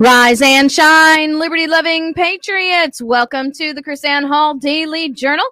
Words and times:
Rise 0.00 0.40
and 0.40 0.70
shine, 0.70 1.40
liberty 1.40 1.66
loving 1.66 2.14
patriots. 2.14 3.02
Welcome 3.02 3.50
to 3.50 3.74
the 3.74 3.82
KrisAnne 3.82 4.28
Hall 4.28 4.54
Daily 4.54 5.08
Journal. 5.08 5.44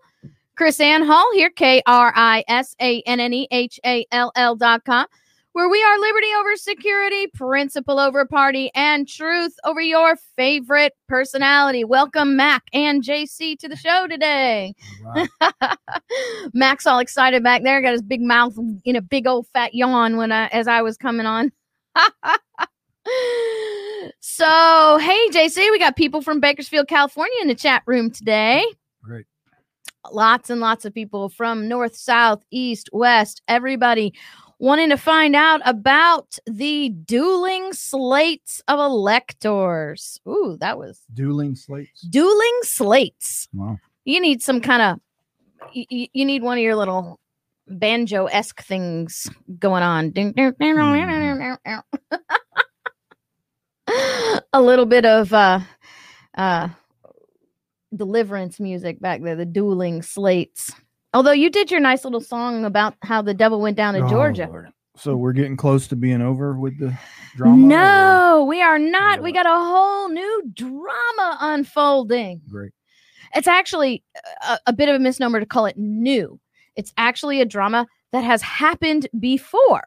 KrisAnne 0.57 1.05
Hall 1.05 1.29
here, 1.35 1.51
K 1.51 1.83
R 1.85 2.13
I 2.15 2.45
S 2.47 2.77
A 2.81 3.03
N 3.07 3.19
N 3.19 3.35
E 3.35 3.49
H 3.51 3.81
A 3.85 4.07
L 4.13 4.31
L 4.37 4.55
dot 4.55 4.85
com, 4.85 5.07
where 5.51 5.69
we 5.69 5.83
are 5.83 5.99
liberty 5.99 6.29
over 6.39 6.55
security, 6.55 7.27
principle 7.35 7.99
over 7.99 8.25
party, 8.25 8.71
and 8.77 9.09
truth 9.09 9.53
over 9.65 9.81
your 9.81 10.15
favorite 10.37 10.93
personality. 11.09 11.83
Welcome, 11.83 12.37
Mac 12.37 12.63
and 12.73 13.03
JC, 13.03 13.59
to 13.59 13.69
the 13.69 13.75
show 13.75 14.07
today. 14.07 14.77
Right. 15.03 15.29
Mac's 16.55 16.87
all 16.87 17.01
excited 17.01 17.43
back 17.43 17.65
there, 17.65 17.83
got 17.83 17.95
his 17.95 18.03
big 18.03 18.23
mouth 18.23 18.57
in 18.85 18.95
a 18.95 19.03
big 19.03 19.27
old 19.27 19.49
fat 19.49 19.75
yawn 19.75 20.17
when 20.17 20.31
I 20.31 20.47
as 20.47 20.69
I 20.69 20.83
was 20.83 20.97
coming 20.97 21.27
on. 21.27 21.51
so, 24.21 24.99
hey, 25.01 25.29
JC, 25.31 25.71
we 25.71 25.79
got 25.79 25.97
people 25.97 26.21
from 26.23 26.41
Bakersfield, 26.41 26.89
California 26.89 27.37
in 27.43 27.49
the 27.49 27.55
chat 27.55 27.83
room 27.87 28.11
today. 28.11 28.65
Great. 29.03 29.27
Lots 30.13 30.51
and 30.51 30.61
lots 30.61 30.85
of 30.85 30.95
people 30.95 31.29
from 31.29 31.69
north, 31.69 31.97
south, 31.97 32.43
east, 32.51 32.89
west, 32.93 33.43
everybody 33.49 34.13
wanting 34.59 34.89
to 34.89 34.97
find 34.97 35.37
out 35.37 35.61
about 35.65 36.39
the 36.47 36.89
dueling 36.91 37.73
slates 37.73 38.63
of 38.69 38.79
electors. 38.79 40.21
Ooh, 40.29 40.57
that 40.61 40.79
was 40.79 41.01
Dueling 41.13 41.55
slates. 41.57 42.01
dueling 42.03 42.59
slates. 42.63 43.49
Wow. 43.53 43.79
You 44.05 44.21
need 44.21 44.43
some 44.43 44.61
kind 44.61 44.83
of, 44.83 45.01
you, 45.73 46.07
you 46.13 46.25
need 46.25 46.43
one 46.43 46.57
of 46.59 46.63
your 46.63 46.77
little 46.77 47.19
banjo 47.69 48.27
esque 48.27 48.63
things 48.63 49.29
going 49.59 49.83
on. 49.83 50.11
Ding, 50.11 50.33
a 54.53 54.61
little 54.61 54.87
bit 54.87 55.05
of 55.05 55.33
uh 55.33 55.61
uh 56.37 56.69
deliverance 57.95 58.61
music 58.61 59.01
back 59.01 59.23
there, 59.23 59.37
the 59.37 59.45
dueling 59.47 60.03
slates. 60.03 60.73
Although 61.15 61.33
you 61.33 61.51
did 61.51 61.71
your 61.71 61.81
nice 61.81 62.05
little 62.05 62.21
song 62.21 62.65
about 62.65 62.95
how 63.03 63.23
the 63.23 63.33
devil 63.35 63.61
went 63.61 63.77
down 63.77 63.95
to 63.95 64.01
Oh, 64.05 64.09
Georgia. 64.09 64.47
Lord. 64.51 64.69
So 64.97 65.15
we're 65.17 65.33
getting 65.33 65.57
close 65.57 65.87
to 65.89 65.97
being 65.97 66.23
over 66.23 66.55
with 66.59 66.79
the 66.79 66.97
drama. 67.37 67.57
No, 67.57 68.47
we 68.49 68.63
are 68.63 68.79
not. 68.79 69.23
We 69.23 69.31
got 69.31 69.47
a 69.47 69.51
whole 69.51 70.09
new 70.09 70.43
drama 70.55 71.37
unfolding. 71.41 72.41
Great. 72.49 72.73
It's 73.35 73.47
actually 73.47 74.03
a, 74.49 74.59
a 74.67 74.73
bit 74.73 74.89
of 74.89 74.95
a 74.95 74.99
misnomer 74.99 75.39
to 75.41 75.47
call 75.47 75.67
it 75.67 75.77
new. 75.77 76.41
It's 76.77 76.93
actually 76.97 77.41
a 77.41 77.45
drama 77.45 77.87
that 78.13 78.25
has 78.25 78.41
happened 78.43 79.07
before. 79.19 79.85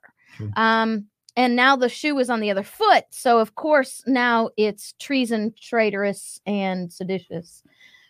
Um, 0.56 1.08
and 1.40 1.56
now 1.56 1.78
the 1.78 1.88
shoe 1.88 2.20
is 2.20 2.30
on 2.30 2.42
the 2.42 2.52
other 2.52 2.64
foot. 2.64 3.06
So, 3.12 3.40
of 3.40 3.56
course, 3.56 4.04
now 4.06 4.50
it's 4.58 4.94
treason, 5.00 5.54
traitorous, 5.58 6.42
and 6.46 6.92
seditious. 6.92 7.64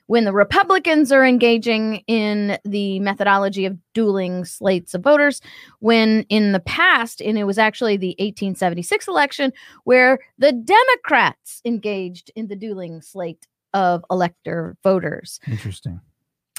When 0.08 0.26
the 0.26 0.34
Republicans 0.34 1.12
are 1.12 1.24
engaging 1.24 1.98
in 2.08 2.58
the 2.66 3.00
methodology 3.02 3.68
of 3.68 3.78
dueling 3.94 4.46
slates 4.46 4.96
of 4.96 5.04
voters, 5.04 5.42
when 5.78 6.26
in 6.30 6.54
the 6.54 6.60
past, 6.60 7.22
and 7.22 7.38
it 7.38 7.44
was 7.44 7.60
actually 7.60 7.98
the 7.98 8.16
1876 8.18 9.08
election, 9.08 9.54
where 9.84 10.18
the 10.40 10.52
Democrats 10.52 11.62
engaged 11.64 12.32
in 12.36 12.48
the 12.48 12.56
dueling 12.56 13.00
slate 13.00 13.46
of 13.76 14.04
elector 14.10 14.76
voters. 14.82 15.40
Interesting. 15.46 16.02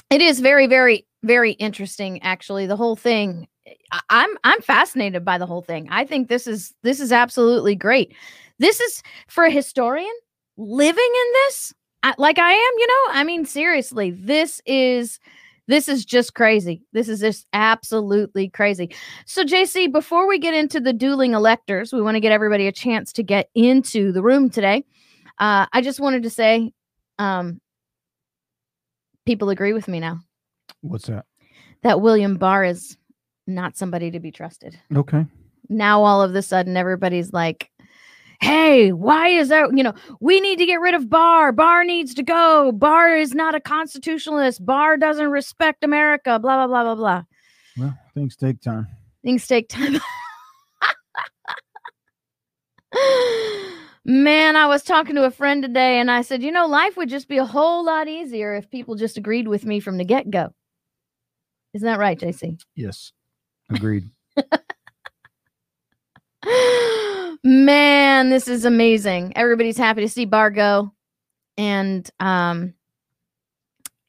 It 0.09 0.21
is 0.21 0.39
very, 0.39 0.67
very, 0.67 1.05
very 1.21 1.51
interesting. 1.51 2.21
Actually, 2.21 2.65
the 2.65 2.77
whole 2.77 2.95
thing. 2.95 3.49
I'm 4.09 4.29
I'm 4.43 4.61
fascinated 4.61 5.23
by 5.23 5.37
the 5.37 5.45
whole 5.45 5.61
thing. 5.61 5.87
I 5.89 6.05
think 6.05 6.27
this 6.27 6.47
is 6.47 6.73
this 6.83 6.99
is 6.99 7.11
absolutely 7.11 7.75
great. 7.75 8.13
This 8.59 8.79
is 8.79 9.03
for 9.27 9.45
a 9.45 9.51
historian 9.51 10.13
living 10.57 10.97
in 10.97 11.33
this, 11.33 11.73
I, 12.03 12.13
like 12.17 12.39
I 12.39 12.51
am. 12.51 12.71
You 12.77 12.87
know, 12.87 13.13
I 13.13 13.23
mean, 13.23 13.45
seriously, 13.45 14.11
this 14.11 14.61
is 14.65 15.19
this 15.67 15.87
is 15.87 16.05
just 16.05 16.33
crazy. 16.33 16.81
This 16.91 17.07
is 17.07 17.19
just 17.19 17.45
absolutely 17.53 18.49
crazy. 18.49 18.93
So, 19.25 19.43
JC, 19.43 19.91
before 19.91 20.27
we 20.27 20.39
get 20.39 20.53
into 20.53 20.79
the 20.79 20.93
dueling 20.93 21.33
electors, 21.33 21.93
we 21.93 22.01
want 22.01 22.15
to 22.15 22.21
get 22.21 22.31
everybody 22.31 22.67
a 22.67 22.71
chance 22.71 23.13
to 23.13 23.23
get 23.23 23.49
into 23.55 24.11
the 24.11 24.21
room 24.21 24.49
today. 24.49 24.83
Uh, 25.39 25.65
I 25.71 25.81
just 25.81 25.99
wanted 25.99 26.23
to 26.23 26.29
say, 26.29 26.71
um, 27.19 27.61
people 29.25 29.49
agree 29.49 29.73
with 29.73 29.87
me 29.87 29.99
now 29.99 30.19
What's 30.81 31.07
that? 31.07 31.25
that 31.83 32.01
William 32.01 32.37
Barr 32.37 32.63
is 32.63 32.97
not 33.47 33.77
somebody 33.77 34.11
to 34.11 34.19
be 34.19 34.31
trusted. 34.31 34.79
Okay. 34.95 35.25
Now 35.69 36.03
all 36.03 36.21
of 36.21 36.35
a 36.35 36.41
sudden 36.41 36.77
everybody's 36.77 37.33
like, 37.33 37.69
"Hey, 38.41 38.91
why 38.91 39.29
is 39.29 39.49
that, 39.49 39.75
you 39.75 39.83
know, 39.83 39.93
we 40.19 40.41
need 40.41 40.57
to 40.57 40.65
get 40.65 40.81
rid 40.81 40.93
of 40.93 41.09
Barr. 41.09 41.51
Barr 41.51 41.83
needs 41.83 42.13
to 42.15 42.23
go. 42.23 42.71
Barr 42.71 43.15
is 43.15 43.33
not 43.33 43.55
a 43.55 43.59
constitutionalist. 43.59 44.65
Barr 44.65 44.97
doesn't 44.97 45.29
respect 45.29 45.83
America, 45.83 46.39
blah 46.39 46.65
blah 46.65 46.67
blah 46.67 46.83
blah 46.83 46.95
blah." 46.95 47.23
Well, 47.77 47.97
things 48.13 48.35
take 48.35 48.61
time. 48.61 48.87
Things 49.23 49.47
take 49.47 49.69
time. 49.69 49.99
Man, 54.03 54.55
I 54.55 54.65
was 54.65 54.81
talking 54.83 55.15
to 55.15 55.25
a 55.25 55.31
friend 55.31 55.61
today 55.61 55.99
and 55.99 56.09
I 56.09 56.23
said, 56.23 56.41
"You 56.41 56.51
know, 56.51 56.65
life 56.65 56.97
would 56.97 57.07
just 57.07 57.27
be 57.27 57.37
a 57.37 57.45
whole 57.45 57.85
lot 57.85 58.07
easier 58.07 58.55
if 58.55 58.69
people 58.69 58.95
just 58.95 59.15
agreed 59.15 59.47
with 59.47 59.63
me 59.63 59.79
from 59.79 59.97
the 59.97 60.03
get-go." 60.03 60.51
Isn't 61.73 61.85
that 61.85 61.99
right, 61.99 62.19
JC? 62.19 62.59
Yes. 62.75 63.13
Agreed. 63.71 64.09
Man, 67.43 68.29
this 68.29 68.47
is 68.47 68.65
amazing. 68.65 69.33
Everybody's 69.35 69.77
happy 69.77 70.01
to 70.01 70.09
see 70.09 70.25
Barr 70.25 70.51
go. 70.51 70.93
And 71.57 72.09
um 72.19 72.73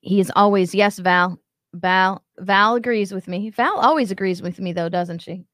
he 0.01 0.19
is 0.19 0.33
always, 0.35 0.75
yes, 0.75 0.99
Val. 0.99 1.39
Val 1.75 2.23
Val 2.39 2.75
agrees 2.75 3.13
with 3.13 3.29
me. 3.29 3.51
Val 3.51 3.79
always 3.79 4.11
agrees 4.11 4.43
with 4.43 4.59
me 4.59 4.73
though, 4.73 4.89
doesn't 4.89 5.21
she? 5.21 5.45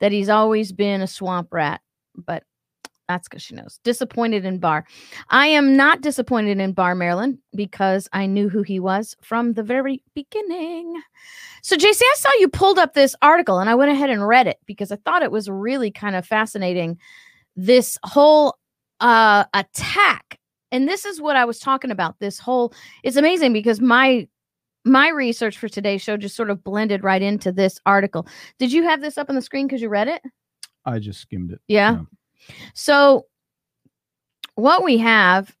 That 0.00 0.12
he's 0.12 0.28
always 0.28 0.72
been 0.72 1.02
a 1.02 1.06
swamp 1.06 1.52
rat. 1.52 1.80
But 2.16 2.44
that's 3.08 3.28
because 3.28 3.42
she 3.42 3.54
knows. 3.54 3.78
Disappointed 3.84 4.44
in 4.44 4.58
Barr. 4.58 4.84
I 5.28 5.46
am 5.48 5.76
not 5.76 6.00
disappointed 6.00 6.58
in 6.58 6.72
Barr, 6.72 6.94
Maryland 6.94 7.38
because 7.54 8.08
I 8.12 8.26
knew 8.26 8.48
who 8.48 8.62
he 8.62 8.80
was 8.80 9.16
from 9.20 9.52
the 9.52 9.62
very 9.62 10.02
beginning. 10.14 11.00
So, 11.62 11.76
JC, 11.76 12.00
I 12.02 12.14
saw 12.16 12.28
you 12.38 12.48
pulled 12.48 12.78
up 12.78 12.94
this 12.94 13.14
article 13.22 13.58
and 13.58 13.68
I 13.68 13.74
went 13.74 13.90
ahead 13.90 14.10
and 14.10 14.26
read 14.26 14.46
it 14.46 14.58
because 14.66 14.90
I 14.90 14.96
thought 14.96 15.22
it 15.22 15.30
was 15.30 15.48
really 15.48 15.90
kind 15.90 16.16
of 16.16 16.26
fascinating. 16.26 16.98
This 17.56 17.98
whole 18.04 18.56
uh, 19.00 19.44
attack. 19.54 20.38
And 20.72 20.88
this 20.88 21.04
is 21.04 21.20
what 21.20 21.36
I 21.36 21.44
was 21.44 21.58
talking 21.58 21.90
about. 21.90 22.18
This 22.18 22.38
whole, 22.38 22.72
it's 23.02 23.16
amazing 23.16 23.52
because 23.52 23.80
my 23.80 24.26
my 24.86 25.08
research 25.08 25.56
for 25.56 25.68
today's 25.68 26.02
show 26.02 26.16
just 26.16 26.36
sort 26.36 26.50
of 26.50 26.62
blended 26.62 27.02
right 27.02 27.22
into 27.22 27.50
this 27.50 27.80
article. 27.86 28.26
Did 28.58 28.70
you 28.70 28.82
have 28.82 29.00
this 29.00 29.16
up 29.16 29.30
on 29.30 29.34
the 29.34 29.40
screen 29.40 29.66
because 29.66 29.80
you 29.80 29.88
read 29.88 30.08
it? 30.08 30.20
I 30.84 30.98
just 30.98 31.20
skimmed 31.20 31.52
it. 31.52 31.60
Yeah. 31.68 32.00
So, 32.74 33.26
what 34.54 34.84
we 34.84 34.98
have 34.98 35.54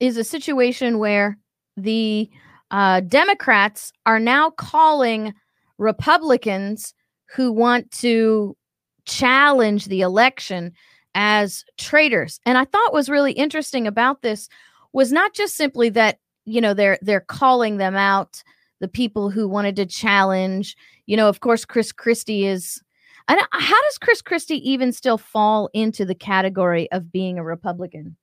is 0.00 0.16
a 0.16 0.24
situation 0.24 0.98
where 0.98 1.38
the 1.76 2.30
uh, 2.70 3.00
Democrats 3.00 3.92
are 4.06 4.20
now 4.20 4.50
calling 4.50 5.34
Republicans 5.78 6.94
who 7.34 7.52
want 7.52 7.90
to 7.90 8.56
challenge 9.04 9.86
the 9.86 10.00
election 10.00 10.72
as 11.14 11.64
traitors. 11.78 12.40
And 12.46 12.58
I 12.58 12.64
thought 12.64 12.92
was 12.92 13.08
really 13.08 13.32
interesting 13.32 13.86
about 13.86 14.22
this 14.22 14.48
was 14.92 15.12
not 15.12 15.34
just 15.34 15.56
simply 15.56 15.88
that 15.90 16.18
you 16.44 16.60
know 16.60 16.74
they're 16.74 16.98
they're 17.02 17.20
calling 17.20 17.76
them 17.76 17.94
out 17.94 18.42
the 18.80 18.88
people 18.88 19.30
who 19.30 19.48
wanted 19.48 19.76
to 19.76 19.84
challenge 19.84 20.76
you 21.06 21.16
know 21.16 21.28
of 21.28 21.40
course 21.40 21.64
chris 21.64 21.92
christie 21.92 22.46
is 22.46 22.82
I 23.30 23.34
don't, 23.34 23.46
how 23.52 23.82
does 23.82 23.98
Chris 23.98 24.22
Christie 24.22 24.70
even 24.70 24.90
still 24.92 25.18
fall 25.18 25.68
into 25.74 26.04
the 26.06 26.14
category 26.14 26.90
of 26.92 27.12
being 27.12 27.38
a 27.38 27.44
Republican? 27.44 28.16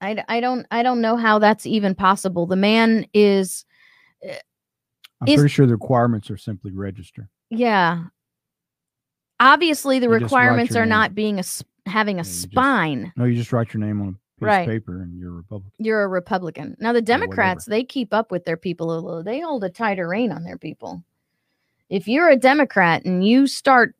I, 0.00 0.22
I 0.28 0.40
don't 0.40 0.66
I 0.70 0.82
don't 0.82 1.00
know 1.00 1.16
how 1.16 1.38
that's 1.38 1.64
even 1.64 1.94
possible. 1.94 2.46
The 2.46 2.56
man 2.56 3.06
is 3.14 3.64
I'm 4.22 5.28
Is- 5.28 5.36
pretty 5.40 5.48
sure 5.52 5.66
the 5.66 5.72
requirements 5.72 6.30
are 6.30 6.36
simply 6.36 6.72
register. 6.72 7.28
yeah. 7.50 8.04
Obviously, 9.40 9.98
the 9.98 10.06
You 10.06 10.12
requirements 10.12 10.76
are 10.76 10.80
name. 10.80 10.90
not 10.90 11.14
being 11.14 11.38
a 11.40 11.42
having 11.86 12.16
a 12.16 12.22
Yeah, 12.22 12.28
you 12.28 12.32
just- 12.32 12.42
spine. 12.42 13.12
No, 13.16 13.24
you 13.24 13.34
just 13.34 13.52
write 13.52 13.74
your 13.74 13.80
name 13.84 14.00
on 14.00 14.08
a 14.08 14.12
piece 14.12 14.18
Right. 14.40 14.60
of 14.60 14.66
paper 14.68 15.02
and 15.02 15.18
you're 15.18 15.30
a 15.30 15.34
Republican. 15.34 15.84
You're 15.84 16.02
a 16.04 16.08
Republican. 16.08 16.76
Now 16.80 16.92
the. 16.92 17.02
Democrats 17.02 17.64
they 17.64 17.82
keep 17.84 18.12
up 18.14 18.30
with 18.30 18.44
their 18.44 18.56
people 18.56 18.92
a 18.92 19.00
little. 19.00 19.22
They 19.22 19.40
hold 19.40 19.64
a 19.64 19.70
tighter 19.70 20.06
rein 20.08 20.32
on 20.32 20.44
their 20.44 20.58
people. 20.58 21.02
If 21.90 22.06
you're 22.08 22.28
a 22.30 22.36
Democrat 22.36 23.04
and 23.04 23.26
you 23.26 23.46
start 23.46 23.94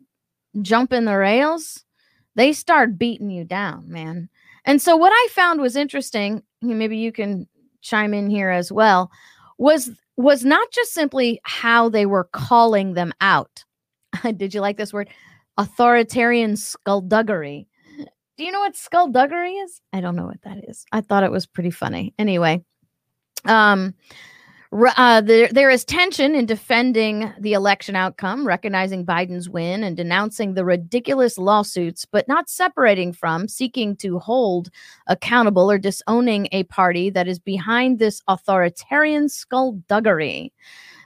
jumping 0.63 1.05
the 1.05 1.17
rails, 1.17 1.85
they 2.35 2.53
start 2.53 2.99
beating 2.99 3.31
you 3.31 3.45
down, 3.45 3.85
man. 3.89 4.29
And 4.65 4.81
so 4.81 4.97
what 4.97 5.13
I 5.13 5.29
found 5.31 5.61
was 5.61 5.77
interesting, 5.77 6.43
maybe 6.63 6.97
you 6.97 7.13
can 7.13 7.47
chime 7.83 8.15
in 8.15 8.31
here 8.31 8.51
as 8.51 8.73
well, 8.73 9.11
was 9.59 9.91
was 10.17 10.45
not 10.45 10.71
just 10.71 10.93
simply 10.93 11.41
how 11.43 11.89
they 11.89 12.07
were 12.07 12.25
calling 12.33 12.95
them 12.95 13.13
out. 13.21 13.65
Did 14.37 14.55
you 14.55 14.61
like 14.61 14.77
this 14.77 14.93
word? 14.93 15.09
Authoritarian 15.59 16.57
skullduggery. 16.57 17.67
Do 18.37 18.45
you 18.45 18.51
know 18.51 18.61
what 18.61 18.77
skullduggery 18.77 19.55
is? 19.55 19.81
I 19.93 20.01
don't 20.01 20.17
know 20.17 20.27
what 20.27 20.43
that 20.43 20.69
is. 20.69 20.85
I 20.93 21.01
thought 21.01 21.25
it 21.25 21.31
was 21.31 21.47
pretty 21.47 21.71
funny. 21.71 22.15
Anyway, 22.19 22.65
um, 23.45 23.95
uh, 24.97 25.21
there, 25.21 25.49
there 25.49 25.71
is 25.71 25.85
tension 25.85 26.35
in 26.35 26.47
defending 26.47 27.33
the 27.39 27.53
election 27.53 27.95
outcome, 27.95 28.47
recognizing 28.47 29.07
Biden's 29.07 29.49
win 29.49 29.85
and 29.85 29.97
denouncing 29.97 30.55
the 30.55 30.65
ridiculous 30.65 31.39
lawsuits, 31.39 32.05
but 32.05 32.27
not 32.27 32.49
separating 32.49 33.13
from 33.13 33.47
seeking 33.47 33.95
to 33.97 34.19
hold 34.19 34.71
accountable 35.07 35.71
or 35.71 35.79
disowning 35.79 36.49
a 36.51 36.65
party 36.65 37.09
that 37.11 37.29
is 37.29 37.39
behind 37.39 37.99
this 37.99 38.21
authoritarian 38.27 39.29
skullduggery. 39.29 40.53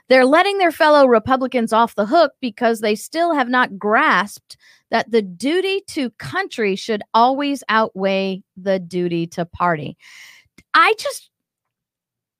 They're 0.07 0.25
letting 0.25 0.57
their 0.57 0.71
fellow 0.71 1.05
Republicans 1.05 1.71
off 1.71 1.93
the 1.93 2.07
hook 2.07 2.33
because 2.41 2.79
they 2.79 2.95
still 2.95 3.35
have 3.35 3.49
not 3.49 3.77
grasped 3.77 4.57
that 4.89 5.11
the 5.11 5.21
duty 5.21 5.81
to 5.89 6.09
country 6.11 6.75
should 6.75 7.03
always 7.13 7.63
outweigh 7.69 8.41
the 8.57 8.79
duty 8.79 9.27
to 9.27 9.45
party. 9.45 9.95
I 10.73 10.95
just, 10.97 11.28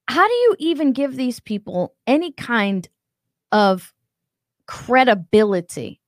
how 0.09 0.27
do 0.27 0.33
you 0.33 0.55
even 0.57 0.91
give 0.91 1.15
these 1.15 1.39
people 1.39 1.93
any 2.07 2.31
kind 2.31 2.89
of 3.51 3.93
credibility? 4.65 6.01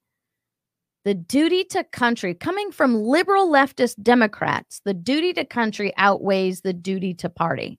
The 1.06 1.13
duty 1.13 1.63
to 1.65 1.83
country 1.83 2.33
coming 2.33 2.71
from 2.71 3.03
liberal 3.03 3.48
leftist 3.48 4.01
Democrats, 4.01 4.81
the 4.86 4.95
duty 4.95 5.33
to 5.33 5.45
country 5.45 5.94
outweighs 5.98 6.62
the 6.62 6.74
duty 6.74 7.13
to 7.15 7.30
party. 7.30 7.77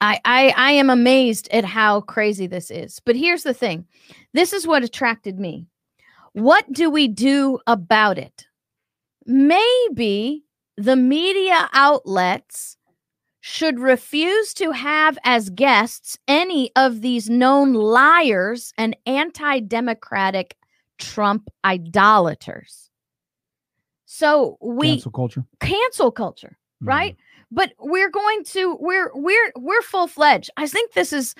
I, 0.00 0.20
I 0.24 0.54
I 0.56 0.70
am 0.72 0.90
amazed 0.90 1.48
at 1.52 1.64
how 1.64 2.00
crazy 2.00 2.46
this 2.48 2.70
is. 2.70 3.00
But 3.04 3.16
here's 3.16 3.44
the 3.44 3.54
thing. 3.54 3.86
This 4.34 4.52
is 4.52 4.66
what 4.66 4.84
attracted 4.84 5.38
me. 5.38 5.66
What 6.32 6.72
do 6.72 6.90
we 6.90 7.06
do 7.06 7.58
about 7.68 8.18
it? 8.18 8.46
Maybe 9.24 10.44
the 10.76 10.96
media 10.96 11.68
outlets 11.72 12.77
should 13.40 13.78
refuse 13.78 14.52
to 14.54 14.72
have 14.72 15.16
as 15.24 15.50
guests 15.50 16.18
any 16.26 16.70
of 16.76 17.00
these 17.00 17.30
known 17.30 17.72
liars 17.72 18.72
and 18.76 18.96
anti-democratic 19.06 20.56
Trump 20.98 21.48
idolaters. 21.64 22.90
So 24.06 24.58
we 24.60 24.92
Cancel 24.92 25.12
culture. 25.12 25.44
cancel 25.60 26.10
culture, 26.10 26.56
Mhm. 26.82 26.88
right? 26.88 27.16
But 27.50 27.72
we're 27.78 28.10
going 28.10 28.44
to 28.44 28.76
we're 28.80 29.10
we're 29.14 29.52
we're 29.56 29.82
full 29.82 30.06
fledged. 30.08 30.50
I 30.56 30.66
think 30.66 30.92
this 30.92 31.12
is 31.12 31.34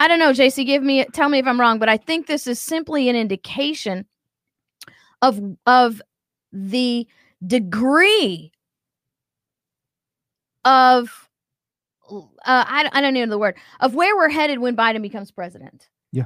I 0.00 0.06
don't 0.06 0.18
know, 0.18 0.32
JC, 0.32 0.64
give 0.64 0.82
me 0.82 1.04
tell 1.14 1.28
me 1.28 1.38
if 1.38 1.46
I'm 1.46 1.58
wrong, 1.60 1.78
but 1.78 1.88
I 1.88 1.96
think 1.96 2.26
this 2.26 2.46
is 2.46 2.60
simply 2.60 3.08
an 3.08 3.16
indication 3.16 4.04
of 5.22 5.40
of 5.66 6.02
the 6.52 7.06
degree 7.46 8.52
of 10.64 11.27
uh, 12.10 12.20
I, 12.44 12.88
I 12.92 13.00
don't 13.00 13.14
know 13.14 13.26
the 13.26 13.38
word 13.38 13.56
of 13.80 13.94
where 13.94 14.16
we're 14.16 14.28
headed 14.28 14.58
when 14.58 14.76
Biden 14.76 15.02
becomes 15.02 15.30
president. 15.30 15.88
Yeah. 16.12 16.24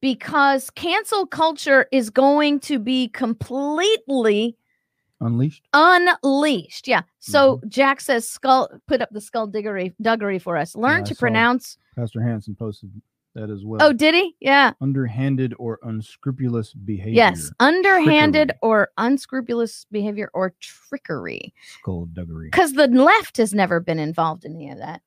Because 0.00 0.70
cancel 0.70 1.26
culture 1.26 1.86
is 1.92 2.10
going 2.10 2.60
to 2.60 2.78
be 2.78 3.08
completely 3.08 4.56
Unleashed. 5.20 5.66
unleashed. 5.72 6.86
Yeah. 6.88 7.02
So 7.20 7.60
Jack 7.68 8.00
says 8.00 8.28
skull 8.28 8.68
put 8.86 9.00
up 9.00 9.08
the 9.10 9.20
skull 9.20 9.48
diggery 9.48 9.94
duggery 10.02 10.40
for 10.40 10.56
us. 10.56 10.74
Learn 10.76 11.00
I 11.00 11.04
to 11.04 11.14
pronounce. 11.14 11.78
Pastor 11.96 12.20
Hansen 12.20 12.54
posted 12.54 12.90
that 13.34 13.48
as 13.50 13.64
well. 13.64 13.80
Oh, 13.82 13.92
did 13.92 14.14
he? 14.14 14.36
Yeah. 14.40 14.72
underhanded 14.80 15.54
or 15.58 15.78
unscrupulous 15.82 16.72
behavior. 16.74 17.14
Yes. 17.14 17.50
Underhanded 17.58 18.48
Trickery. 18.48 18.58
or 18.62 18.90
unscrupulous 18.98 19.86
behavior 19.90 20.30
or 20.34 20.54
trickery. 20.60 21.54
Skullduggery. 21.80 22.48
Because 22.50 22.74
the 22.74 22.88
left 22.88 23.38
has 23.38 23.54
never 23.54 23.80
been 23.80 23.98
involved 23.98 24.44
in 24.44 24.54
any 24.54 24.70
of 24.70 24.78
that. 24.78 25.00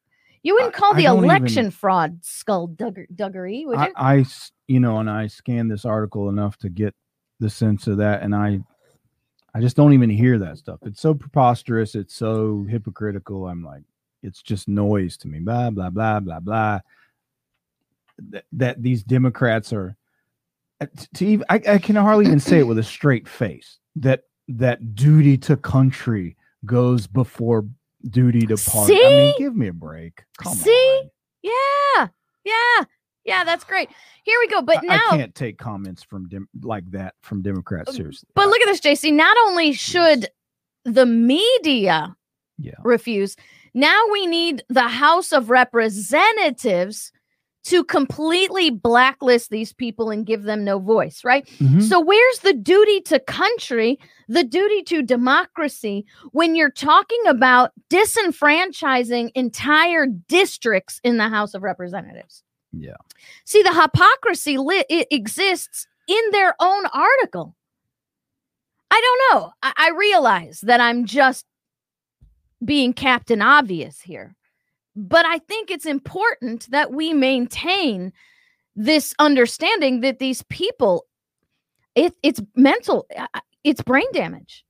You 0.47 0.53
wouldn't 0.53 0.73
call 0.73 0.93
I 0.93 0.97
the 0.97 1.03
don't 1.03 1.25
election 1.25 1.59
even- 1.65 1.71
fraud 1.71 2.19
skull 2.23 2.69
duggery, 2.69 3.65
would 3.65 3.77
I, 3.77 3.87
you? 3.87 3.93
I 3.97 4.19
s- 4.19 4.53
you 4.67 4.79
know, 4.79 4.99
and 4.99 5.09
I 5.09 5.27
scanned 5.27 5.69
this 5.69 5.83
article 5.83 6.29
enough 6.29 6.55
to 6.59 6.69
get 6.69 6.95
the 7.41 7.49
sense 7.49 7.85
of 7.87 7.97
that, 7.97 8.21
and 8.21 8.33
I, 8.33 8.61
I 9.53 9.59
just 9.59 9.75
don't 9.75 9.91
even 9.91 10.09
hear 10.09 10.39
that 10.39 10.57
stuff. 10.57 10.79
It's 10.83 11.01
so 11.01 11.13
preposterous. 11.13 11.95
It's 11.95 12.15
so 12.15 12.65
hypocritical. 12.69 13.47
I'm 13.47 13.61
like, 13.61 13.83
it's 14.23 14.41
just 14.41 14.69
noise 14.69 15.17
to 15.17 15.27
me. 15.27 15.39
Blah 15.39 15.71
blah 15.71 15.89
blah 15.89 16.21
blah 16.21 16.39
blah. 16.39 16.79
That, 18.29 18.45
that 18.53 18.81
these 18.81 19.03
Democrats 19.03 19.73
are, 19.73 19.95
uh, 20.81 20.87
to 21.15 21.25
even, 21.25 21.45
I, 21.49 21.61
I 21.67 21.77
can 21.77 21.95
hardly 21.97 22.25
even 22.25 22.39
say 22.39 22.59
it 22.59 22.67
with 22.67 22.79
a 22.79 22.83
straight 22.83 23.27
face. 23.27 23.79
That 23.97 24.23
that 24.47 24.95
duty 24.95 25.37
to 25.39 25.57
country 25.57 26.37
goes 26.65 27.05
before 27.05 27.65
duty 28.09 28.41
to 28.47 28.57
party. 28.57 28.93
I 28.95 29.09
mean, 29.09 29.33
give 29.37 29.55
me 29.55 29.67
a 29.67 29.73
break. 29.73 30.23
Come 30.37 30.53
See? 30.53 30.99
on. 31.03 31.09
yeah. 31.43 32.07
Yeah. 32.45 32.85
Yeah. 33.25 33.43
That's 33.43 33.63
great. 33.63 33.89
Here 34.23 34.37
we 34.39 34.47
go. 34.47 34.61
But 34.61 34.77
I- 34.79 34.95
now 34.95 35.01
I 35.11 35.17
can't 35.17 35.35
take 35.35 35.57
comments 35.57 36.03
from 36.03 36.27
dem- 36.29 36.49
like 36.61 36.89
that 36.91 37.15
from 37.21 37.41
Democrats 37.41 37.89
um, 37.89 37.95
seriously. 37.95 38.27
But 38.35 38.47
look 38.47 38.61
at 38.61 38.65
this, 38.67 38.79
JC. 38.81 39.13
Not 39.13 39.35
only 39.47 39.73
should 39.73 40.27
the 40.85 41.05
media 41.05 42.15
Yeah. 42.57 42.75
refuse, 42.83 43.35
now 43.73 44.01
we 44.11 44.25
need 44.27 44.63
the 44.69 44.87
House 44.87 45.31
of 45.33 45.49
Representatives 45.49 47.11
to 47.69 47.83
completely 47.83 48.69
blacklist 48.69 49.50
these 49.50 49.74
people 49.74 50.09
and 50.09 50.25
give 50.25 50.43
them 50.43 50.63
no 50.63 50.79
voice, 50.79 51.24
right? 51.24 51.45
Mhm. 51.59 51.81
So, 51.83 52.00
where's 52.00 52.39
the 52.39 52.53
duty 52.53 53.01
to 53.01 53.19
country, 53.19 54.00
the 54.29 54.43
duty 54.43 54.83
to 54.83 55.01
democracy 55.01 56.05
when 56.31 56.55
you're 56.55 56.71
talking 56.71 57.21
about 57.27 57.71
disenfranchising 57.89 59.31
entire 59.36 60.05
districts 60.05 61.00
in 61.03 61.17
the 61.17 61.27
House 61.27 61.53
of 61.53 61.63
Representatives? 61.63 62.43
Yeah. 62.71 62.95
See, 63.45 63.62
the 63.63 63.74
hypocrisy 63.74 64.57
li- 64.57 64.86
it 64.89 65.07
exists 65.12 65.88
in 66.07 66.21
their 66.31 66.55
own 66.59 66.86
article. 66.93 67.55
I 68.89 69.01
don't 69.01 69.41
know. 69.41 69.51
I, 69.62 69.74
I 69.77 69.89
realize 69.91 70.62
that 70.62 70.79
I'm 70.79 71.05
just 71.05 71.45
being 72.63 72.93
Captain 72.93 73.41
Obvious 73.41 74.00
here, 74.01 74.36
but 74.97 75.27
I 75.27 75.37
think 75.37 75.69
it's 75.69 75.85
important 75.85 76.71
that 76.71 76.91
we 76.91 77.13
maintain 77.13 78.11
this 78.75 79.13
understanding 79.19 80.01
that 80.01 80.17
these 80.17 80.41
people, 80.49 81.05
it, 81.93 82.15
it's 82.23 82.41
mental, 82.55 83.05
uh, 83.15 83.27
uh, 83.35 83.39
it's 83.63 83.83
brain 83.83 84.11
damage. 84.11 84.65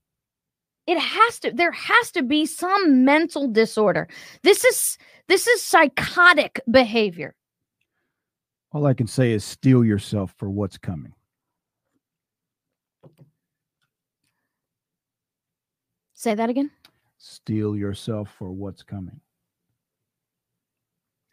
It 0.86 1.00
has 1.00 1.40
to. 1.42 1.52
There 1.52 1.72
has 1.72 2.12
to 2.12 2.24
be 2.24 2.46
some 2.46 3.04
mental 3.04 3.50
disorder. 3.50 4.08
This 4.44 4.64
is 4.64 4.98
this 5.28 5.46
is 5.46 5.62
psychotic 5.62 6.62
behavior. 6.70 7.36
All 8.72 8.86
I 8.86 8.94
can 8.94 9.08
say 9.08 9.34
is 9.34 9.44
steel 9.44 9.84
yourself 9.84 10.34
for 10.38 10.50
what's 10.50 10.78
coming. 10.78 11.14
Say 16.14 16.36
that 16.36 16.50
again. 16.50 16.72
Steel 17.18 17.76
yourself 17.76 18.30
for 18.38 18.52
what's 18.52 18.84
coming. 18.84 19.20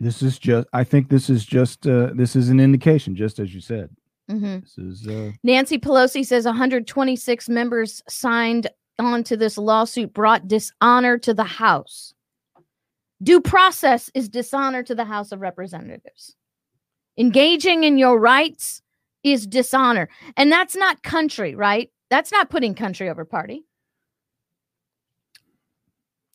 This 0.04 0.22
is 0.22 0.38
just. 0.38 0.68
I 0.74 0.84
think 0.84 1.08
this 1.08 1.30
is 1.30 1.46
just. 1.46 1.86
Uh, 1.86 2.10
this 2.14 2.36
is 2.36 2.50
an 2.50 2.60
indication, 2.60 3.16
just 3.16 3.38
as 3.38 3.54
you 3.54 3.62
said. 3.62 3.88
hmm 4.28 4.58
This 4.58 4.76
is. 4.76 5.08
Uh, 5.08 5.32
Nancy 5.42 5.78
Pelosi 5.78 6.26
says 6.26 6.44
126 6.44 7.48
members 7.48 8.02
signed 8.06 8.66
onto 8.98 9.34
this 9.34 9.56
lawsuit 9.56 10.12
brought 10.12 10.46
dishonor 10.46 11.16
to 11.16 11.32
the 11.32 11.44
House. 11.44 12.12
Due 13.22 13.40
process 13.40 14.10
is 14.14 14.28
dishonor 14.28 14.82
to 14.82 14.94
the 14.94 15.06
House 15.06 15.32
of 15.32 15.40
Representatives. 15.40 16.36
Engaging 17.16 17.84
in 17.84 17.96
your 17.96 18.20
rights 18.20 18.82
is 19.22 19.46
dishonor. 19.46 20.10
And 20.36 20.52
that's 20.52 20.76
not 20.76 21.02
country, 21.02 21.54
right? 21.54 21.90
That's 22.10 22.30
not 22.30 22.50
putting 22.50 22.74
country 22.74 23.08
over 23.08 23.24
party. 23.24 23.64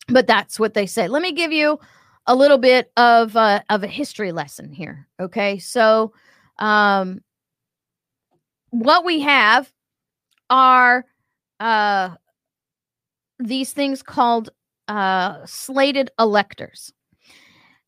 But 0.08 0.26
that's 0.26 0.60
what 0.60 0.74
they 0.74 0.88
say. 0.88 1.08
Let 1.08 1.22
me 1.22 1.34
give 1.34 1.52
you 1.52 1.80
a 2.30 2.36
little 2.36 2.60
bit 2.60 2.92
of 2.96 3.36
uh, 3.36 3.62
of 3.70 3.84
a 3.84 3.88
history 3.88 4.32
lesson 4.32 4.72
here. 4.72 5.08
Okay, 5.20 5.58
so 5.58 6.14
um, 6.60 7.22
what 8.70 9.04
we 9.04 9.20
have 9.22 9.72
are 10.50 11.06
uh, 11.60 12.12
these 13.40 13.74
things 13.74 14.04
called 14.04 14.52
uh, 14.88 15.46
slated 15.46 16.12
electors. 16.20 16.94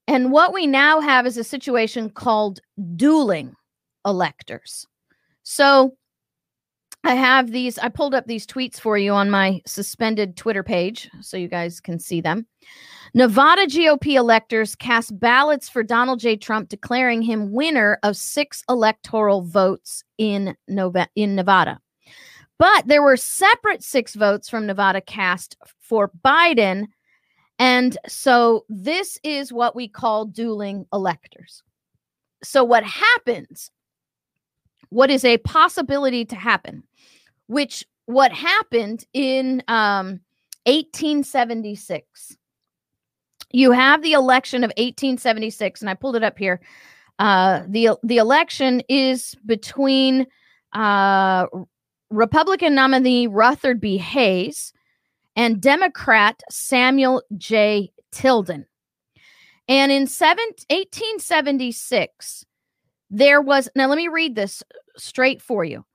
And 0.07 0.31
what 0.31 0.53
we 0.53 0.65
now 0.65 0.99
have 0.99 1.27
is 1.27 1.37
a 1.37 1.43
situation 1.43 2.09
called 2.09 2.59
dueling 2.95 3.55
electors. 4.05 4.87
So 5.43 5.95
I 7.03 7.13
have 7.13 7.51
these, 7.51 7.77
I 7.77 7.89
pulled 7.89 8.15
up 8.15 8.25
these 8.25 8.45
tweets 8.45 8.79
for 8.79 8.97
you 8.97 9.13
on 9.13 9.29
my 9.29 9.61
suspended 9.65 10.35
Twitter 10.35 10.63
page 10.63 11.09
so 11.21 11.37
you 11.37 11.47
guys 11.47 11.79
can 11.79 11.99
see 11.99 12.21
them. 12.21 12.45
Nevada 13.13 13.65
GOP 13.65 14.15
electors 14.15 14.75
cast 14.75 15.19
ballots 15.19 15.67
for 15.67 15.83
Donald 15.83 16.19
J. 16.19 16.37
Trump, 16.37 16.69
declaring 16.69 17.21
him 17.21 17.51
winner 17.51 17.99
of 18.03 18.15
six 18.15 18.63
electoral 18.69 19.41
votes 19.41 20.03
in 20.17 20.55
Nova- 20.67 21.09
in 21.15 21.35
Nevada. 21.35 21.79
But 22.57 22.87
there 22.87 23.03
were 23.03 23.17
separate 23.17 23.83
six 23.83 24.13
votes 24.15 24.47
from 24.47 24.65
Nevada 24.65 25.01
cast 25.01 25.57
for 25.79 26.11
Biden. 26.23 26.87
And 27.59 27.97
so 28.07 28.65
this 28.69 29.19
is 29.23 29.51
what 29.51 29.75
we 29.75 29.87
call 29.87 30.25
dueling 30.25 30.85
electors. 30.93 31.63
So, 32.43 32.63
what 32.63 32.83
happens, 32.83 33.71
what 34.89 35.11
is 35.11 35.25
a 35.25 35.37
possibility 35.39 36.23
to 36.25 36.35
happen, 36.35 36.83
which 37.47 37.85
what 38.05 38.31
happened 38.31 39.05
in 39.13 39.63
um, 39.67 40.21
1876, 40.65 42.37
you 43.53 43.71
have 43.71 44.01
the 44.01 44.13
election 44.13 44.63
of 44.63 44.69
1876, 44.77 45.81
and 45.81 45.89
I 45.89 45.93
pulled 45.93 46.15
it 46.15 46.23
up 46.23 46.37
here. 46.37 46.59
Uh, 47.19 47.63
the 47.67 47.97
the 48.03 48.17
election 48.17 48.81
is 48.89 49.35
between 49.45 50.25
uh, 50.73 51.45
Republican 52.09 52.75
nominee 52.75 53.27
Rutherford 53.27 53.79
B. 53.79 53.97
Hayes 53.97 54.73
and 55.35 55.61
Democrat 55.61 56.41
Samuel 56.49 57.23
J. 57.37 57.91
Tilden. 58.11 58.65
And 59.67 59.91
in 59.91 60.07
seven, 60.07 60.45
1876, 60.69 62.45
there 63.09 63.41
was, 63.41 63.69
now 63.75 63.87
let 63.87 63.95
me 63.95 64.07
read 64.07 64.35
this 64.35 64.63
straight 64.97 65.41
for 65.41 65.63
you. 65.63 65.85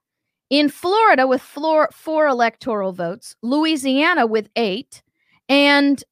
In 0.49 0.69
Florida, 0.69 1.27
with 1.27 1.41
four, 1.41 1.89
four 1.91 2.27
electoral 2.27 2.93
votes, 2.93 3.35
Louisiana 3.41 4.25
with 4.25 4.49
eight, 4.55 5.03
and 5.49 6.03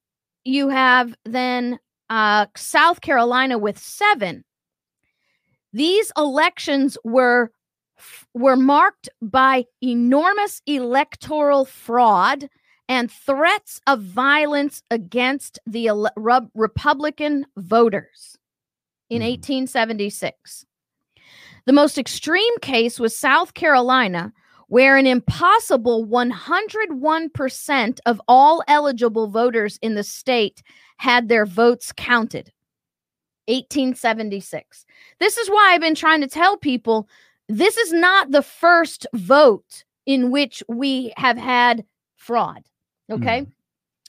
you 0.45 0.69
have 0.69 1.15
then 1.25 1.79
uh, 2.09 2.45
South 2.55 3.01
Carolina 3.01 3.57
with 3.57 3.77
seven. 3.77 4.45
These 5.73 6.11
elections 6.15 6.97
were 7.03 7.51
were 8.33 8.55
marked 8.57 9.09
by 9.21 9.65
enormous 9.81 10.61
electoral 10.65 11.65
fraud 11.65 12.49
and 12.87 13.09
threats 13.09 13.81
of 13.87 14.01
violence 14.01 14.83
against 14.91 15.59
the 15.65 15.87
ele- 15.87 16.11
Republican 16.53 17.45
voters 17.57 18.37
in 19.09 19.21
mm. 19.21 19.31
1876. 19.31 20.65
The 21.65 21.73
most 21.73 21.97
extreme 21.97 22.57
case 22.59 22.99
was 22.99 23.15
South 23.15 23.53
Carolina, 23.53 24.33
where 24.67 24.97
an 24.97 25.05
impossible 25.07 26.05
101% 26.07 27.99
of 28.05 28.21
all 28.27 28.63
eligible 28.67 29.27
voters 29.27 29.77
in 29.81 29.95
the 29.95 30.03
state 30.03 30.61
had 30.97 31.27
their 31.29 31.45
votes 31.45 31.91
counted. 31.95 32.51
1876. 33.47 34.85
This 35.19 35.37
is 35.37 35.49
why 35.49 35.71
I've 35.71 35.81
been 35.81 35.95
trying 35.95 36.21
to 36.21 36.27
tell 36.27 36.57
people 36.57 37.07
this 37.47 37.77
is 37.77 37.93
not 37.93 38.31
the 38.31 38.41
first 38.41 39.05
vote 39.13 39.83
in 40.05 40.31
which 40.31 40.63
we 40.67 41.13
have 41.17 41.37
had 41.37 41.85
fraud. 42.15 42.63
Okay. 43.11 43.41
Mm. 43.41 43.51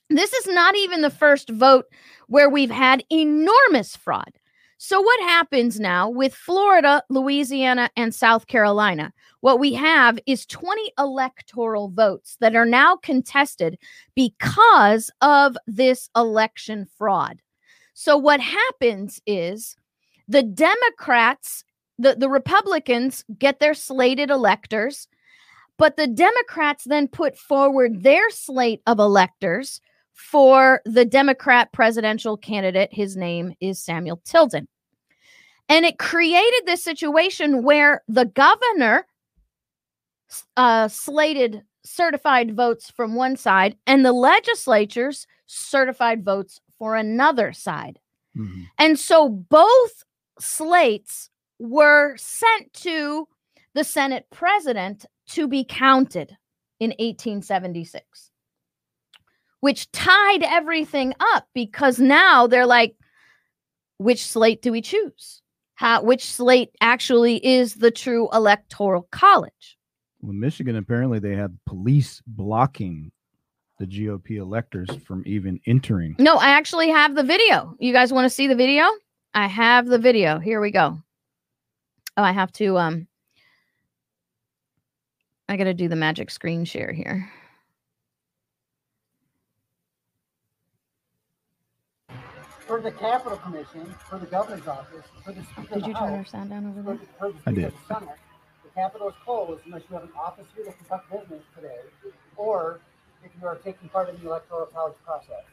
This 0.08 0.32
is 0.32 0.46
not 0.46 0.76
even 0.76 1.02
the 1.02 1.10
first 1.10 1.50
vote 1.50 1.86
where 2.28 2.48
we've 2.48 2.70
had 2.70 3.04
enormous 3.10 3.96
fraud. 3.96 4.35
So, 4.78 5.00
what 5.00 5.20
happens 5.20 5.80
now 5.80 6.08
with 6.08 6.34
Florida, 6.34 7.02
Louisiana, 7.08 7.90
and 7.96 8.14
South 8.14 8.46
Carolina? 8.46 9.12
What 9.40 9.58
we 9.58 9.72
have 9.74 10.18
is 10.26 10.44
20 10.46 10.92
electoral 10.98 11.88
votes 11.88 12.36
that 12.40 12.54
are 12.54 12.66
now 12.66 12.96
contested 12.96 13.78
because 14.14 15.10
of 15.22 15.56
this 15.66 16.10
election 16.14 16.86
fraud. 16.98 17.40
So, 17.94 18.18
what 18.18 18.40
happens 18.40 19.20
is 19.26 19.76
the 20.28 20.42
Democrats, 20.42 21.64
the, 21.98 22.14
the 22.14 22.28
Republicans 22.28 23.24
get 23.38 23.60
their 23.60 23.74
slated 23.74 24.30
electors 24.30 25.08
but 25.78 25.96
the 25.96 26.06
Democrats 26.06 26.84
then 26.84 27.08
put 27.08 27.36
forward 27.36 28.02
their 28.02 28.30
slate 28.30 28.80
of 28.86 28.98
electors 28.98 29.80
for 30.16 30.80
the 30.84 31.04
Democrat 31.04 31.70
presidential 31.72 32.36
candidate. 32.36 32.88
His 32.90 33.16
name 33.16 33.54
is 33.60 33.78
Samuel 33.78 34.20
Tilden. 34.24 34.66
And 35.68 35.84
it 35.84 35.98
created 35.98 36.62
this 36.64 36.82
situation 36.82 37.62
where 37.62 38.02
the 38.08 38.24
governor 38.24 39.06
uh, 40.56 40.88
slated 40.88 41.62
certified 41.84 42.56
votes 42.56 42.90
from 42.90 43.14
one 43.14 43.36
side 43.36 43.76
and 43.86 44.04
the 44.04 44.12
legislatures 44.12 45.26
certified 45.46 46.24
votes 46.24 46.60
for 46.78 46.96
another 46.96 47.52
side. 47.52 47.98
Mm-hmm. 48.36 48.62
And 48.78 48.98
so 48.98 49.28
both 49.28 50.04
slates 50.40 51.30
were 51.58 52.16
sent 52.16 52.72
to 52.72 53.28
the 53.74 53.84
Senate 53.84 54.26
president 54.30 55.04
to 55.28 55.46
be 55.46 55.64
counted 55.64 56.36
in 56.80 56.90
1876, 56.90 58.30
which 59.66 59.90
tied 59.90 60.44
everything 60.44 61.12
up 61.18 61.48
because 61.52 61.98
now 61.98 62.46
they're 62.46 62.66
like, 62.66 62.94
which 63.96 64.24
slate 64.24 64.62
do 64.62 64.70
we 64.70 64.80
choose? 64.80 65.42
How, 65.74 66.04
which 66.04 66.24
slate 66.24 66.70
actually 66.80 67.44
is 67.44 67.74
the 67.74 67.90
true 67.90 68.28
electoral 68.32 69.08
college? 69.10 69.76
Well, 70.20 70.34
Michigan, 70.34 70.76
apparently 70.76 71.18
they 71.18 71.34
had 71.34 71.58
police 71.66 72.22
blocking 72.28 73.10
the 73.80 73.86
GOP 73.86 74.36
electors 74.36 74.88
from 75.04 75.24
even 75.26 75.58
entering. 75.66 76.14
No, 76.20 76.36
I 76.36 76.50
actually 76.50 76.90
have 76.90 77.16
the 77.16 77.24
video. 77.24 77.74
You 77.80 77.92
guys 77.92 78.12
want 78.12 78.24
to 78.24 78.30
see 78.30 78.46
the 78.46 78.54
video? 78.54 78.84
I 79.34 79.48
have 79.48 79.86
the 79.88 79.98
video. 79.98 80.38
Here 80.38 80.60
we 80.60 80.70
go. 80.70 80.96
Oh, 82.16 82.22
I 82.22 82.30
have 82.30 82.52
to 82.52 82.78
um 82.78 83.08
I 85.48 85.56
got 85.56 85.64
to 85.64 85.74
do 85.74 85.88
the 85.88 85.96
magic 85.96 86.30
screen 86.30 86.64
share 86.64 86.92
here. 86.92 87.28
For 92.66 92.80
the 92.80 92.90
Capitol 92.90 93.38
Commission, 93.38 93.94
for 94.10 94.18
the 94.18 94.26
governor's 94.26 94.66
office, 94.66 95.04
for 95.24 95.32
the 95.32 95.42
Speaker 95.44 95.74
Did 95.76 95.86
you 95.86 95.94
turn 95.94 96.14
our 96.14 96.24
sound 96.24 96.50
down 96.50 96.66
over 96.66 96.82
there? 96.82 96.98
For, 97.16 97.30
for 97.30 97.32
the 97.32 97.50
I 97.50 97.52
did. 97.52 97.72
The, 97.72 97.94
Senate, 97.94 98.16
the 98.64 98.70
Capitol 98.74 99.08
is 99.08 99.14
closed 99.24 99.62
unless 99.66 99.82
you 99.88 99.94
have 99.94 100.02
an 100.02 100.10
office 100.18 100.46
here 100.56 100.64
to 100.64 100.72
conduct 100.72 101.10
business 101.10 101.42
today, 101.54 101.78
or 102.36 102.80
if 103.22 103.30
you 103.40 103.46
are 103.46 103.54
taking 103.56 103.88
part 103.90 104.08
in 104.08 104.20
the 104.20 104.26
Electoral 104.26 104.66
College 104.66 104.96
process. 105.04 105.44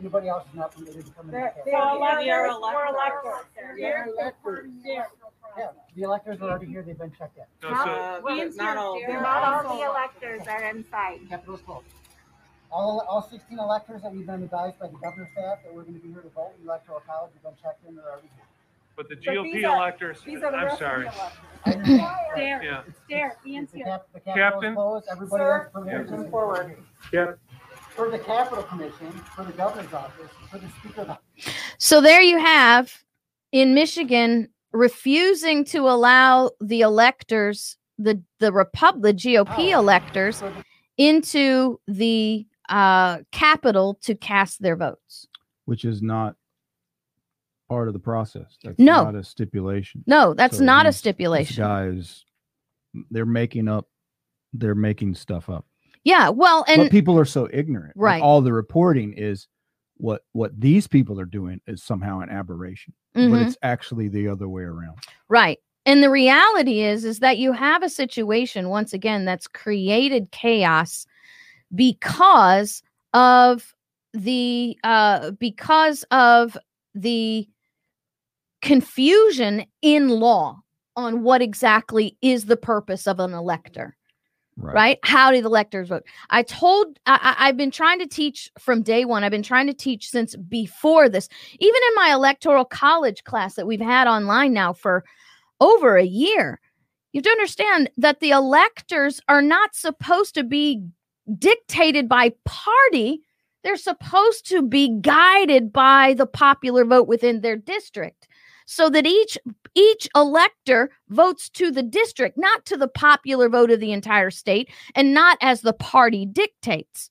Anybody 0.00 0.28
else 0.28 0.44
is 0.48 0.54
not 0.54 0.74
permitted 0.74 1.04
to 1.04 1.12
come 1.12 1.26
in. 1.26 1.32
They're, 1.32 1.54
they're. 1.66 1.74
We're 1.74 2.46
electors. 2.46 3.44
They're 3.76 4.06
electors. 4.08 4.70
Yeah, 4.86 5.68
the 5.94 6.02
electors 6.02 6.40
are 6.40 6.48
already 6.48 6.66
here. 6.66 6.82
They've 6.82 6.98
been 6.98 7.12
checked 7.18 7.36
in. 7.36 7.44
No, 7.62 7.76
so, 7.84 7.90
uh, 7.90 8.50
not 8.56 8.78
all. 8.78 8.98
Not 9.06 9.66
all 9.66 9.76
the 9.76 9.84
electors 9.84 10.40
are 10.48 10.64
inside. 10.70 11.20
Capitol's 11.28 11.60
closed. 11.60 11.84
All, 12.72 13.04
all 13.08 13.22
16 13.22 13.58
electors 13.58 14.02
that 14.02 14.12
we've 14.12 14.26
been 14.26 14.42
advised 14.42 14.78
by 14.78 14.86
the 14.86 14.96
governor's 15.02 15.28
staff 15.32 15.58
that 15.64 15.74
we're 15.74 15.82
going 15.82 15.94
to 15.94 16.00
be 16.00 16.08
here 16.08 16.22
to 16.22 16.28
vote 16.30 16.52
in 16.58 16.64
the 16.64 16.70
electoral 16.70 17.02
college 17.06 17.32
have 17.34 17.42
been 17.42 17.62
checked 17.62 17.86
in. 17.86 17.94
They're 17.94 18.04
already 18.10 18.28
here. 18.34 18.44
But 18.96 19.08
the 19.08 19.16
GOP 19.16 19.64
are, 19.68 19.76
electors, 19.76 20.18
I'm 20.26 20.76
sorry. 20.76 21.08
Stare, 21.66 22.62
yeah. 22.62 22.82
stare, 23.06 23.36
Ian's 23.46 23.70
The, 23.72 23.78
here. 23.78 23.86
cap, 23.86 24.06
the 24.12 24.20
Captain? 24.20 24.74
closed. 24.74 25.06
Everybody 25.10 25.40
Sir, 25.42 25.62
else 25.62 25.68
permitted 25.72 26.08
to 26.08 26.30
forward. 26.30 26.76
Yeah. 27.12 27.32
For 27.90 28.10
the 28.10 28.18
Capitol 28.18 28.64
Commission, 28.64 29.10
for 29.34 29.44
the 29.44 29.52
governor's 29.52 29.92
office, 29.92 30.30
for 30.50 30.58
the 30.58 30.68
speaker 30.80 31.02
of 31.02 31.06
the 31.08 31.18
So 31.78 32.00
there 32.00 32.22
you 32.22 32.38
have 32.38 33.02
in 33.52 33.74
Michigan 33.74 34.48
refusing 34.72 35.64
to 35.66 35.80
allow 35.88 36.50
the 36.60 36.80
electors, 36.80 37.76
the 37.98 38.22
the 38.40 38.50
Repub 38.52 39.02
the 39.02 39.12
GOP 39.14 39.74
Oh. 39.74 39.78
electors 39.80 40.42
into 40.96 41.78
the 41.86 42.46
uh 42.68 43.18
capital 43.32 43.98
to 44.02 44.14
cast 44.14 44.62
their 44.62 44.76
votes. 44.76 45.26
which 45.64 45.84
is 45.84 46.02
not 46.02 46.34
part 47.68 47.86
of 47.88 47.94
the 47.94 48.00
process. 48.00 48.58
That's 48.64 48.78
No. 48.78 49.04
not 49.04 49.14
a 49.14 49.22
stipulation. 49.24 50.02
No, 50.06 50.34
that's 50.34 50.58
So 50.58 50.64
not 50.64 50.86
a 50.86 50.88
these- 50.88 50.94
These 50.94 50.98
stipulation. 50.98 51.62
guys, 51.62 52.24
they're 53.10 53.24
making 53.24 53.68
up, 53.68 53.86
they're 54.52 54.74
making 54.74 55.14
stuff 55.14 55.48
up. 55.48 55.64
Yeah, 56.04 56.28
well, 56.30 56.64
but 56.66 56.78
and 56.80 56.90
people 56.90 57.16
are 57.18 57.24
so 57.24 57.48
ignorant. 57.52 57.96
Like, 57.96 58.02
Right. 58.02 58.22
all 58.22 58.40
the 58.42 58.52
reporting 58.52 59.12
is 59.14 59.46
what 59.98 60.22
what 60.32 60.60
these 60.60 60.88
people 60.88 61.20
are 61.20 61.24
doing 61.24 61.60
is 61.68 61.82
somehow 61.82 62.20
an 62.20 62.28
aberration, 62.28 62.92
but 63.14 63.20
Mhm. 63.20 63.46
it's 63.46 63.56
actually 63.62 64.08
the 64.08 64.26
other 64.28 64.48
way 64.48 64.64
around. 64.64 64.98
Right. 65.28 65.58
And 65.86 66.02
the 66.02 66.10
reality 66.10 66.80
is 66.80 67.04
is 67.04 67.20
that 67.20 67.38
you 67.38 67.52
have 67.52 67.82
a 67.84 67.88
situation 67.88 68.68
once 68.68 68.92
again 68.92 69.24
that's 69.24 69.46
created 69.46 70.30
chaos 70.32 71.06
because 71.74 72.82
of 73.14 73.74
the 74.14 74.76
uh 74.84 75.30
because 75.32 76.04
of 76.10 76.56
the 76.94 77.48
confusion 78.60 79.64
in 79.80 80.08
law 80.08 80.60
on 80.96 81.22
what 81.22 81.40
exactly 81.40 82.16
is 82.20 82.44
the 82.44 82.56
purpose 82.56 83.06
of 83.06 83.20
an 83.20 83.32
elector 83.32 83.96
right. 84.56 84.98
How 85.02 85.30
do 85.30 85.40
the 85.40 85.48
electors 85.48 85.88
vote? 85.88 86.04
I 86.30 86.42
told 86.42 86.98
I, 87.06 87.34
I've 87.38 87.56
been 87.56 87.70
trying 87.70 87.98
to 88.00 88.06
teach 88.06 88.50
from 88.58 88.82
day 88.82 89.04
one. 89.04 89.24
I've 89.24 89.30
been 89.30 89.42
trying 89.42 89.66
to 89.66 89.74
teach 89.74 90.08
since 90.08 90.36
before 90.36 91.08
this, 91.08 91.28
even 91.58 91.80
in 91.88 91.94
my 91.96 92.12
electoral 92.12 92.64
college 92.64 93.24
class 93.24 93.54
that 93.54 93.66
we've 93.66 93.80
had 93.80 94.06
online 94.06 94.52
now 94.52 94.72
for 94.72 95.04
over 95.60 95.96
a 95.96 96.04
year. 96.04 96.60
You 97.12 97.18
have 97.18 97.24
to 97.24 97.30
understand 97.30 97.90
that 97.98 98.20
the 98.20 98.30
electors 98.30 99.20
are 99.28 99.42
not 99.42 99.74
supposed 99.74 100.34
to 100.34 100.44
be 100.44 100.82
dictated 101.38 102.08
by 102.08 102.32
party. 102.44 103.20
They're 103.62 103.76
supposed 103.76 104.48
to 104.48 104.62
be 104.62 104.98
guided 105.00 105.72
by 105.72 106.14
the 106.14 106.26
popular 106.26 106.84
vote 106.84 107.06
within 107.06 107.40
their 107.40 107.56
district 107.56 108.28
so 108.66 108.88
that 108.90 109.06
each 109.06 109.38
each 109.74 110.08
elector 110.14 110.90
votes 111.08 111.48
to 111.50 111.70
the 111.70 111.82
district 111.82 112.38
not 112.38 112.64
to 112.66 112.76
the 112.76 112.88
popular 112.88 113.48
vote 113.48 113.70
of 113.70 113.80
the 113.80 113.92
entire 113.92 114.30
state 114.30 114.70
and 114.94 115.12
not 115.14 115.36
as 115.40 115.62
the 115.62 115.72
party 115.72 116.24
dictates 116.26 117.10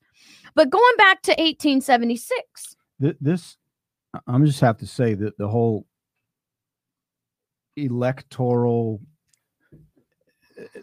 but 0.55 0.69
going 0.69 0.95
back 0.97 1.21
to 1.23 1.31
1876 1.31 2.75
This, 3.19 3.57
I'm 4.27 4.45
just 4.45 4.61
have 4.61 4.77
to 4.77 4.87
say 4.87 5.13
that 5.15 5.37
the 5.37 5.47
whole 5.47 5.87
electoral, 7.77 9.01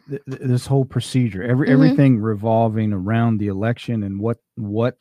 th- 0.08 0.22
th- 0.28 0.40
this 0.40 0.66
whole 0.66 0.84
procedure, 0.84 1.42
every 1.42 1.68
Mhm. 1.68 1.72
everything 1.72 2.18
revolving 2.20 2.92
around 2.92 3.38
the 3.38 3.48
election 3.48 4.02
and 4.04 4.18
what 4.20 4.38
what 4.56 4.98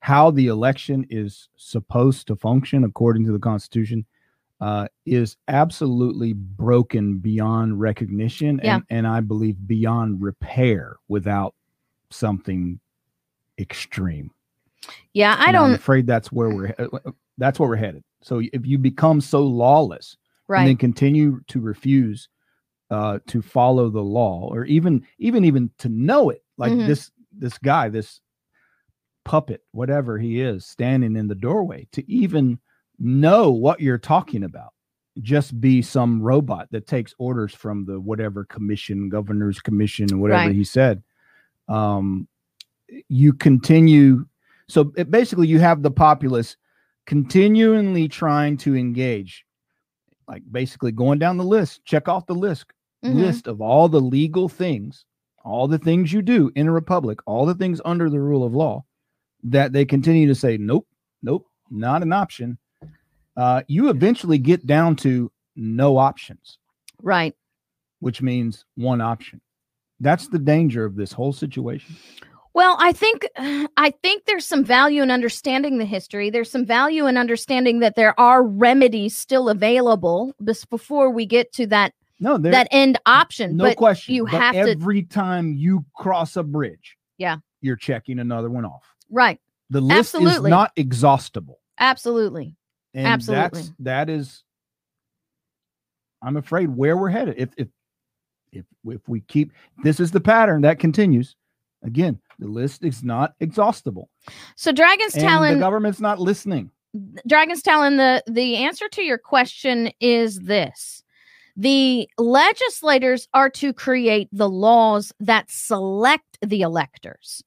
how 0.00 0.30
the 0.32 0.48
election 0.48 1.06
is 1.10 1.48
supposed 1.56 2.26
to 2.26 2.34
function 2.36 2.84
according 2.84 3.24
to 3.26 3.32
the 3.32 3.38
Constitution. 3.38 4.04
Uh, 4.60 4.86
is 5.06 5.36
absolutely 5.48 6.32
broken 6.34 7.18
beyond 7.18 7.80
recognition 7.80 8.60
Yeah. 8.62 8.76
and, 8.76 8.84
and 8.90 9.06
I 9.08 9.18
believe 9.20 9.56
beyond 9.66 10.22
repair 10.22 10.98
without 11.08 11.56
something 12.10 12.78
extreme. 13.58 14.30
yeah 15.14 15.34
i 15.38 15.46
And 15.48 15.56
I'm 15.56 15.62
don't 15.70 15.74
afraid 15.74 16.06
that's 16.06 16.30
where 16.30 16.50
we're 16.50 16.74
that's 17.38 17.58
where 17.58 17.68
we're 17.68 17.76
headed. 17.76 18.04
So 18.22 18.40
if 18.52 18.64
you 18.64 18.78
become 18.78 19.20
so 19.20 19.44
lawless 19.44 20.16
right. 20.46 20.60
and 20.60 20.68
then 20.68 20.76
continue 20.76 21.40
to 21.48 21.60
refuse 21.60 22.28
uh, 22.92 23.18
to 23.26 23.40
follow 23.40 23.88
the 23.88 24.02
law, 24.02 24.48
or 24.52 24.64
even 24.66 25.04
even 25.18 25.44
even 25.44 25.70
to 25.78 25.88
know 25.88 26.28
it, 26.30 26.44
like 26.58 26.72
Mhm. 26.72 26.86
this 26.86 27.10
this 27.32 27.56
guy, 27.58 27.88
this 27.88 28.20
puppet, 29.24 29.62
whatever 29.72 30.18
he 30.18 30.40
is, 30.40 30.66
standing 30.66 31.16
in 31.16 31.26
the 31.26 31.34
doorway, 31.34 31.88
to 31.92 32.08
even 32.10 32.58
know 32.98 33.50
what 33.50 33.80
you're 33.80 33.96
talking 33.98 34.44
about, 34.44 34.74
just 35.22 35.58
be 35.60 35.80
some 35.80 36.20
robot 36.20 36.68
that 36.70 36.86
takes 36.86 37.14
orders 37.18 37.54
from 37.54 37.86
the 37.86 37.98
whatever 37.98 38.44
commission, 38.44 39.08
governor's 39.08 39.60
commission, 39.60 40.20
whatever 40.20 40.48
Right. 40.48 40.54
he 40.54 40.64
said. 40.64 41.02
Um, 41.68 42.28
you 43.08 43.32
continue 43.32 44.26
so 44.68 44.92
it, 44.96 45.10
basically 45.10 45.46
you 45.48 45.58
have 45.58 45.82
the 45.82 45.90
populace 45.90 46.58
continually 47.06 48.06
trying 48.06 48.56
to 48.58 48.76
engage 48.76 49.46
like 50.28 50.42
basically 50.50 50.92
going 50.92 51.18
down 51.18 51.38
the 51.38 51.44
list 51.44 51.82
check 51.86 52.06
off 52.06 52.26
the 52.26 52.34
list 52.34 52.66
Mhm. 53.04 53.14
list 53.14 53.46
of 53.46 53.60
all 53.60 53.88
the 53.88 54.00
legal 54.00 54.48
things 54.48 55.04
all 55.44 55.66
the 55.66 55.78
things 55.78 56.12
you 56.12 56.22
do 56.22 56.52
in 56.54 56.68
a 56.68 56.72
republic 56.72 57.18
all 57.26 57.44
the 57.46 57.54
things 57.54 57.80
under 57.84 58.08
the 58.08 58.20
rule 58.20 58.44
of 58.44 58.54
law 58.54 58.84
that 59.42 59.72
they 59.72 59.84
continue 59.84 60.28
to 60.28 60.34
say 60.34 60.56
nope 60.56 60.86
nope 61.22 61.46
not 61.70 62.02
an 62.02 62.12
option 62.12 62.58
uh, 63.36 63.62
you 63.66 63.88
eventually 63.88 64.38
get 64.38 64.66
down 64.66 64.94
to 64.94 65.32
no 65.56 65.96
options 65.96 66.58
right 67.02 67.34
which 67.98 68.22
means 68.22 68.64
one 68.76 69.00
option 69.00 69.40
that's 70.00 70.28
the 70.28 70.38
danger 70.38 70.84
of 70.84 70.94
this 70.96 71.12
whole 71.12 71.32
situation 71.32 71.96
Well, 72.54 72.76
I 72.78 72.92
think 72.92 73.26
I 73.78 73.90
think 74.02 74.26
there's 74.26 74.46
some 74.46 74.62
value 74.62 75.02
in 75.02 75.10
understanding 75.10 75.78
the 75.78 75.86
history. 75.86 76.28
There's 76.28 76.50
some 76.50 76.66
value 76.66 77.06
in 77.06 77.16
understanding 77.16 77.80
that 77.80 77.96
there 77.96 78.14
are 78.20 78.42
remedies 78.44 79.16
still 79.16 79.48
available 79.48 80.34
before 80.68 81.08
we 81.10 81.24
get 81.24 81.50
to 81.54 81.66
that 81.68 81.94
no 82.22 82.38
there, 82.38 82.52
that 82.52 82.68
end 82.70 82.98
option. 83.06 83.56
No 83.56 83.64
but 83.64 83.76
question. 83.76 84.14
you 84.14 84.24
but 84.24 84.40
have 84.40 84.54
to- 84.54 84.70
every 84.70 85.02
time 85.02 85.52
you 85.52 85.84
cross 85.96 86.36
a 86.36 86.42
bridge, 86.42 86.96
Yeah. 87.18 87.36
you're 87.60 87.76
checking 87.76 88.18
another 88.18 88.48
one 88.50 88.64
off. 88.64 88.84
right, 89.10 89.38
The 89.70 89.80
list 89.80 90.14
Absolutely. 90.14 90.48
is 90.48 90.50
not 90.50 90.72
exhaustible. 90.76 91.60
absolutely. 91.78 92.56
And 92.94 93.06
Absolutely. 93.06 93.60
that's 93.60 93.72
that 93.80 94.08
is 94.10 94.44
I'm 96.22 96.36
afraid 96.36 96.68
where 96.70 96.96
we're 96.96 97.08
headed. 97.08 97.34
If 97.38 97.50
if 97.56 97.68
if 98.52 98.64
if 98.86 99.00
we 99.08 99.20
keep 99.22 99.52
this 99.82 99.98
is 99.98 100.10
the 100.10 100.20
pattern 100.20 100.62
that 100.62 100.78
continues, 100.78 101.34
again, 101.82 102.20
the 102.38 102.46
list 102.46 102.84
is 102.84 103.02
not 103.02 103.34
exhaustible. 103.40 104.08
So 104.56 104.72
Dragon's 104.72 105.16
And 105.16 105.56
the 105.56 105.60
government's 105.60 106.00
not 106.00 106.20
listening. 106.20 106.70
Dragon's 107.26 107.62
Talon, 107.62 107.96
the 107.96 108.22
the 108.26 108.56
answer 108.56 108.88
to 108.90 109.02
your 109.02 109.18
question 109.18 109.90
is 110.00 110.38
this. 110.40 111.01
The 111.56 112.08
legislators 112.18 113.28
are 113.34 113.50
to 113.50 113.72
create 113.72 114.28
the 114.32 114.48
laws 114.48 115.12
that 115.20 115.50
select 115.50 116.38
the 116.40 116.62
electors. 116.62 117.42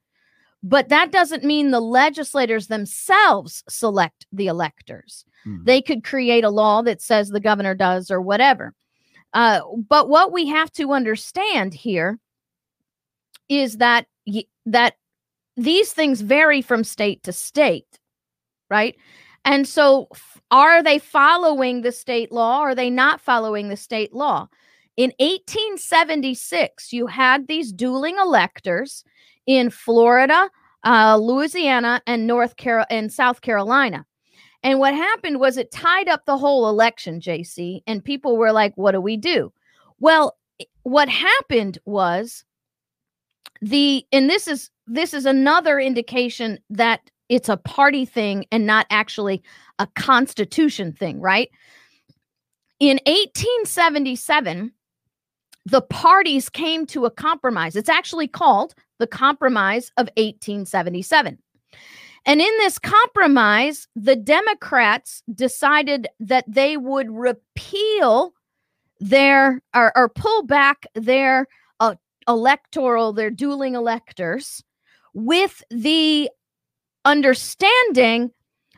But 0.62 0.89
that 0.89 1.12
doesn't 1.12 1.44
mean 1.44 1.70
the 1.70 1.80
legislators 1.80 2.68
themselves 2.68 3.63
select 3.70 4.26
the 4.32 4.48
electors. 4.48 5.26
Hmm. 5.44 5.63
They 5.63 5.82
could 5.82 6.04
create 6.04 6.44
a 6.44 6.50
law 6.50 6.82
that 6.82 7.02
says 7.02 7.30
the 7.30 7.39
governor 7.39 7.76
does 7.76 8.10
or 8.10 8.22
whatever. 8.22 8.74
Uh, 9.34 9.62
but 9.88 10.10
what 10.10 10.32
we 10.32 10.48
have 10.48 10.72
to 10.72 10.91
understand 10.94 11.74
here 11.74 12.20
is 13.50 13.78
that 13.78 14.08
that 14.65 14.96
these 15.56 15.94
things 15.94 16.22
vary 16.22 16.62
from 16.62 16.84
state 16.84 17.22
to 17.24 17.32
state, 17.32 18.00
right? 18.70 18.96
And 19.45 19.67
so, 19.67 20.10
are 20.51 20.84
they 20.84 20.99
following 20.99 21.81
the 21.81 21.91
state 21.91 22.31
law? 22.31 22.62
Or 22.62 22.69
are 22.69 22.75
they 22.75 22.89
not 22.89 23.21
following 23.21 23.69
the 23.69 23.77
state 23.77 24.13
law? 24.13 24.47
In 24.97 25.12
1876, 25.19 26.91
you 26.91 27.08
had 27.08 27.47
these 27.47 27.71
dueling 27.71 28.17
electors 28.17 29.03
in 29.45 29.69
Florida, 29.69 30.49
uh, 30.84 31.17
Louisiana, 31.17 32.01
and 32.08 32.25
North 32.25 32.55
Carol 32.58 32.86
and 32.89 33.12
South 33.12 33.41
Carolina. 33.41 34.05
And 34.63 34.79
what 34.79 34.95
happened 34.95 35.39
was 35.39 35.58
it 35.58 35.71
tied 35.71 36.08
up 36.08 36.25
the 36.25 36.38
whole 36.38 36.67
election, 36.69 37.19
JC, 37.19 37.81
and 37.86 38.03
people 38.03 38.38
were 38.38 38.51
like, 38.51 38.73
"What 38.75 38.93
do 38.93 39.01
we 39.01 39.15
do?" 39.15 39.53
Well, 39.99 40.38
what 40.84 41.10
happened 41.10 41.77
was 41.86 42.43
the 43.62 44.05
and 44.12 44.29
this 44.29 44.47
is 44.47 44.71
this 44.88 45.13
is 45.13 45.25
another 45.25 45.79
indication 45.79 46.60
that 46.69 47.12
it's 47.30 47.50
a 47.50 47.58
party 47.58 48.06
thing 48.06 48.46
and 48.52 48.66
not 48.66 48.86
actually 48.90 49.44
a 49.80 49.88
constitution 49.96 50.92
thing, 50.92 51.20
right? 51.20 51.50
In 52.80 53.00
1877, 53.06 54.72
the 55.66 55.82
parties 55.82 56.50
came 56.50 56.86
to 56.88 57.06
a 57.06 57.12
compromise. 57.12 57.76
It's 57.76 57.90
actually 57.90 58.28
called 58.28 58.76
the 59.00 59.08
Compromise 59.08 59.92
of 59.98 60.08
1877. 60.18 61.40
And 62.28 62.42
in 62.42 62.58
this 62.58 62.80
compromise, 62.80 63.88
the 63.96 64.16
Democrats 64.16 65.22
decided 65.34 66.08
that 66.20 66.46
they 66.48 66.78
would 66.78 67.12
repeal 67.12 68.34
their 69.00 69.62
or, 69.76 69.92
or 69.96 70.10
pull 70.10 70.44
back 70.44 70.86
their 70.96 71.48
uh, 71.80 71.96
electoral, 72.28 73.14
their 73.14 73.30
dueling 73.30 73.76
electors, 73.76 74.64
with 75.14 75.64
the 75.70 76.30
understanding 77.06 78.32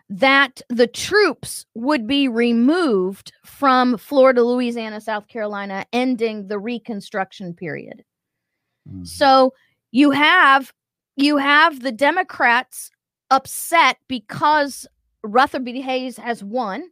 that 0.10 0.62
the 0.70 0.88
troops 0.88 1.66
would 1.74 2.08
be 2.08 2.28
removed 2.28 3.34
from 3.44 3.98
Florida, 3.98 4.44
Louisiana, 4.44 5.02
South 5.02 5.28
Carolina, 5.28 5.86
ending 5.92 6.48
the 6.48 6.60
Reconstruction 6.60 7.54
period. 7.54 8.04
Mhm. 8.88 9.06
So 9.06 9.54
you 9.92 10.12
have 10.12 10.72
you 11.16 11.38
have 11.38 11.82
the 11.82 11.92
Democrats 11.92 12.92
upset 13.32 13.98
because 14.08 14.86
Rutherford 15.24 15.66
B. 15.66 15.82
Hayes 15.82 16.18
has 16.18 16.44
won. 16.44 16.90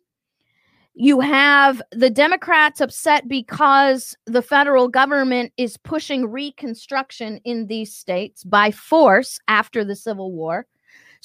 You 0.96 1.20
have 1.20 1.82
the 1.92 2.10
Democrats 2.10 2.82
upset 2.82 3.28
because 3.28 4.16
the 4.26 4.42
federal 4.42 4.88
government 4.88 5.52
is 5.58 5.78
pushing 5.78 6.26
reconstruction 6.26 7.40
in 7.44 7.68
these 7.68 7.94
states 7.94 8.44
by 8.44 8.72
force 8.72 9.40
after 9.48 9.84
the 9.84 9.96
Civil 9.96 10.32
War. 10.32 10.66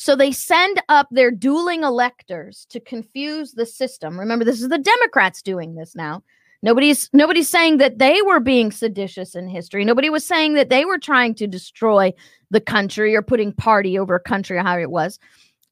So 0.01 0.17
they 0.17 0.33
send 0.33 0.81
up 0.89 1.09
their 1.11 1.31
dueling 1.31 1.83
electors 1.83 2.67
to 2.71 2.81
confuse 2.81 3.53
the 3.53 3.67
system. 3.67 4.19
Remember, 4.19 4.47
this 4.47 4.63
is 4.63 4.71
the 4.71 4.79
Democrats 4.79 5.43
doing 5.43 5.75
this 5.75 5.95
now. 5.95 6.23
Nobody's 6.63 7.11
nobody's 7.13 7.51
saying 7.51 7.77
that 7.77 7.99
they 7.99 8.23
were 8.23 8.41
being 8.41 8.73
seditious 8.73 9.35
in 9.35 9.47
history. 9.47 9.85
Nobody 9.85 10.09
was 10.09 10.25
saying 10.25 10.55
that 10.55 10.71
they 10.71 10.87
were 10.87 10.99
trying 10.99 11.35
to 11.35 11.47
destroy 11.47 12.15
the 12.51 12.63
country 12.63 13.15
or 13.15 13.21
putting 13.21 13.53
party 13.53 13.99
over 13.99 14.19
country 14.19 14.57
or 14.57 14.63
how 14.63 14.79
it 14.79 14.91
was, 14.91 15.19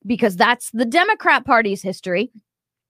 because 0.04 0.36
that's 0.36 0.70
the 0.72 0.84
Democrat 0.84 1.46
Party's 1.46 1.80
history. 1.80 2.30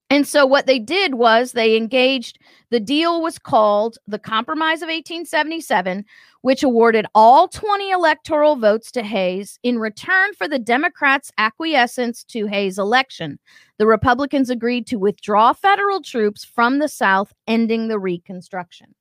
And 0.09 0.27
so 0.27 0.45
what 0.45 0.65
they 0.65 0.79
did 0.79 1.15
was 1.15 1.51
they 1.51 1.77
engaged, 1.77 2.39
the 2.71 2.79
deal 2.79 3.21
was 3.21 3.37
called 3.37 3.99
the 4.07 4.17
Compromise 4.17 4.81
of 4.81 4.87
1877, 4.87 6.03
which 6.41 6.63
awarded 6.63 7.05
all 7.13 7.47
20 7.47 7.91
electoral 7.91 8.55
votes 8.55 8.91
to 8.91 9.03
Hayes 9.03 9.59
in 9.61 9.77
return 9.77 10.33
for 10.33 10.47
the 10.47 10.57
Democrats' 10.57 11.31
acquiescence 11.37 12.23
to 12.23 12.47
Hayes' 12.47 12.79
election. 12.79 13.37
The 13.77 13.85
Republicans 13.85 14.49
agreed 14.49 14.87
to 14.87 14.97
withdraw 14.97 15.53
federal 15.53 16.01
troops 16.01 16.43
from 16.43 16.79
the 16.79 16.89
South, 16.89 17.31
ending 17.45 17.87
the 17.87 17.99
Reconstruction. 17.99 18.95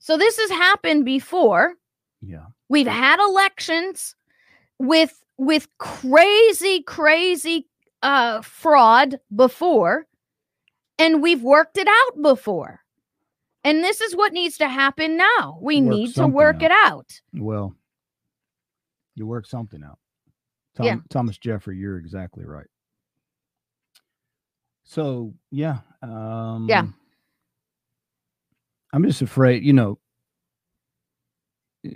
So 0.00 0.18
this 0.18 0.36
has 0.38 0.50
happened 0.50 1.06
before. 1.06 1.74
Yeah. 2.20 2.46
We've 2.68 2.86
had 2.86 3.20
elections 3.20 4.16
with 4.78 5.18
with 5.38 5.66
crazy 5.78 6.82
crazy 6.82 7.66
uh 8.02 8.40
fraud 8.42 9.18
before 9.34 10.06
and 10.98 11.22
we've 11.22 11.42
worked 11.42 11.78
it 11.78 11.88
out 11.88 12.22
before. 12.22 12.80
And 13.64 13.82
this 13.82 14.00
is 14.00 14.16
what 14.16 14.32
needs 14.32 14.58
to 14.58 14.68
happen 14.68 15.16
now. 15.16 15.58
We 15.60 15.80
Work 15.80 15.90
need 15.94 16.14
to 16.16 16.26
work 16.26 16.56
out. 16.56 16.62
it 16.62 16.70
out. 16.72 17.20
Well, 17.34 17.74
you 19.14 19.26
work 19.26 19.46
something 19.46 19.82
out. 19.84 19.98
Tom, 20.76 20.86
Yeah. 20.86 20.96
Thomas 21.10 21.38
Jeffrey, 21.38 21.76
you're 21.78 21.98
exactly 21.98 22.44
right. 22.44 22.66
So 24.84 25.34
yeah, 25.50 25.78
um, 26.02 26.66
yeah. 26.68 26.86
I'm 28.92 29.04
just 29.04 29.22
afraid, 29.22 29.64
you 29.64 29.72
know, 29.72 29.98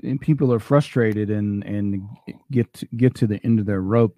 and 0.02 0.20
people 0.20 0.52
are 0.52 0.58
frustrated 0.58 1.30
and 1.30 1.62
and 1.64 2.08
get 2.50 2.72
to, 2.74 2.88
get 2.96 3.14
to 3.16 3.26
the 3.26 3.40
end 3.44 3.60
of 3.60 3.66
their 3.66 3.82
rope. 3.82 4.16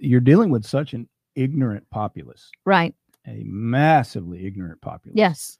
You're 0.00 0.20
dealing 0.20 0.50
with 0.50 0.64
such 0.64 0.94
an 0.94 1.08
ignorant 1.36 1.88
populace, 1.90 2.50
Right. 2.64 2.94
a 3.26 3.42
massively 3.44 4.46
ignorant 4.46 4.80
populace. 4.80 5.16
Yes. 5.16 5.56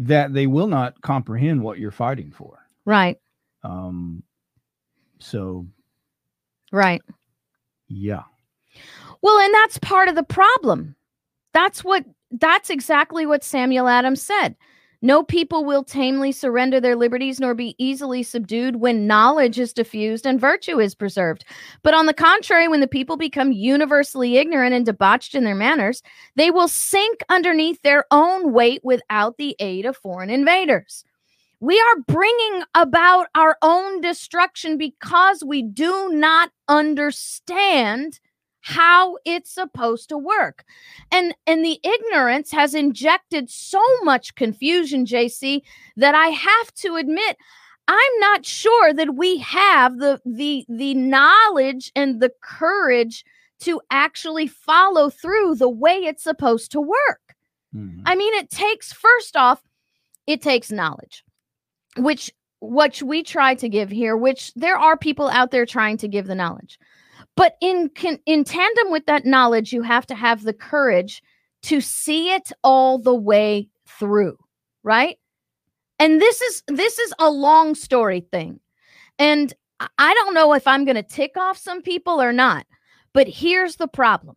that 0.00 0.32
they 0.32 0.46
will 0.46 0.68
not 0.68 1.00
comprehend 1.02 1.60
what 1.60 1.80
you're 1.80 1.90
fighting 1.90 2.30
for. 2.30 2.64
Right. 2.84 3.18
Um, 3.64 4.22
so 5.18 5.66
Right. 6.70 7.02
yeah, 7.88 8.22
Well, 9.22 9.40
and 9.40 9.52
that's 9.54 9.76
part 9.78 10.08
of 10.08 10.14
the 10.14 10.22
problem. 10.22 10.94
That's 11.52 11.82
what 11.82 12.04
that's 12.30 12.70
exactly 12.70 13.26
what 13.26 13.42
Samuel 13.42 13.88
Adams 13.88 14.22
said. 14.22 14.54
No 15.00 15.22
people 15.22 15.64
will 15.64 15.84
tamely 15.84 16.32
surrender 16.32 16.80
their 16.80 16.96
liberties 16.96 17.38
nor 17.38 17.54
be 17.54 17.76
easily 17.78 18.24
subdued 18.24 18.76
when 18.76 19.06
knowledge 19.06 19.58
is 19.58 19.72
diffused 19.72 20.26
and 20.26 20.40
virtue 20.40 20.80
is 20.80 20.94
preserved. 20.94 21.44
But 21.84 21.94
on 21.94 22.06
the 22.06 22.14
contrary, 22.14 22.66
when 22.66 22.80
the 22.80 22.88
people 22.88 23.16
become 23.16 23.52
universally 23.52 24.38
ignorant 24.38 24.74
and 24.74 24.84
debauched 24.84 25.36
in 25.36 25.44
their 25.44 25.54
manners, 25.54 26.02
they 26.34 26.50
will 26.50 26.66
sink 26.66 27.20
underneath 27.28 27.80
their 27.82 28.06
own 28.10 28.52
weight 28.52 28.80
without 28.82 29.36
the 29.36 29.54
aid 29.60 29.86
of 29.86 29.96
foreign 29.96 30.30
invaders. 30.30 31.04
We 31.60 31.80
are 31.80 32.02
bringing 32.06 32.62
about 32.74 33.28
our 33.36 33.56
own 33.62 34.00
destruction 34.00 34.78
because 34.78 35.44
we 35.44 35.62
do 35.62 36.10
not 36.12 36.50
understand 36.68 38.18
how 38.60 39.16
it's 39.24 39.50
supposed 39.50 40.08
to 40.08 40.18
work 40.18 40.64
and 41.12 41.34
and 41.46 41.64
the 41.64 41.80
ignorance 41.84 42.50
has 42.50 42.74
injected 42.74 43.48
so 43.48 43.82
much 44.02 44.34
confusion 44.34 45.06
jc 45.06 45.62
that 45.96 46.14
i 46.14 46.26
have 46.26 46.74
to 46.74 46.96
admit 46.96 47.36
i'm 47.86 48.18
not 48.18 48.44
sure 48.44 48.92
that 48.92 49.14
we 49.14 49.38
have 49.38 49.98
the 49.98 50.20
the 50.24 50.64
the 50.68 50.94
knowledge 50.94 51.92
and 51.94 52.20
the 52.20 52.32
courage 52.42 53.24
to 53.60 53.80
actually 53.90 54.46
follow 54.46 55.08
through 55.08 55.54
the 55.54 55.68
way 55.68 55.94
it's 55.96 56.22
supposed 56.24 56.70
to 56.72 56.80
work 56.80 57.28
Mhm. 57.74 58.02
I 58.06 58.14
mean, 58.14 58.34
it 58.34 58.50
takes 58.50 58.92
first 58.92 59.36
off, 59.36 59.62
it 60.26 60.42
takes 60.42 60.70
knowledge, 60.70 61.24
which 61.96 62.30
which 62.60 63.02
we 63.02 63.22
try 63.22 63.54
to 63.54 63.68
give 63.68 63.88
here, 63.90 64.16
which 64.16 64.52
there 64.54 64.76
are 64.76 64.96
people 64.96 65.28
out 65.28 65.50
there 65.52 65.64
trying 65.66 65.96
to 65.98 66.08
give 66.08 66.26
the 66.26 66.34
knowledge. 66.34 66.78
But 67.38 67.56
in 67.60 67.88
con- 67.90 68.18
in 68.26 68.42
tandem 68.42 68.90
with 68.90 69.06
that 69.06 69.24
knowledge, 69.24 69.72
you 69.72 69.82
have 69.82 70.04
to 70.06 70.14
have 70.16 70.42
the 70.42 70.52
courage 70.52 71.22
to 71.62 71.80
see 71.80 72.32
it 72.32 72.50
all 72.64 72.98
the 72.98 73.14
way 73.14 73.68
through, 73.86 74.36
right? 74.82 75.18
And 76.00 76.20
this 76.20 76.42
is 76.42 76.64
this 76.66 76.98
is 76.98 77.14
a 77.20 77.30
long 77.30 77.76
story 77.76 78.26
thing. 78.32 78.58
And 79.20 79.54
I- 79.98 80.14
don't 80.14 80.34
know 80.34 80.52
if 80.52 80.66
I'm 80.66 80.84
going 80.84 80.96
to 80.96 81.02
tick 81.04 81.36
off 81.36 81.56
some 81.56 81.80
people 81.80 82.20
or 82.20 82.32
not. 82.32 82.66
But 83.12 83.28
here's 83.28 83.76
the 83.76 83.86
problem 83.86 84.34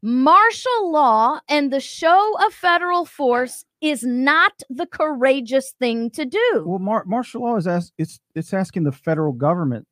martial 0.00 0.90
law 0.90 1.38
and 1.50 1.70
the 1.70 1.80
show 1.80 2.34
of 2.46 2.54
federal 2.54 3.04
force 3.04 3.64
is 3.82 4.04
not 4.04 4.52
the 4.70 4.86
courageous 4.86 5.74
thing 5.78 6.10
to 6.12 6.24
do. 6.24 6.64
well, 6.66 6.78
mar- 6.78 7.04
martial 7.04 7.42
law 7.42 7.56
is 7.56 7.66
ask, 7.66 7.92
it's 7.98 8.20
it's 8.34 8.54
asking 8.54 8.84
the 8.84 8.92
federal 8.92 9.32
government 9.32 9.86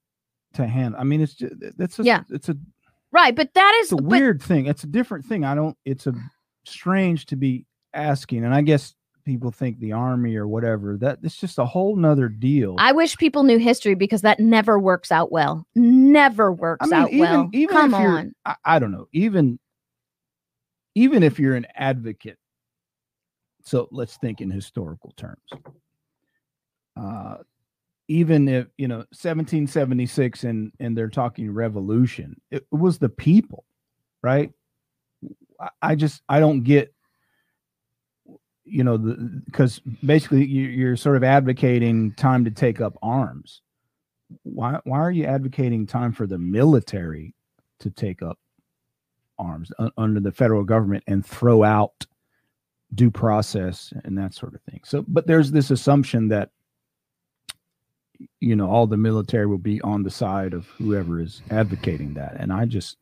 to 0.55 0.67
hand. 0.67 0.95
I 0.99 1.05
mean, 1.05 1.21
it's 1.21 1.35
just, 1.35 1.55
it's 1.61 1.99
a, 1.99 2.03
Yeah. 2.03 2.23
it's 2.31 2.49
a 2.49 2.57
right, 3.13 3.35
but 3.35 3.55
that 3.55 3.81
is 3.83 3.93
a 3.93 3.97
but- 3.97 4.05
weird 4.05 4.43
thing. 4.43 4.67
It's 4.67 4.85
a 4.85 4.89
different 4.89 5.25
thing. 5.25 5.45
I 5.45 5.55
don't. 5.55 5.77
It's 5.85 6.07
a 6.07 6.15
strange 6.65 7.27
to 7.27 7.37
be 7.37 7.67
asking, 7.95 8.45
and 8.45 8.55
I 8.55 8.63
guess 8.63 8.95
people 9.25 9.51
think 9.51 9.79
the 9.79 9.93
army 9.93 10.35
or 10.37 10.49
whatever 10.49 10.97
that 10.97 11.19
it's 11.23 11.37
just 11.37 11.59
a 11.59 11.65
whole 11.65 11.95
nother 11.95 12.29
deal. 12.29 12.75
I 12.79 12.93
wish 12.93 13.17
people 13.19 13.43
knew 13.43 13.59
history 13.59 13.95
because 13.95 14.23
that 14.23 14.41
never 14.41 14.79
works 14.79 15.13
out 15.13 15.31
well. 15.31 15.67
Never 15.75 16.51
works 16.53 16.87
I 16.87 16.91
mean, 16.91 17.01
out 17.03 17.11
even- 17.13 17.21
well. 17.31 17.51
even 17.53 17.77
Come 17.77 17.95
on. 17.95 18.35
I, 18.45 18.57
I 18.65 18.79
don't 18.79 18.93
know. 18.93 19.09
Even 19.13 19.59
even 20.97 21.23
if 21.23 21.39
you're 21.39 21.55
an 21.55 21.67
advocate, 21.77 22.39
so 23.63 23.89
let's 23.93 24.17
think 24.17 24.41
in 24.41 24.51
historical 24.51 25.13
terms. 25.17 25.39
Uh, 26.97 27.37
even 28.11 28.49
if 28.49 28.67
you 28.77 28.89
know 28.89 28.97
1776 28.97 30.43
and 30.43 30.73
and 30.81 30.99
they're 30.99 31.09
talking 31.09 31.49
revolution, 31.49 32.41
it, 32.51 32.67
was 32.73 32.99
the 32.99 33.09
people, 33.09 33.65
right? 34.21 34.51
I, 35.61 35.69
I 35.81 35.95
just 35.95 36.21
I 36.29 36.41
don't 36.41 36.65
get 36.65 36.93
you 38.65 38.83
know 38.83 38.99
because 38.99 39.79
basically 40.05 40.45
you, 40.45 40.67
you're 40.67 40.97
sort 40.97 41.17
of 41.17 41.23
advocating 41.23 42.13
time 42.15 42.45
to 42.45 42.51
take 42.51 42.81
up 42.81 42.99
arms 43.01 43.63
why 44.43 44.81
why 44.85 44.99
are 44.99 45.11
you 45.11 45.25
advocating 45.25 45.87
time 45.87 46.13
for 46.13 46.27
the 46.27 46.39
military 46.39 47.35
to 47.79 47.91
take 47.91 48.23
up 48.23 48.39
arms 49.39 49.73
u- 49.79 49.91
under 49.97 50.21
the 50.21 50.31
federal 50.31 50.63
government 50.63 51.03
and 51.09 51.27
throw 51.27 51.65
out 51.65 52.07
due 52.95 53.11
process 53.11 53.93
and 54.05 54.17
that 54.17 54.35
sort 54.35 54.55
of 54.55 54.61
thing 54.63 54.81
so 54.85 55.05
but 55.09 55.27
there's 55.27 55.51
this 55.51 55.71
assumption 55.71 56.29
that 56.29 56.51
you 58.41 58.57
know 58.57 58.69
all 58.69 58.87
the 58.87 58.97
military 58.97 59.47
will 59.47 59.59
be 59.59 59.81
on 59.83 60.03
the 60.03 60.11
side 60.11 60.53
of 60.53 60.67
whoever 60.79 61.21
is 61.21 61.43
advocating 61.51 62.15
that. 62.15 62.37
And 62.39 62.53
i 62.53 62.65
just 62.65 62.97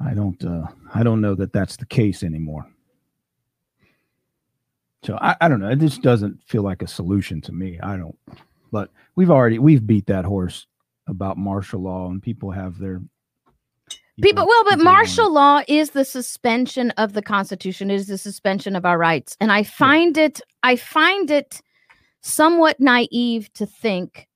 i 0.00 0.14
don't 0.14 0.42
uh 0.44 0.66
i 0.94 1.02
don't 1.02 1.20
know 1.20 1.34
that 1.34 1.52
that's 1.52 1.76
the 1.76 1.86
case 1.86 2.22
anymore. 2.22 2.66
So 5.04 5.18
i, 5.20 5.36
I 5.40 5.48
don't 5.48 5.60
know. 5.60 5.68
It 5.68 5.80
just 5.80 6.02
doesn't 6.02 6.42
feel 6.46 6.62
like 6.62 6.82
a 6.82 6.88
solution 6.88 7.40
to 7.42 7.52
me. 7.52 7.78
I 7.80 7.96
don't 7.96 8.18
but 8.74 8.90
we've 9.14 9.30
already 9.30 9.60
we've 9.60 9.86
beat 9.86 10.06
that 10.06 10.24
horse 10.24 10.66
about 11.06 11.38
martial 11.38 11.80
law 11.80 12.08
and 12.08 12.22
people 12.22 12.50
have 12.50 12.78
their 12.78 13.00
People, 14.22 14.46
well, 14.46 14.62
but 14.64 14.78
martial 14.78 15.32
law 15.32 15.62
is 15.66 15.90
the 15.90 16.04
suspension 16.04 16.92
of 16.92 17.14
the 17.14 17.22
Constitution. 17.22 17.90
It 17.90 17.96
is 17.96 18.06
the 18.06 18.16
suspension 18.16 18.76
of 18.76 18.86
our 18.86 18.96
rights, 18.96 19.36
and 19.40 19.50
I 19.50 19.64
find 19.64 20.16
it, 20.16 20.40
I 20.62 20.76
find 20.76 21.32
it 21.32 21.60
somewhat 22.24 22.80
naive 22.80 23.52
to 23.52 23.66
think 23.66 24.26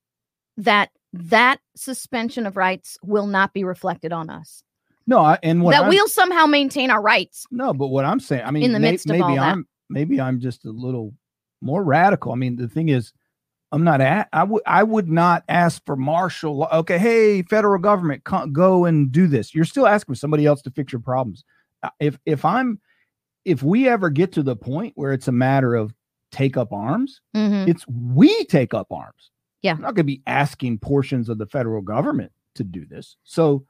that 0.59 0.91
that 1.15 1.59
suspension 1.75 2.45
of 2.47 2.57
rights 2.57 2.99
will 3.03 3.27
not 3.27 3.55
be 3.55 3.65
reflected 3.65 4.13
on 4.13 4.29
us. 4.29 4.63
no 5.07 5.21
I, 5.21 5.39
and 5.43 5.63
what 5.63 5.71
that 5.73 5.81
I'm- 5.83 5.89
we'll 5.89 6.07
somehow 6.09 6.45
maintain 6.47 6.91
our 6.91 7.01
rights. 7.01 7.47
no 7.51 7.73
but 7.73 7.89
what 7.89 8.05
i'm 8.05 8.21
saying 8.21 8.43
i 8.45 8.51
mean 8.51 8.63
In 8.65 8.73
the 8.73 8.79
may- 8.81 8.91
midst 8.93 9.07
of 9.07 9.13
maybe 9.13 9.23
all 9.23 9.37
that. 9.37 9.53
i'm 9.53 9.67
maybe 9.89 10.21
i'm 10.21 10.39
just 10.39 10.67
a 10.67 10.71
little 10.71 11.15
more 11.63 11.83
radical 11.83 12.31
i 12.31 12.35
mean 12.35 12.57
the 12.57 12.69
thing 12.69 12.91
is 12.91 13.13
i'm 13.73 13.85
not 13.85 14.03
at 14.03 14.29
i 14.35 14.45
would 14.45 14.63
i 14.67 14.83
would 14.83 15.09
not 15.09 15.45
ask 15.49 15.83
for 15.87 15.97
martial 15.97 16.59
law 16.59 16.69
okay 16.81 16.99
hey 16.99 17.43
federal 17.43 17.81
government 17.81 18.23
go 18.53 18.85
and 18.85 19.11
do 19.11 19.27
this 19.27 19.55
you're 19.55 19.65
still 19.65 19.87
asking 19.87 20.15
somebody 20.15 20.45
else 20.45 20.61
to 20.63 20.71
fix 20.71 20.93
your 20.93 21.01
problems 21.01 21.43
if 22.01 22.19
if 22.27 22.45
i'm 22.45 22.79
if 23.47 23.63
we 23.63 23.89
ever 23.89 24.11
get 24.11 24.33
to 24.33 24.43
the 24.43 24.55
point 24.57 24.93
where 24.95 25.13
it's 25.15 25.29
a 25.29 25.33
matter 25.33 25.75
of 25.75 25.95
take 26.31 26.57
up 26.57 26.73
arms 26.73 27.21
Mhm. 27.35 27.67
it's 27.69 27.87
we 27.89 28.45
take 28.45 28.75
up 28.75 28.93
arms. 28.93 29.31
Yeah. 29.63 29.73
I'm 29.73 29.81
not 29.81 29.95
going 29.95 29.97
to 29.97 30.05
be 30.05 30.23
asking 30.27 30.79
portions 30.79 31.29
of 31.29 31.39
the 31.39 31.47
federal 31.47 31.83
government 31.83 32.33
to 32.55 32.65
do 32.65 32.85
this. 32.87 33.17
So 33.25 33.65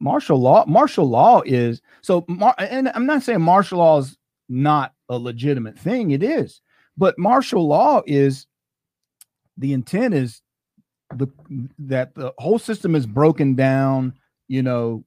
martial 0.00 0.38
law, 0.40 0.64
martial 0.66 1.08
law 1.08 1.40
is 1.46 1.80
so, 2.02 2.24
mar- 2.28 2.54
and 2.58 2.88
I'm 2.94 3.06
not 3.06 3.22
saying 3.22 3.40
martial 3.40 3.78
law 3.78 3.98
is 3.98 4.16
not 4.48 4.92
a 5.08 5.18
legitimate 5.18 5.78
thing. 5.78 6.10
It 6.10 6.22
is, 6.22 6.60
but 6.96 7.18
martial 7.18 7.66
law 7.66 8.02
is 8.06 8.46
the 9.56 9.72
intent 9.72 10.14
is 10.14 10.42
the 11.14 11.28
that 11.78 12.14
the 12.14 12.32
whole 12.38 12.58
system 12.58 12.94
is 12.94 13.06
broken 13.06 13.54
down. 13.54 14.12
You 14.48 14.62
know, 14.62 15.04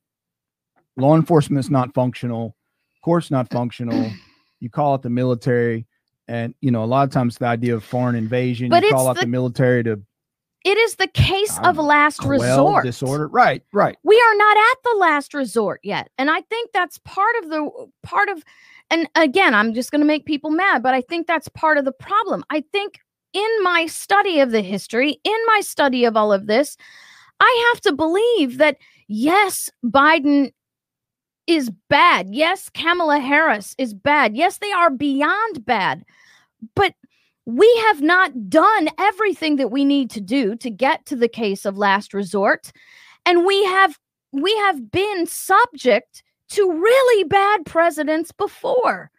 law 0.97 1.15
enforcement 1.15 1.59
is 1.63 1.69
not 1.69 1.93
functional, 1.93 2.55
courts 3.03 3.29
not 3.29 3.51
functional. 3.51 4.09
You 4.61 4.69
call 4.69 4.95
it 4.95 5.01
the 5.03 5.09
military 5.09 5.85
and 6.29 6.53
you 6.61 6.71
know 6.71 6.83
a 6.83 6.85
lot 6.85 7.03
of 7.07 7.11
times 7.11 7.37
the 7.37 7.45
idea 7.45 7.75
of 7.75 7.83
foreign 7.83 8.15
invasion 8.15 8.69
But 8.69 8.83
you 8.83 8.91
call 8.91 9.07
out 9.09 9.15
the- 9.15 9.21
the, 9.21 9.27
military 9.27 9.83
to 9.83 10.01
It 10.63 10.77
is 10.77 10.95
the 10.95 11.07
case 11.07 11.59
of 11.63 11.77
last 11.77 12.23
resort. 12.23 12.85
disorder 12.85 13.27
right 13.27 13.63
right 13.73 13.97
we 14.03 14.15
are 14.15 14.35
not 14.37 14.57
at 14.57 14.77
the 14.83 14.97
last 14.99 15.33
resort 15.33 15.81
yet 15.83 16.09
and 16.17 16.29
i 16.29 16.41
think 16.41 16.71
that's 16.73 16.99
part 16.99 17.35
of 17.43 17.49
the 17.49 17.69
part 18.03 18.29
of 18.29 18.43
and 18.91 19.07
again, 19.15 19.53
I'm 19.53 19.73
just 19.73 19.91
going 19.91 20.01
to 20.01 20.07
make 20.07 20.25
people 20.25 20.49
mad, 20.49 20.81
but 20.81 20.93
I 20.93 21.01
think 21.01 21.27
that's 21.27 21.47
part 21.49 21.77
of 21.77 21.85
the 21.85 21.91
problem. 21.91 22.43
I 22.49 22.63
think 22.71 22.99
in 23.33 23.49
my 23.61 23.85
study 23.85 24.39
of 24.39 24.51
the 24.51 24.61
history, 24.61 25.19
in 25.23 25.37
my 25.47 25.61
study 25.61 26.05
of 26.05 26.17
all 26.17 26.33
of 26.33 26.47
this, 26.47 26.75
I 27.39 27.71
have 27.71 27.81
to 27.81 27.93
believe 27.93 28.57
that 28.57 28.77
yes, 29.07 29.69
Biden 29.85 30.51
is 31.45 31.71
bad. 31.89 32.29
Yes, 32.31 32.69
Kamala 32.69 33.19
Harris 33.19 33.75
is 33.77 33.93
bad. 33.93 34.35
Yes, 34.35 34.57
they 34.57 34.71
are 34.71 34.89
beyond 34.89 35.65
bad. 35.65 36.03
But 36.75 36.93
we 37.45 37.73
have 37.87 38.01
not 38.01 38.49
done 38.49 38.89
everything 38.97 39.55
that 39.55 39.71
we 39.71 39.83
need 39.83 40.09
to 40.11 40.21
do 40.21 40.55
to 40.57 40.69
get 40.69 41.05
to 41.07 41.15
the 41.15 41.27
case 41.27 41.65
of 41.65 41.77
last 41.77 42.13
resort. 42.13 42.71
And 43.25 43.45
we 43.45 43.63
have 43.65 43.97
we 44.31 44.55
have 44.57 44.91
been 44.91 45.25
subject 45.25 46.23
to 46.49 46.71
really 46.71 47.23
bad 47.23 47.65
presidents 47.65 48.31
before. 48.31 49.09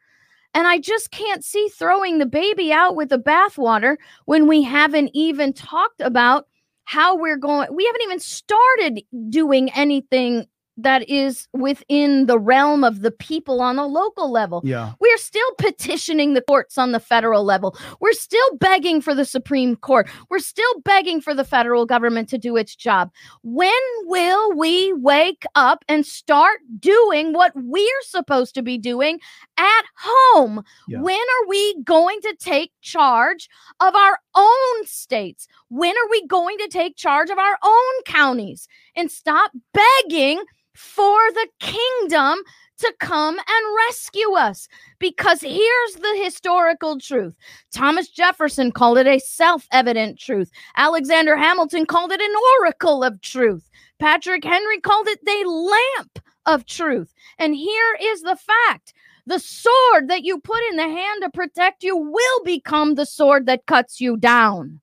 And 0.55 0.67
I 0.67 0.79
just 0.79 1.11
can't 1.11 1.45
see 1.45 1.69
throwing 1.69 2.19
the 2.19 2.27
baby 2.27 2.73
out 2.73 2.97
with 2.97 3.09
the 3.09 3.19
bathwater 3.19 3.97
when 4.25 4.47
we 4.49 4.63
haven't 4.63 5.11
even 5.15 5.53
talked 5.53 6.01
about 6.01 6.47
how 6.85 7.17
we're 7.17 7.37
going. 7.37 7.69
We 7.75 7.87
haven't 7.87 8.03
even 8.03 8.21
started 8.21 9.03
doing 9.29 9.71
anything 9.73 10.47
that 10.77 11.09
is 11.09 11.49
within 11.53 12.27
the 12.27 12.39
realm 12.39 12.85
of 12.85 13.03
the 13.03 13.11
people 13.11 13.61
on 13.61 13.79
a 13.79 13.87
local 13.87 14.31
level. 14.31 14.63
Yeah. 14.65 14.93
We're 15.01 15.19
still 15.19 15.51
petitioning 15.59 16.35
the 16.35 16.43
courts 16.43 16.79
on 16.79 16.93
the 16.93 17.01
federal 17.01 17.45
level. 17.45 17.77
We're 18.01 18.13
still 18.13 18.57
begging 18.57 19.01
for 19.01 19.15
the 19.15 19.25
Supreme 19.25 19.77
Court. 19.77 20.09
We're 20.31 20.39
still 20.39 20.81
begging 20.85 21.21
for 21.21 21.35
the 21.35 21.45
federal 21.45 21.87
government 21.87 22.29
to 22.31 22.39
do 22.39 22.57
its 22.57 22.75
job. 22.75 23.11
When 23.43 23.73
will 24.05 24.57
we 24.57 24.93
wake 24.95 25.45
up 25.55 25.85
and 25.89 26.07
start 26.07 26.61
doing 26.79 27.33
what 27.33 27.53
we're 27.55 28.03
supposed 28.03 28.55
to 28.55 28.63
be 28.63 28.79
doing 28.79 29.21
at 29.59 29.85
home? 29.97 30.63
Yeah. 30.89 31.01
When 31.01 31.17
are 31.17 31.49
we 31.49 31.83
going 31.83 32.21
to 32.23 32.35
take 32.39 32.73
charge 32.81 33.49
of 33.81 33.95
our 33.95 34.19
own 34.35 34.87
states? 34.87 35.47
When 35.71 35.97
are 35.97 36.11
we 36.11 36.27
going 36.27 36.59
to 36.59 36.69
take 36.69 36.97
charge 36.97 37.31
of 37.31 37.39
our 37.39 37.57
own 37.63 38.03
counties 38.05 38.69
and 38.95 39.11
stop 39.11 39.53
begging? 39.73 40.45
for 40.75 41.19
the 41.33 41.49
kingdom 41.59 42.39
to 42.79 42.95
come 43.01 43.39
and 43.39 43.77
rescue 43.89 44.33
us. 44.33 44.67
Because 44.99 45.41
here's 45.43 45.95
the 45.95 46.21
historical 46.23 46.99
truth 46.99 47.35
Thomas 47.73 48.09
Jefferson 48.09 48.73
called 48.73 48.99
it 48.99 49.07
a 49.07 49.19
self 49.19 49.67
evident 49.73 50.19
truth, 50.19 50.51
Alexander 50.77 51.37
Hamilton 51.37 51.87
called 51.87 52.13
it 52.13 52.21
an 52.21 52.35
oracle 52.59 53.05
of 53.05 53.21
truth, 53.21 53.69
Patrick 53.99 54.45
Henry 54.45 54.81
called 54.81 55.09
it 55.09 55.21
the 55.25 55.49
lamp 55.49 56.19
of 56.47 56.67
truth. 56.67 57.13
And 57.39 57.55
here 57.55 57.99
is 58.01 58.23
the 58.23 58.37
fact. 58.37 58.95
The 59.27 59.39
sword 59.39 60.09
that 60.09 60.25
you 60.25 60.41
put 60.41 60.63
in 60.71 60.77
the 60.77 60.83
hand 60.89 61.23
to 61.23 61.31
protect 61.31 61.85
you 61.85 61.97
will 61.97 62.45
become 62.45 62.95
the 62.95 63.07
sword 63.07 63.47
that 63.47 63.67
cuts 63.67 64.01
you 64.01 64.17
down. 64.17 64.81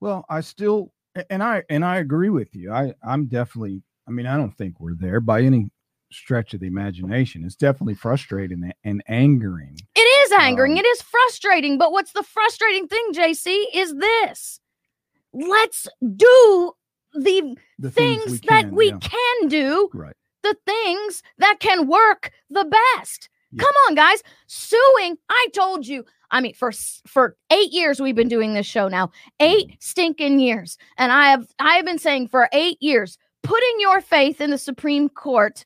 Well, 0.00 0.24
I 0.28 0.40
still 0.40 0.92
and 1.28 1.42
I 1.42 1.62
and 1.68 1.84
I 1.84 1.98
agree 1.98 2.30
with 2.30 2.54
you. 2.54 2.72
I 2.72 2.94
I'm 3.06 3.26
definitely 3.26 3.82
I 4.08 4.10
mean, 4.10 4.26
I 4.26 4.36
don't 4.36 4.56
think 4.56 4.80
we're 4.80 4.94
there 4.94 5.20
by 5.20 5.42
any 5.42 5.70
stretch 6.12 6.54
of 6.54 6.60
the 6.60 6.66
imagination. 6.66 7.44
It's 7.44 7.54
definitely 7.54 7.94
frustrating 7.94 8.72
and 8.84 9.02
angering. 9.06 9.78
It 9.94 10.00
is 10.00 10.32
angering. 10.32 10.72
Um, 10.72 10.78
it 10.78 10.86
is 10.86 11.02
frustrating. 11.02 11.78
But 11.78 11.92
what's 11.92 12.12
the 12.12 12.24
frustrating 12.24 12.88
thing, 12.88 13.12
JC, 13.12 13.64
is 13.72 13.94
this. 13.94 14.58
Let's 15.32 15.86
do 16.16 16.72
the, 17.14 17.56
The 17.78 17.90
things, 17.92 18.24
things 18.24 18.40
we 18.42 18.48
that 18.48 18.62
can, 18.64 18.74
we 18.74 18.88
yeah. 18.88 18.98
can 19.00 19.48
do, 19.48 19.88
Right. 19.94 20.16
the 20.42 20.56
things 20.66 21.22
that 21.38 21.58
can 21.60 21.86
work 21.86 22.32
the 22.48 22.64
best. 22.96 23.28
Yeah. 23.52 23.62
Come 23.62 23.74
on, 23.88 23.94
guys. 23.94 24.22
Suing, 24.48 25.16
I 25.28 25.46
told 25.54 25.86
you. 25.86 26.04
I 26.30 26.40
mean, 26.40 26.54
for 26.54 26.72
for 27.06 27.36
eight 27.50 27.72
years 27.72 28.00
we've 28.00 28.14
been 28.14 28.28
doing 28.28 28.54
this 28.54 28.66
show 28.66 28.88
now. 28.88 29.10
Eight 29.40 29.76
stinking 29.80 30.40
years. 30.40 30.78
And 30.96 31.12
I 31.12 31.28
have 31.30 31.46
I 31.58 31.76
have 31.76 31.84
been 31.84 31.98
saying 31.98 32.28
for 32.28 32.48
eight 32.52 32.78
years, 32.80 33.18
putting 33.42 33.74
your 33.78 34.00
faith 34.00 34.40
in 34.40 34.50
the 34.50 34.58
Supreme 34.58 35.08
Court 35.08 35.64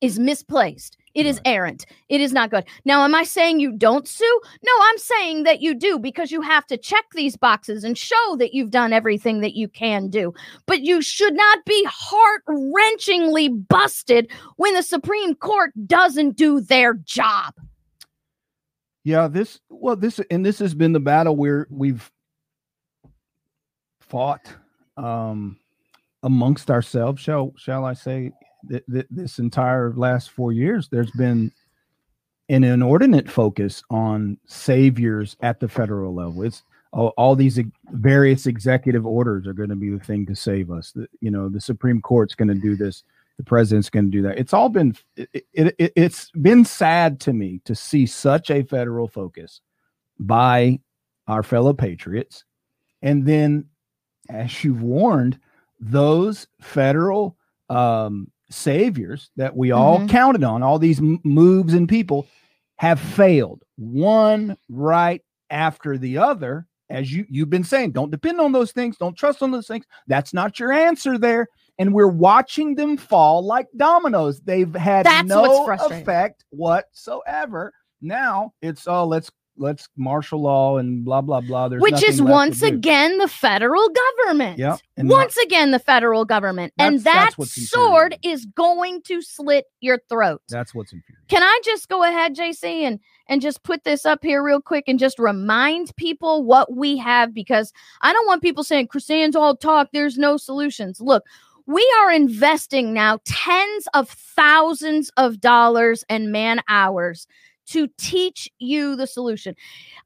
is 0.00 0.18
misplaced. 0.18 0.98
It 1.14 1.26
is 1.26 1.40
errant. 1.44 1.86
It 2.08 2.20
is 2.20 2.32
not 2.32 2.50
good. 2.50 2.64
Now, 2.84 3.04
am 3.04 3.14
I 3.14 3.22
saying 3.22 3.60
you 3.60 3.72
don't 3.72 4.06
sue? 4.06 4.40
No, 4.64 4.72
I'm 4.82 4.98
saying 4.98 5.44
that 5.44 5.62
you 5.62 5.74
do 5.74 5.98
because 5.98 6.32
you 6.32 6.40
have 6.40 6.66
to 6.66 6.76
check 6.76 7.04
these 7.14 7.36
boxes 7.36 7.84
and 7.84 7.96
show 7.96 8.36
that 8.38 8.52
you've 8.52 8.70
done 8.70 8.92
everything 8.92 9.40
that 9.40 9.54
you 9.54 9.68
can 9.68 10.10
do. 10.10 10.34
But 10.66 10.82
you 10.82 11.00
should 11.00 11.34
not 11.34 11.64
be 11.64 11.86
heart 11.88 12.42
wrenchingly 12.48 13.66
busted 13.68 14.30
when 14.56 14.74
the 14.74 14.82
Supreme 14.82 15.36
Court 15.36 15.72
doesn't 15.86 16.36
do 16.36 16.60
their 16.60 16.94
job. 16.94 17.54
Yeah, 19.04 19.28
this 19.28 19.60
well, 19.68 19.96
this 19.96 20.18
and 20.30 20.44
this 20.44 20.58
has 20.58 20.74
been 20.74 20.92
the 20.92 21.00
battle 21.00 21.36
where 21.36 21.66
we've 21.70 22.10
fought 24.00 24.52
um 24.96 25.58
amongst 26.22 26.70
ourselves, 26.70 27.20
shall 27.20 27.52
shall 27.56 27.84
I 27.84 27.92
say, 27.92 28.32
th- 28.68 28.84
th- 28.90 29.06
this 29.10 29.38
entire 29.38 29.92
last 29.92 30.30
four 30.30 30.52
years. 30.52 30.88
There's 30.88 31.10
been 31.12 31.52
an 32.48 32.64
inordinate 32.64 33.30
focus 33.30 33.82
on 33.90 34.38
saviors 34.46 35.36
at 35.40 35.60
the 35.60 35.68
federal 35.68 36.14
level. 36.14 36.42
It's 36.42 36.62
all, 36.92 37.12
all 37.16 37.36
these 37.36 37.58
various 37.92 38.46
executive 38.46 39.06
orders 39.06 39.46
are 39.46 39.52
going 39.52 39.70
to 39.70 39.76
be 39.76 39.90
the 39.90 40.02
thing 40.04 40.26
to 40.26 40.36
save 40.36 40.70
us. 40.70 40.92
The, 40.92 41.08
you 41.20 41.30
know, 41.30 41.48
the 41.48 41.60
Supreme 41.60 42.00
Court's 42.00 42.34
going 42.34 42.48
to 42.48 42.54
do 42.54 42.76
this. 42.76 43.02
The 43.38 43.44
president's 43.44 43.90
going 43.90 44.06
to 44.06 44.10
do 44.10 44.22
that. 44.22 44.38
It's 44.38 44.52
all 44.52 44.68
been 44.68 44.94
it, 45.16 45.28
it, 45.52 45.74
it, 45.78 45.92
it's 45.96 46.30
been 46.32 46.64
sad 46.64 47.18
to 47.20 47.32
me 47.32 47.60
to 47.64 47.74
see 47.74 48.06
such 48.06 48.50
a 48.50 48.62
federal 48.62 49.08
focus 49.08 49.60
by 50.20 50.78
our 51.26 51.42
fellow 51.42 51.72
patriots, 51.72 52.44
and 53.02 53.26
then, 53.26 53.64
as 54.28 54.62
you've 54.62 54.82
warned, 54.82 55.40
those 55.80 56.46
federal 56.60 57.36
um, 57.70 58.30
saviors 58.50 59.30
that 59.36 59.56
we 59.56 59.72
all 59.72 60.00
Mhm. 60.00 60.08
counted 60.10 60.44
on, 60.44 60.62
all 60.62 60.78
these 60.78 61.00
m- 61.00 61.20
moves 61.24 61.74
and 61.74 61.88
people, 61.88 62.26
have 62.76 63.00
failed 63.00 63.64
one 63.76 64.56
right 64.68 65.22
after 65.50 65.98
the 65.98 66.18
other. 66.18 66.66
As 66.90 67.10
you 67.12 67.24
you've 67.28 67.50
been 67.50 67.64
saying, 67.64 67.92
don't 67.92 68.10
depend 68.10 68.40
on 68.40 68.52
those 68.52 68.70
things, 68.70 68.96
don't 68.98 69.16
trust 69.16 69.42
on 69.42 69.50
those 69.50 69.66
things. 69.66 69.86
That's 70.06 70.32
not 70.34 70.60
your 70.60 70.70
answer 70.72 71.18
there. 71.18 71.48
And 71.78 71.92
we're 71.92 72.06
watching 72.06 72.76
them 72.76 72.96
fall 72.96 73.44
like 73.44 73.66
dominoes. 73.76 74.40
They've 74.40 74.72
had 74.74 75.06
That's 75.06 75.28
no 75.28 75.68
effect 75.68 76.44
whatsoever. 76.50 77.72
Now 78.00 78.52
it's 78.62 78.86
oh 78.86 79.06
let's 79.06 79.30
let's 79.56 79.88
martial 79.96 80.42
law 80.42 80.78
and 80.78 81.04
blah 81.04 81.20
blah 81.20 81.40
blah. 81.40 81.68
There's 81.68 81.82
Which 81.82 82.02
is 82.02 82.20
once 82.20 82.62
again 82.62 83.18
the 83.18 83.28
federal 83.28 83.88
government. 83.88 84.58
Yep. 84.58 84.80
And 84.96 85.08
Once 85.08 85.36
again, 85.36 85.70
the 85.70 85.78
federal 85.78 86.24
government. 86.24 86.72
And 86.78 87.00
that 87.00 87.32
sword 87.38 88.16
is 88.22 88.46
going 88.46 89.02
to 89.02 89.22
slit 89.22 89.66
your 89.80 89.98
throat. 90.08 90.42
that's 90.48 90.74
what's 90.74 90.92
infuriating. 90.92 91.24
Can 91.28 91.42
I 91.42 91.60
just 91.64 91.88
go 91.88 92.02
ahead, 92.02 92.36
JC, 92.36 92.82
and 92.82 93.00
and 93.26 93.40
just 93.40 93.62
put 93.62 93.84
this 93.84 94.04
up 94.04 94.22
here 94.22 94.42
real 94.42 94.60
quick 94.60 94.84
and 94.86 94.98
just 94.98 95.18
remind 95.18 95.94
people 95.96 96.44
what 96.44 96.74
we 96.74 96.96
have 96.98 97.32
because 97.32 97.72
I 98.02 98.12
don't 98.12 98.26
want 98.26 98.42
people 98.42 98.64
saying 98.64 98.88
KrisAnne's 98.88 99.36
all 99.36 99.56
talk. 99.56 99.88
There's 99.92 100.18
no 100.18 100.36
solutions. 100.36 101.00
Look, 101.00 101.24
we 101.66 101.94
are 102.00 102.12
investing 102.12 102.92
now 102.92 103.18
tens 103.24 103.88
of 103.94 104.08
thousands 104.08 105.10
of 105.16 105.40
dollars 105.40 106.04
and 106.08 106.30
man 106.32 106.60
hours 106.68 107.26
to 107.66 107.88
teach 107.96 108.50
you 108.58 108.94
the 108.94 109.06
solution. 109.06 109.54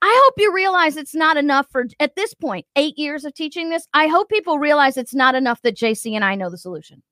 I 0.01 0.21
hope 0.25 0.35
you 0.37 0.53
realize 0.55 0.97
it's 0.97 1.15
not 1.15 1.37
enough 1.37 1.67
for 1.71 1.87
at 1.99 2.15
this 2.15 2.35
point, 2.35 2.67
eight 2.77 2.97
years 2.97 3.25
of 3.25 3.35
teaching 3.35 3.71
this. 3.71 3.89
I 3.93 4.07
hope 4.07 4.29
people 4.29 4.59
realize 4.59 4.97
it's 4.97 5.15
not 5.15 5.35
enough 5.35 5.63
that 5.63 5.77
JC 5.77 6.15
and 6.15 6.25
I 6.25 6.37
know 6.37 6.51
the 6.51 6.59
solution. 6.59 7.03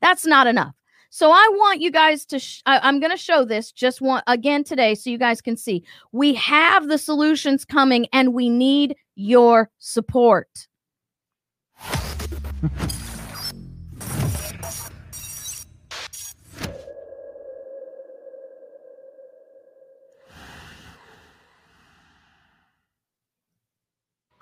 That's 0.00 0.24
not 0.24 0.46
enough. 0.46 0.74
So 1.10 1.30
I 1.30 1.46
want 1.52 1.82
you 1.82 1.90
guys 1.90 2.24
to. 2.26 2.38
Sh- 2.38 2.62
I, 2.64 2.88
am 2.88 2.98
going 2.98 3.10
to 3.12 3.18
show 3.18 3.44
this 3.44 3.70
just 3.70 4.00
one 4.00 4.22
again 4.26 4.64
today, 4.64 4.94
so 4.94 5.10
you 5.10 5.18
guys 5.18 5.42
can 5.42 5.58
see 5.58 5.84
we 6.10 6.32
have 6.34 6.88
the 6.88 6.96
solutions 6.96 7.66
coming, 7.66 8.06
and 8.14 8.32
we 8.32 8.48
need 8.48 8.96
your 9.14 9.70
support. 9.78 10.68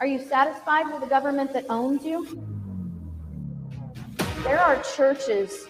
Are 0.00 0.06
you 0.06 0.18
satisfied 0.18 0.90
with 0.90 1.02
a 1.02 1.06
government 1.06 1.52
that 1.52 1.66
owns 1.68 2.06
you? 2.06 2.26
There 4.44 4.58
are 4.58 4.82
churches 4.96 5.66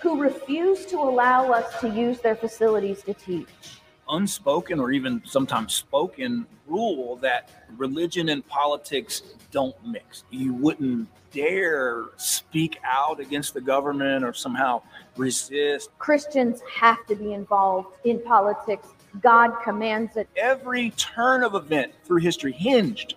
who 0.00 0.18
refuse 0.18 0.86
to 0.86 0.96
allow 0.96 1.52
us 1.52 1.78
to 1.82 1.90
use 1.90 2.18
their 2.20 2.34
facilities 2.34 3.02
to 3.02 3.12
teach. 3.12 3.82
Unspoken 4.08 4.80
or 4.80 4.90
even 4.90 5.20
sometimes 5.26 5.74
spoken 5.74 6.46
rule 6.66 7.16
that 7.16 7.50
religion 7.76 8.30
and 8.30 8.46
politics 8.48 9.20
don't 9.50 9.76
mix. 9.86 10.24
You 10.30 10.54
wouldn't 10.54 11.06
dare 11.30 12.06
speak 12.16 12.78
out 12.84 13.20
against 13.20 13.52
the 13.52 13.60
government 13.60 14.24
or 14.24 14.32
somehow 14.32 14.80
resist. 15.18 15.90
Christians 15.98 16.62
have 16.74 17.04
to 17.06 17.14
be 17.14 17.34
involved 17.34 17.98
in 18.04 18.18
politics. 18.22 18.88
God 19.20 19.52
commands 19.62 20.16
it. 20.16 20.26
Every 20.36 20.88
turn 20.92 21.42
of 21.42 21.54
event 21.54 21.92
through 22.04 22.20
history 22.20 22.52
hinged 22.52 23.16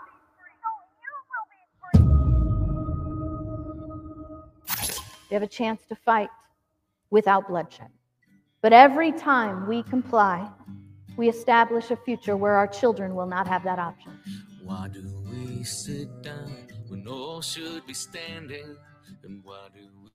We 5.31 5.35
have 5.35 5.43
a 5.43 5.47
chance 5.47 5.81
to 5.87 5.95
fight 5.95 6.29
without 7.09 7.47
bloodshed. 7.47 7.87
But 8.61 8.73
every 8.73 9.13
time 9.13 9.65
we 9.65 9.81
comply, 9.83 10.45
we 11.15 11.29
establish 11.29 11.89
a 11.89 11.95
future 11.95 12.35
where 12.35 12.55
our 12.55 12.67
children 12.67 13.15
will 13.15 13.27
not 13.27 13.47
have 13.47 13.63
that 13.63 13.79
option. 13.79 14.11
Why 14.61 14.89
do 14.89 15.01
we 15.31 15.63
sit 15.63 16.21
down 16.21 16.67
when 16.89 17.07
all 17.07 17.41
should 17.41 17.87
be 17.87 17.93
standing? 17.93 18.75
And 19.23 19.41
why 19.41 19.69
do 19.73 19.87
we? 20.03 20.09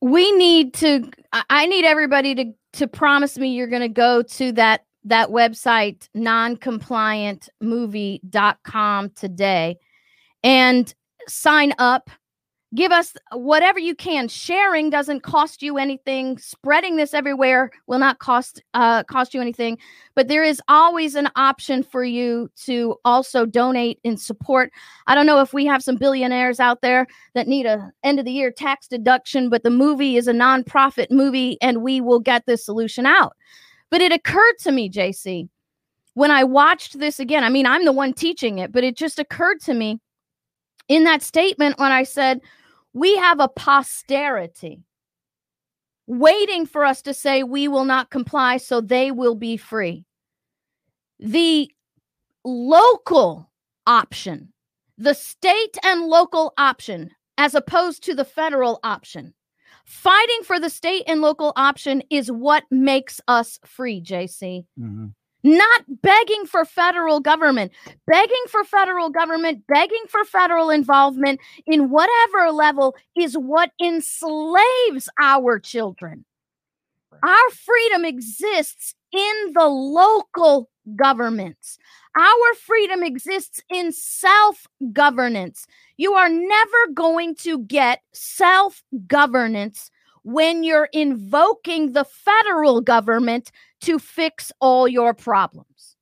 we 0.00 0.32
need 0.32 0.74
to 0.74 1.08
I- 1.32 1.44
i 1.48 1.66
need 1.66 1.84
everybody 1.86 2.34
to 2.34 2.52
to 2.74 2.86
promise 2.86 3.38
me 3.38 3.54
you're 3.54 3.68
going 3.68 3.80
to 3.80 3.88
go 3.88 4.20
to 4.22 4.52
that 4.52 4.84
that 5.04 5.30
website 5.30 6.10
noncompliantmovie.com 6.14 9.10
today 9.10 9.78
and 10.44 10.94
sign 11.26 11.72
up. 11.78 12.10
Give 12.74 12.90
us 12.90 13.14
whatever 13.30 13.78
you 13.78 13.94
can. 13.94 14.26
Sharing 14.26 14.90
doesn't 14.90 15.20
cost 15.20 15.62
you 15.62 15.78
anything. 15.78 16.38
Spreading 16.38 16.96
this 16.96 17.14
everywhere 17.14 17.70
will 17.86 18.00
not 18.00 18.18
cost 18.18 18.60
uh 18.74 19.04
cost 19.04 19.32
you 19.32 19.40
anything. 19.40 19.78
But 20.16 20.26
there 20.26 20.42
is 20.42 20.60
always 20.66 21.14
an 21.14 21.28
option 21.36 21.84
for 21.84 22.02
you 22.02 22.50
to 22.64 22.96
also 23.04 23.46
donate 23.46 24.00
in 24.02 24.16
support. 24.16 24.72
I 25.06 25.14
don't 25.14 25.26
know 25.26 25.40
if 25.40 25.54
we 25.54 25.66
have 25.66 25.84
some 25.84 25.94
billionaires 25.94 26.58
out 26.58 26.82
there 26.82 27.06
that 27.34 27.46
need 27.46 27.64
a 27.64 27.92
end 28.02 28.18
of 28.18 28.24
the 28.24 28.32
year 28.32 28.50
tax 28.50 28.88
deduction 28.88 29.48
but 29.48 29.62
the 29.62 29.70
movie 29.70 30.16
is 30.16 30.26
a 30.26 30.32
nonprofit 30.32 31.12
movie 31.12 31.56
and 31.62 31.80
we 31.80 32.00
will 32.00 32.20
get 32.20 32.44
this 32.46 32.64
solution 32.64 33.06
out. 33.06 33.34
But 33.88 34.00
it 34.00 34.10
occurred 34.10 34.58
to 34.60 34.72
me 34.72 34.90
jc 34.90 35.48
when 36.14 36.32
i 36.32 36.42
watched 36.42 36.98
this 36.98 37.20
again 37.20 37.44
i 37.44 37.48
mean 37.48 37.66
i'm 37.66 37.84
the 37.84 37.92
one 37.92 38.12
teaching 38.12 38.58
it 38.58 38.72
but 38.72 38.82
it 38.82 38.96
just 38.96 39.20
occurred 39.20 39.60
to 39.60 39.74
me 39.74 40.00
in 40.88 41.04
that 41.04 41.22
statement 41.22 41.78
when 41.78 41.92
i 41.92 42.02
said 42.02 42.40
we 42.92 43.16
have 43.16 43.40
a 43.40 43.48
posterity 43.48 44.82
waiting 46.06 46.66
for 46.66 46.84
us 46.84 47.02
to 47.02 47.14
say 47.14 47.42
we 47.42 47.66
will 47.68 47.84
not 47.84 48.10
comply 48.10 48.56
so 48.56 48.80
they 48.80 49.10
will 49.10 49.34
be 49.34 49.56
free 49.56 50.04
the 51.18 51.70
local 52.44 53.50
option 53.86 54.52
the 54.98 55.14
state 55.14 55.76
and 55.82 56.02
local 56.02 56.52
option 56.58 57.10
as 57.38 57.54
opposed 57.54 58.02
to 58.04 58.14
the 58.14 58.24
federal 58.24 58.78
option. 58.84 59.34
Fighting 59.84 60.40
for 60.44 60.58
the 60.60 60.70
state 60.70 61.02
and 61.06 61.20
local 61.20 61.52
option 61.56 62.02
is 62.10 62.30
what 62.30 62.64
makes 62.70 63.20
us 63.28 63.58
free, 63.64 64.00
JC. 64.00 64.64
Mhm. 64.78 65.14
Not 65.46 65.84
begging 66.02 66.46
for 66.46 66.64
federal 66.64 67.20
government, 67.20 67.70
begging 68.06 68.44
for 68.48 68.64
federal 68.64 69.10
government, 69.10 69.66
begging 69.68 70.04
for 70.08 70.24
federal 70.24 70.70
involvement 70.70 71.38
in 71.66 71.90
whatever 71.90 72.50
level 72.50 72.96
is 73.14 73.36
what 73.36 73.70
enslaves 73.78 75.08
our 75.20 75.58
children. 75.58 76.24
Our 77.22 77.50
freedom 77.50 78.06
exists 78.06 78.94
in 79.12 79.52
the 79.52 79.66
local 79.66 80.70
governments. 80.96 81.78
Our 82.16 82.54
freedom 82.54 83.02
exists 83.02 83.60
in 83.70 83.92
self 83.92 84.66
governance. 84.92 85.66
You 85.96 86.14
are 86.14 86.28
never 86.28 86.92
going 86.94 87.34
to 87.36 87.58
get 87.58 88.00
self 88.12 88.82
governance 89.06 89.90
when 90.24 90.64
you're 90.64 90.88
invoking 90.92 91.92
the 91.92 92.04
federal 92.04 92.80
government 92.80 93.52
to 93.82 93.98
fix 93.98 94.50
all 94.60 94.88
your 94.88 95.14
problems. 95.14 95.96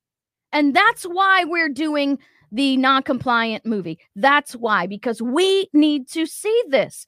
And 0.51 0.75
that's 0.75 1.03
why 1.03 1.43
we're 1.45 1.69
doing 1.69 2.17
the 2.51 2.77
non 2.77 3.03
compliant 3.03 3.65
movie. 3.65 3.99
That's 4.15 4.53
why, 4.55 4.87
because 4.87 5.21
we 5.21 5.67
need 5.73 6.07
to 6.09 6.25
see 6.25 6.63
this. 6.69 7.05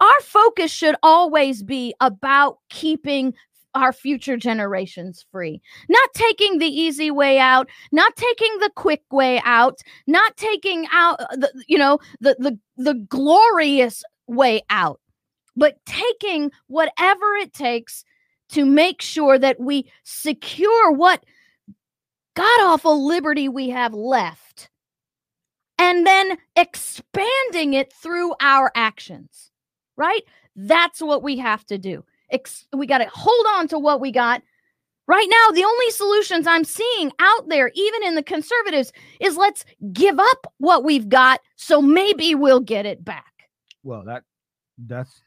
Our 0.00 0.20
focus 0.20 0.70
should 0.70 0.96
always 1.02 1.62
be 1.62 1.94
about 2.00 2.58
keeping 2.68 3.34
our 3.74 3.92
future 3.92 4.36
generations 4.36 5.24
free, 5.30 5.60
not 5.88 6.08
taking 6.14 6.58
the 6.58 6.66
easy 6.66 7.10
way 7.10 7.38
out, 7.38 7.68
not 7.92 8.16
taking 8.16 8.58
the 8.58 8.70
quick 8.74 9.02
way 9.10 9.40
out, 9.44 9.78
not 10.06 10.36
taking 10.36 10.86
out 10.92 11.20
uh, 11.20 11.36
the 11.36 11.64
you 11.66 11.78
know 11.78 11.98
the 12.20 12.36
the 12.38 12.58
the 12.76 12.94
glorious 12.94 14.02
way 14.26 14.62
out, 14.70 15.00
but 15.58 15.76
taking 15.84 16.50
whatever 16.68 17.34
it 17.34 17.52
takes 17.52 18.04
to 18.50 18.64
make 18.64 19.02
sure 19.02 19.38
that 19.38 19.60
we 19.60 19.90
secure 20.04 20.92
what 20.92 21.24
god 22.34 22.60
awful 22.60 23.06
liberty 23.06 23.48
we 23.48 23.68
have 23.68 23.92
left 23.92 24.70
and 25.78 26.06
then 26.06 26.38
expanding 26.56 27.74
it 27.74 27.92
through 27.92 28.34
our 28.40 28.72
actions 28.74 29.48
right? 29.98 30.22
That's 30.56 31.02
what 31.02 31.22
we 31.22 31.36
have 31.38 31.66
to 31.66 31.76
do. 31.76 32.04
Ex- 32.30 32.66
we 32.74 32.86
got 32.86 32.98
to 32.98 33.08
hold 33.12 33.46
on 33.50 33.68
to 33.68 33.78
what 33.78 34.00
we 34.00 34.10
got. 34.10 34.42
Right 35.06 35.26
now 35.28 35.54
the 35.54 35.64
only 35.64 35.90
solutions 35.90 36.46
i'm 36.46 36.64
seeing 36.64 37.10
out 37.18 37.48
there 37.48 37.70
even 37.74 38.02
in 38.04 38.14
the 38.14 38.22
conservatives 38.22 38.92
is 39.20 39.38
let's 39.38 39.64
give 39.90 40.18
up 40.18 40.52
what 40.58 40.84
we've 40.84 41.08
got 41.08 41.40
so 41.56 41.80
maybe 41.80 42.34
we'll 42.34 42.60
get 42.60 42.84
it 42.84 43.02
back. 43.02 43.32
Well, 43.82 44.04
that 44.04 44.24
that's 44.86 45.22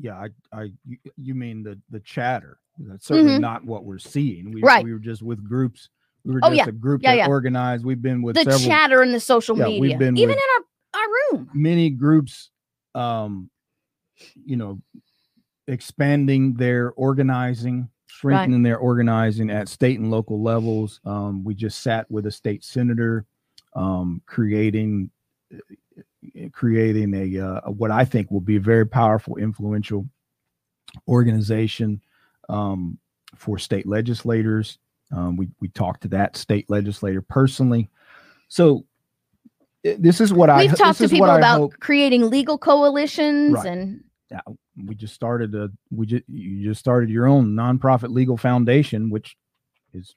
yeah. 0.00 0.16
I 0.16 0.28
I 0.58 0.72
you, 1.16 1.34
mean 1.34 1.62
the 1.62 1.78
the 1.90 2.00
chatter? 2.00 2.58
That's 2.78 3.06
certainly 3.06 3.36
Mhm. 3.36 3.40
not 3.40 3.64
what 3.64 3.84
we're 3.84 3.98
seeing. 3.98 4.52
We 4.52 4.62
Right. 4.62 4.82
we 4.84 4.92
were 4.92 4.98
just 4.98 5.22
with 5.22 5.44
groups. 5.46 5.90
We 6.24 6.34
were 6.34 6.40
Oh, 6.42 6.48
just 6.48 6.56
yeah. 6.58 6.68
a 6.68 6.72
group 6.72 7.02
Yeah, 7.02 7.12
that 7.12 7.16
yeah. 7.18 7.28
organized. 7.28 7.84
We've 7.84 8.00
been 8.00 8.22
with 8.22 8.36
the 8.36 8.44
several 8.44 8.60
chatter 8.60 9.02
in 9.02 9.12
the 9.12 9.20
social 9.20 9.56
Yeah, 9.58 9.68
we've 9.78 9.98
been 9.98 10.16
even 10.16 10.36
in 10.36 10.38
our, 10.94 11.00
our 11.02 11.08
room 11.32 11.50
many 11.54 11.90
groups. 11.90 12.50
Um, 12.94 13.50
you 14.44 14.56
know, 14.56 14.80
expanding 15.68 16.54
their 16.54 16.90
organizing, 16.92 17.88
strengthening 18.08 18.62
their 18.62 18.78
organizing 18.78 19.50
at 19.50 19.68
state 19.68 19.98
and 20.00 20.10
local 20.10 20.42
levels. 20.42 21.00
Um, 21.04 21.44
we 21.44 21.54
just 21.54 21.80
sat 21.82 22.10
with 22.10 22.26
a 22.26 22.30
state 22.30 22.64
senator, 22.64 23.24
um, 23.74 24.20
creating 24.26 25.10
creating 26.52 27.14
a, 27.14 27.40
uh, 27.46 27.60
what 27.70 27.90
I 27.90 28.04
think 28.04 28.30
will 28.30 28.40
be 28.40 28.56
a 28.56 28.60
very 28.60 28.86
powerful, 28.86 29.36
influential 29.36 30.06
organization 31.08 32.00
um, 32.48 32.98
for 33.36 33.58
state 33.58 33.86
legislators. 33.86 34.78
Um, 35.12 35.36
we 35.36 35.48
we 35.60 35.68
talked 35.68 36.02
to 36.02 36.08
that 36.08 36.36
state 36.36 36.68
legislator 36.68 37.20
personally. 37.20 37.88
So 38.48 38.84
this 39.82 40.20
is 40.20 40.32
what 40.32 40.50
I 40.50 40.58
we've 40.58 40.76
talked 40.76 40.98
to 40.98 41.08
people 41.08 41.30
about 41.30 41.58
hope- 41.58 41.80
creating 41.80 42.28
legal 42.28 42.58
coalitions 42.58 43.54
Right. 43.54 43.66
and 43.66 44.04
yeah, 44.30 44.40
we 44.84 44.94
just 44.94 45.14
started 45.14 45.54
a 45.54 45.70
we 45.90 46.06
just 46.06 46.24
you 46.28 46.62
just 46.64 46.78
started 46.80 47.10
your 47.10 47.26
own 47.26 47.54
nonprofit 47.54 48.10
legal 48.10 48.36
foundation 48.36 49.10
which 49.10 49.36
is 49.94 50.14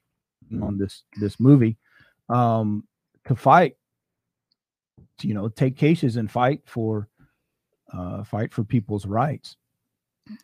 on 0.62 0.76
this 0.78 1.02
this 1.18 1.40
movie 1.40 1.76
um 2.28 2.84
to 3.26 3.34
fight 3.34 3.76
you 5.22 5.34
know 5.34 5.48
take 5.48 5.76
cases 5.76 6.16
and 6.16 6.30
fight 6.30 6.60
for 6.64 7.08
uh 7.92 8.24
fight 8.24 8.52
for 8.52 8.64
people's 8.64 9.06
rights 9.06 9.56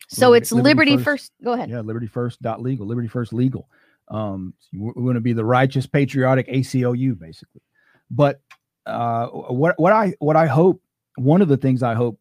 So 0.08 0.28
Liberty- 0.30 0.42
it's 0.42 0.52
Liberty 0.52 0.68
Liberty 0.68 0.96
First. 0.96 1.04
First. 1.04 1.32
Go 1.42 1.52
ahead. 1.54 1.70
Yeah, 1.70 1.80
Liberty 1.80 2.06
First 2.06 2.42
dot 2.42 2.60
legal, 2.62 2.86
Liberty 2.86 3.08
First 3.08 3.32
legal. 3.32 3.68
Um, 4.08 4.54
we're 4.74 4.92
going 4.92 5.14
to 5.14 5.20
be 5.20 5.32
the 5.32 5.44
righteous, 5.44 5.86
patriotic 5.86 6.48
ACLU, 6.48 7.18
basically. 7.18 7.62
But 8.10 8.40
uh, 8.86 9.28
what 9.28 9.78
what 9.78 9.92
I 9.92 10.14
what 10.18 10.36
I 10.36 10.46
hope, 10.46 10.82
one 11.16 11.40
of 11.42 11.48
the 11.48 11.56
things 11.56 11.82
I 11.82 11.94
hope 11.94 12.18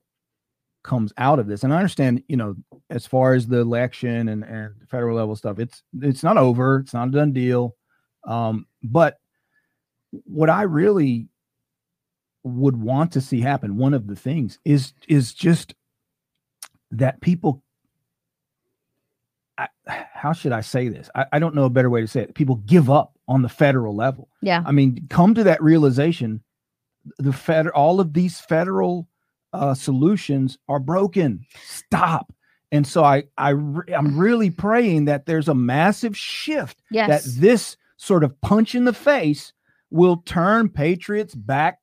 comes 0.84 1.12
out 1.18 1.40
of 1.40 1.48
this, 1.48 1.64
and 1.64 1.74
I 1.74 1.78
understand, 1.78 2.24
you 2.28 2.38
know, 2.38 2.56
as 2.90 3.06
far 3.06 3.34
as 3.34 3.48
the 3.48 3.58
election 3.60 4.30
and 4.30 4.44
and 4.44 4.76
federal 4.88 5.18
level 5.18 5.36
stuff, 5.36 5.60
it's 5.60 5.84
it's 6.02 6.24
not 6.24 6.38
over, 6.38 6.80
it's 6.80 6.94
not 6.94 7.10
a 7.10 7.12
done 7.12 7.34
deal. 7.34 7.76
Um, 8.24 8.68
but 8.84 9.20
what 10.26 10.50
I 10.50 10.62
really 10.64 11.28
would 12.44 12.82
want 12.82 13.12
to 13.14 13.22
see 13.22 13.42
happen, 13.42 13.78
one 13.78 13.94
of 13.94 14.08
the 14.08 14.16
things 14.16 14.60
is 14.66 14.94
is 15.08 15.34
just 15.34 15.76
that 16.92 17.22
people 17.22 17.64
I, 19.60 19.68
how 19.88 20.32
should 20.32 20.54
I 20.54 20.62
say 20.62 20.88
this? 20.88 21.10
I, 21.16 21.26
I 21.34 21.40
don't 21.40 21.54
know 21.54 21.66
a 21.66 21.70
better 21.70 21.90
way 21.90 22.02
to 22.02 22.08
say 22.08 22.22
it. 22.22 22.34
People 22.34 22.56
give 22.56 22.90
up 22.90 23.18
on 23.28 23.42
the 23.42 23.50
federal 23.50 23.96
level. 23.96 24.30
Yeah. 24.42 24.64
I 24.66 24.72
mean, 24.72 25.08
come 25.10 25.34
to 25.36 25.44
that 25.44 25.62
realization. 25.62 26.42
The 27.18 27.34
fed, 27.34 27.68
all 27.68 28.00
of 28.00 28.14
these 28.14 28.40
federal 28.40 29.08
uh, 29.52 29.74
solutions 29.74 30.58
are 30.70 30.80
broken. 30.80 31.46
Stop. 31.66 32.34
And 32.72 32.88
so 32.88 33.04
I, 33.04 33.24
I, 33.38 33.50
I'm 33.50 34.18
really 34.18 34.50
praying 34.50 35.06
that 35.06 35.26
there's 35.26 35.48
a 35.50 35.56
massive 35.56 36.18
shift. 36.18 36.82
Yes. 36.92 37.10
That 37.10 37.42
this 37.42 37.78
sort 37.98 38.24
of 38.24 38.40
punch 38.42 38.76
in 38.76 38.86
the 38.86 38.94
face 38.94 39.52
will 39.90 40.18
turn 40.18 40.70
patriots 40.70 41.36
back 41.36 41.79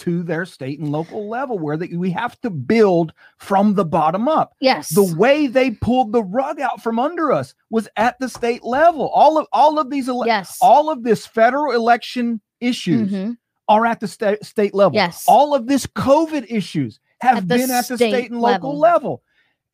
to 0.00 0.22
their 0.22 0.44
state 0.44 0.78
and 0.78 0.90
local 0.92 1.28
level, 1.28 1.58
where 1.58 1.76
they, 1.76 1.88
we 1.88 2.10
have 2.10 2.40
to 2.40 2.50
build 2.50 3.12
from 3.38 3.74
the 3.74 3.84
bottom 3.84 4.28
up 4.28 4.54
Yes. 4.60 4.90
the 4.90 5.14
way 5.16 5.46
they 5.46 5.70
pulled 5.70 6.12
the 6.12 6.22
rug 6.24 6.60
out 6.60 6.82
from 6.82 6.98
under 6.98 7.32
us 7.32 7.54
was 7.70 7.88
at 7.96 8.18
the 8.18 8.28
state 8.28 8.62
level. 8.64 9.08
All 9.10 9.38
of 9.38 9.46
all 9.52 9.78
of 9.78 9.90
these 9.90 10.08
ele- 10.08 10.26
yes. 10.26 10.58
all 10.60 10.90
of 10.90 11.02
this 11.02 11.26
federal 11.26 11.72
election 11.72 12.40
issues 12.60 13.10
Mhm. 13.10 13.36
are 13.68 13.86
at 13.86 14.00
the 14.00 14.08
state 14.08 14.44
state 14.44 14.74
level. 14.74 14.94
Yes. 14.96 15.24
All 15.28 15.54
of 15.54 15.66
this 15.66 15.86
COVID 15.86 16.46
issues 16.48 17.00
have 17.20 17.38
At 17.38 17.48
been 17.48 17.70
at 17.70 17.86
the 17.88 17.96
state 17.96 18.10
state 18.12 18.30
and 18.30 18.40
local 18.40 18.76
level. 18.78 18.80
level. 18.80 19.22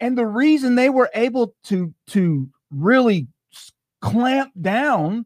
And 0.01 0.19
the 0.19 0.27
reason 0.27 0.75
they 0.75 0.91
were 0.91 1.11
able 1.15 1.55
to 1.65 1.95
to 2.09 2.49
really 2.71 3.29
clamp 4.03 4.53
down 4.61 5.25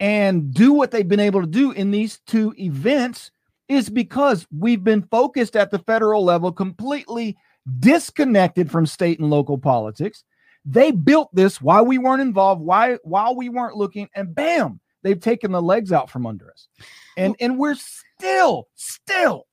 and 0.00 0.52
do 0.52 0.72
what 0.72 0.90
they've 0.90 1.06
been 1.08 1.20
able 1.20 1.42
to 1.42 1.46
do 1.46 1.72
in 1.72 1.90
these 1.90 2.20
two 2.26 2.54
events 2.58 3.30
is 3.70 3.88
because 3.88 4.46
we've 4.50 4.82
been 4.82 5.02
focused 5.02 5.54
at 5.54 5.70
the 5.70 5.78
federal 5.78 6.24
level 6.24 6.50
completely 6.50 7.36
disconnected 7.78 8.68
from 8.70 8.84
state 8.84 9.20
and 9.20 9.30
local 9.30 9.56
politics. 9.56 10.24
They 10.64 10.90
built 10.90 11.32
this 11.32 11.60
while 11.60 11.86
we 11.86 11.96
weren't 11.96 12.20
involved, 12.20 12.60
why 12.60 12.98
while 13.04 13.36
we 13.36 13.48
weren't 13.48 13.76
looking, 13.76 14.08
and 14.14 14.34
bam, 14.34 14.80
they've 15.02 15.20
taken 15.20 15.52
the 15.52 15.62
legs 15.62 15.92
out 15.92 16.10
from 16.10 16.26
under 16.26 16.50
us. 16.50 16.68
And 17.16 17.36
and 17.40 17.58
we're 17.58 17.76
still, 17.76 18.66
still, 18.74 19.46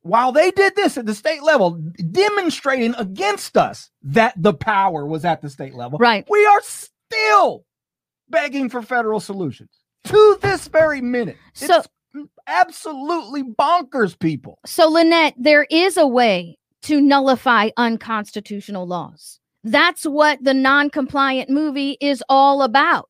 while 0.00 0.32
they 0.32 0.50
did 0.50 0.74
this 0.74 0.96
at 0.96 1.04
the 1.04 1.14
state 1.14 1.42
level, 1.42 1.72
demonstrating 2.10 2.94
against 2.94 3.58
us 3.58 3.90
that 4.02 4.34
the 4.36 4.54
power 4.54 5.06
was 5.06 5.24
at 5.24 5.42
the 5.42 5.50
state 5.50 5.74
level. 5.74 5.98
Right. 5.98 6.26
We 6.30 6.44
are 6.46 6.62
still 6.62 7.66
begging 8.30 8.70
for 8.70 8.80
federal 8.80 9.20
solutions 9.20 9.70
to 10.04 10.38
this 10.40 10.66
very 10.66 11.02
minute. 11.02 11.36
So- 11.52 11.66
it's 11.78 11.88
absolutely 12.46 13.42
bonkers, 13.42 14.18
people. 14.18 14.58
So, 14.66 14.88
Lynette, 14.88 15.34
there 15.36 15.66
is 15.70 15.96
a 15.96 16.06
way 16.06 16.58
to 16.82 17.00
nullify 17.00 17.70
unconstitutional 17.76 18.86
laws. 18.86 19.38
That's 19.64 20.04
what 20.04 20.42
the 20.42 20.54
non 20.54 20.90
compliant 20.90 21.48
movie 21.48 21.96
is 22.00 22.22
all 22.28 22.62
about. 22.62 23.08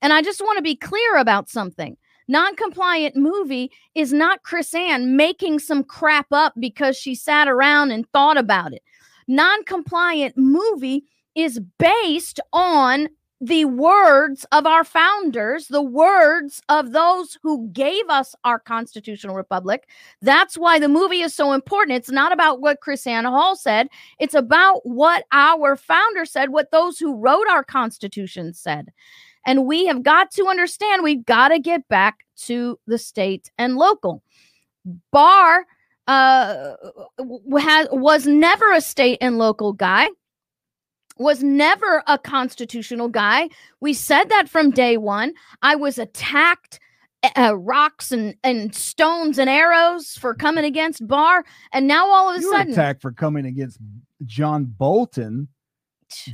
And 0.00 0.12
I 0.12 0.22
just 0.22 0.40
want 0.40 0.56
to 0.56 0.62
be 0.62 0.74
clear 0.74 1.16
about 1.16 1.48
something. 1.48 1.96
Non 2.28 2.56
compliant 2.56 3.16
movie 3.16 3.70
is 3.94 4.12
not 4.12 4.42
KrisAnne 4.42 5.08
making 5.08 5.58
some 5.58 5.84
crap 5.84 6.26
up 6.32 6.54
because 6.58 6.96
she 6.96 7.14
sat 7.14 7.48
around 7.48 7.90
and 7.90 8.08
thought 8.10 8.38
about 8.38 8.72
it. 8.72 8.82
Non 9.28 9.64
compliant 9.64 10.36
movie 10.36 11.04
is 11.34 11.60
based 11.78 12.40
on 12.52 13.08
the 13.42 13.64
words 13.64 14.46
of 14.52 14.66
our 14.66 14.84
founders, 14.84 15.66
the 15.66 15.82
words 15.82 16.62
of 16.68 16.92
those 16.92 17.36
who 17.42 17.66
gave 17.72 18.08
us 18.08 18.36
our 18.44 18.60
constitutional 18.60 19.34
republic. 19.34 19.88
That's 20.20 20.56
why 20.56 20.78
the 20.78 20.88
movie 20.88 21.22
is 21.22 21.34
so 21.34 21.52
important. 21.52 21.96
It's 21.96 22.10
not 22.10 22.30
about 22.32 22.60
what 22.60 22.80
KrisAnne 22.80 23.24
Hall 23.24 23.56
said, 23.56 23.88
it's 24.20 24.34
about 24.34 24.86
what 24.86 25.24
our 25.32 25.74
founder 25.74 26.24
said, 26.24 26.50
what 26.50 26.70
those 26.70 27.00
who 27.00 27.16
wrote 27.16 27.48
our 27.48 27.64
constitution 27.64 28.54
said. 28.54 28.92
And 29.44 29.66
we 29.66 29.86
have 29.86 30.04
got 30.04 30.30
to 30.34 30.46
understand 30.46 31.02
we've 31.02 31.26
got 31.26 31.48
to 31.48 31.58
get 31.58 31.88
back 31.88 32.20
to 32.44 32.78
the 32.86 32.96
state 32.96 33.50
and 33.58 33.74
local. 33.74 34.22
Barr 35.10 35.66
uh, 36.06 36.74
was 37.18 38.24
never 38.24 38.72
a 38.72 38.80
state 38.80 39.18
and 39.20 39.36
local 39.36 39.72
guy 39.72 40.10
was 41.18 41.42
never 41.42 42.02
a 42.06 42.18
constitutional 42.18 43.08
guy. 43.08 43.48
We 43.80 43.92
said 43.92 44.24
that 44.30 44.48
from 44.48 44.70
day 44.70 44.96
one. 44.96 45.34
I 45.62 45.76
was 45.76 45.98
attacked, 45.98 46.80
uh, 47.36 47.56
rocks 47.56 48.10
and, 48.12 48.34
and 48.42 48.74
stones 48.74 49.38
and 49.38 49.48
arrows 49.50 50.12
for 50.16 50.34
coming 50.34 50.64
against 50.64 51.06
Barr. 51.06 51.44
And 51.72 51.86
now 51.86 52.08
all 52.10 52.30
of 52.30 52.36
a 52.36 52.40
You 52.40 52.50
sudden, 52.50 52.72
attacked 52.72 53.02
for 53.02 53.12
coming 53.12 53.46
against 53.46 53.78
John 54.24 54.64
Bolton 54.64 55.48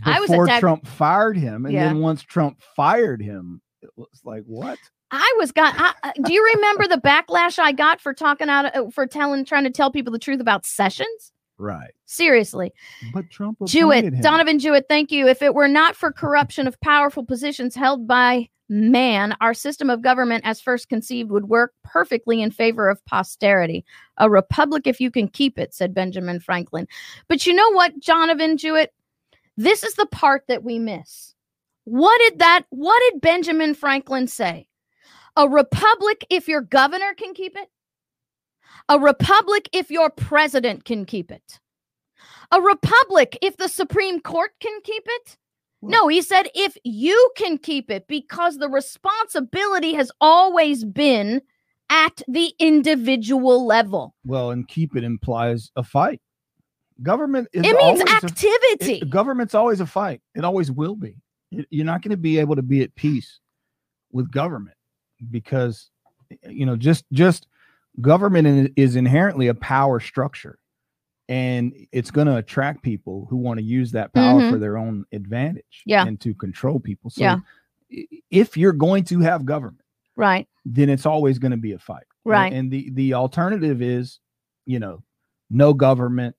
I 0.04 0.18
was 0.20 0.28
before 0.30 0.44
attacked. 0.46 0.60
Trump 0.60 0.86
fired 0.86 1.36
him, 1.36 1.64
and 1.64 1.72
Yeah. 1.74 1.84
then 1.86 2.00
once 2.00 2.22
Trump 2.22 2.60
fired 2.74 3.22
him, 3.22 3.60
it 3.82 3.90
was 3.96 4.20
like 4.24 4.42
what? 4.44 4.78
I 5.10 5.34
was 5.38 5.52
got. 5.52 5.74
I, 5.78 5.94
I- 6.02 6.12
do 6.22 6.32
you 6.32 6.44
remember 6.54 6.86
the 6.88 7.00
backlash 7.00 7.58
I 7.58 7.72
got 7.72 8.00
for 8.00 8.12
talking 8.12 8.48
out 8.48 8.74
uh, 8.76 8.90
for 8.90 9.06
telling, 9.06 9.44
trying 9.44 9.64
to 9.64 9.70
tell 9.70 9.90
people 9.90 10.12
the 10.12 10.18
truth 10.18 10.40
about 10.40 10.66
Sessions? 10.66 11.32
Right. 11.59 11.90
Seriously, 12.06 12.72
But 13.12 13.28
Trump 13.30 13.59
Jewett, 13.64 14.04
him. 14.04 14.20
Donovan 14.20 14.61
Jewett, 14.61 14.86
thank 14.88 15.11
you. 15.11 15.26
If 15.26 15.42
it 15.42 15.54
were 15.54 15.68
not 15.68 15.96
for 15.96 16.12
corruption 16.12 16.66
of 16.68 16.80
powerful 16.80 17.24
positions 17.24 17.74
held 17.74 18.06
by 18.06 18.48
man, 18.68 19.34
our 19.40 19.54
system 19.54 19.90
of 19.90 20.02
government 20.02 20.44
as 20.44 20.61
first 20.61 20.88
conceived 20.88 21.30
would 21.30 21.48
work 21.48 21.72
perfectly 21.82 22.40
in 22.40 22.50
favor 22.50 22.88
of 22.88 23.04
posterity. 23.06 23.84
A 24.18 24.30
republic 24.30 24.86
if 24.86 25.00
you 25.00 25.11
can 25.11 25.26
keep 25.26 25.59
it, 25.59 25.74
said 25.74 25.94
Benjamin 25.94 26.38
Franklin. 26.38 26.86
But 27.28 27.46
you 27.46 27.54
know 27.54 27.72
what, 27.72 27.98
Donovan 28.00 28.56
Jewett? 28.56 28.92
This 29.56 29.82
is 29.82 29.94
the 29.94 30.06
part 30.06 30.44
that 30.46 30.62
we 30.62 30.78
miss. 30.78 31.34
What 31.84 32.18
did 32.20 32.38
that, 32.38 32.66
what 32.70 33.02
did 33.11 33.20
Benjamin 33.20 33.74
Franklin 33.74 34.28
say? 34.28 34.68
A 35.36 35.48
republic 35.48 36.24
if 36.30 36.46
your 36.46 36.61
governor 36.61 37.14
can 37.16 37.34
keep 37.34 37.56
it? 37.56 37.68
A 38.88 38.98
republic 38.98 39.68
if 39.72 39.90
your 39.90 40.10
president 40.10 40.84
can 40.84 41.04
keep 41.04 41.30
it? 41.30 41.60
A 42.50 42.60
republic 42.60 43.38
if 43.42 43.56
the 43.56 43.68
Supreme 43.68 44.20
Court 44.20 44.50
can 44.60 44.78
keep 44.82 45.02
it? 45.06 45.36
No, 45.82 46.08
he 46.08 46.22
said 46.22 46.48
if 46.54 46.76
you 46.82 47.30
can 47.36 47.56
keep 47.58 47.90
it 47.90 48.08
because 48.08 48.58
the 48.58 48.68
responsibility 48.68 49.94
has 49.94 50.10
always 50.20 50.84
been 50.84 51.40
at 51.90 52.20
the 52.26 52.52
individual 52.58 53.64
level. 53.64 54.14
Well, 54.24 54.50
and 54.50 54.66
keep 54.66 54.96
it 54.96 55.04
implies 55.04 55.70
a 55.76 55.84
fight. 55.84 56.20
Government 57.02 57.46
is 57.52 57.60
It 57.64 57.76
means 57.76 58.00
always 58.00 58.02
a- 58.02 58.26
activity. 58.26 58.94
it- 59.02 59.10
government's 59.10 59.54
always 59.54 59.80
a 59.80 59.86
fight. 59.86 60.20
It 60.34 60.44
always 60.44 60.70
will 60.72 60.96
be. 60.96 61.14
You're 61.50 61.86
not 61.86 62.02
going 62.02 62.10
to 62.10 62.16
be 62.16 62.38
able 62.38 62.56
to 62.56 62.62
be 62.62 62.82
at 62.82 62.94
peace 62.96 63.38
with 64.10 64.30
government 64.32 64.76
because 65.30 65.90
you 66.48 66.66
know 66.66 66.76
just 66.76 67.04
just 67.12 67.46
government 68.01 68.72
is 68.76 68.96
inherently 68.96 69.49
a 69.49 69.55
power 69.55 70.01
structure 70.01 70.59
and 71.28 71.74
it's 71.92 72.11
going 72.11 72.26
to 72.26 72.36
attract 72.36 72.82
people 72.82 73.26
who 73.28 73.36
want 73.36 73.59
to 73.59 73.64
use 73.64 73.92
that 73.92 74.12
power 74.14 74.40
Mhm. 74.40 74.51
for 74.51 74.59
their 74.59 74.78
own 74.78 75.05
advantage 75.12 75.82
Yeah. 75.84 76.07
and 76.07 76.18
to 76.20 76.34
control 76.34 76.80
people 76.80 77.11
so 77.11 77.22
Yeah. 77.22 77.38
if 78.30 78.57
you're 78.57 78.72
going 78.72 79.05
to 79.05 79.20
have 79.20 79.44
government 79.44 79.82
Right. 80.16 80.49
then 80.64 80.88
it's 80.88 81.07
always 81.07 81.38
going 81.38 81.51
to 81.53 81.57
be 81.59 81.72
a 81.72 81.78
fight. 81.78 82.05
And- 82.24 82.32
Right. 82.32 82.53
And, 82.53 82.70
the 82.70 82.90
the 82.90 83.14
alternative 83.14 83.80
is, 83.80 84.18
you 84.66 84.78
know, 84.78 85.03
no 85.51 85.72
government 85.72 86.36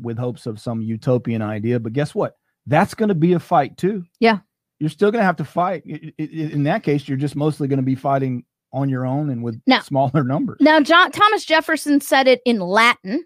with 0.00 0.18
hopes 0.18 0.46
of 0.46 0.58
some 0.60 0.82
utopian 0.82 1.40
idea. 1.42 1.78
But 1.80 1.92
guess 1.92 2.14
what? 2.14 2.36
That's 2.66 2.94
going 2.94 3.08
to 3.10 3.14
be 3.14 3.32
a 3.34 3.38
fight 3.40 3.76
too. 3.76 4.04
Yeah. 4.20 4.40
You're 4.80 4.90
still 4.90 5.10
going 5.12 5.20
to 5.22 5.26
have 5.26 5.36
to 5.36 5.44
fight. 5.44 5.84
In 5.86 6.64
that 6.64 6.82
case, 6.82 7.06
you're 7.08 7.16
just 7.18 7.36
mostly 7.36 7.68
going 7.68 7.78
to 7.78 7.84
be 7.84 7.94
fighting 7.94 8.44
on 8.72 8.88
your 8.88 9.06
own 9.06 9.30
and 9.30 9.42
with 9.42 9.60
Now- 9.66 9.80
smaller 9.80 10.24
numbers. 10.24 10.58
Now, 10.60 10.80
John 10.80 11.10
Thomas 11.10 11.44
Jefferson 11.44 12.00
said 12.00 12.26
it 12.28 12.40
in 12.44 12.58
Latin, 12.60 13.24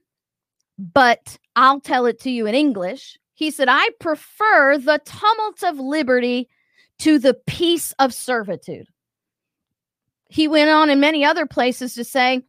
but 0.78 1.38
I'll 1.55 1.80
tell 1.80 2.07
it 2.07 2.20
to 2.20 2.30
you 2.30 2.47
in 2.47 2.55
English. 2.55 3.18
He 3.34 3.51
said, 3.51 3.68
I 3.70 3.88
prefer 4.01 4.78
the 4.78 5.01
tumult 5.05 5.62
of 5.62 5.78
liberty 5.78 6.49
to 7.01 7.18
the 7.18 7.34
peace 7.47 7.92
of 7.99 8.14
servitude. 8.14 8.86
He 10.28 10.49
went 10.49 10.70
on 10.70 10.90
in 10.90 10.99
many 11.01 11.24
other 11.24 11.47
places 11.47 11.94
to 11.94 12.05
say, 12.05 12.42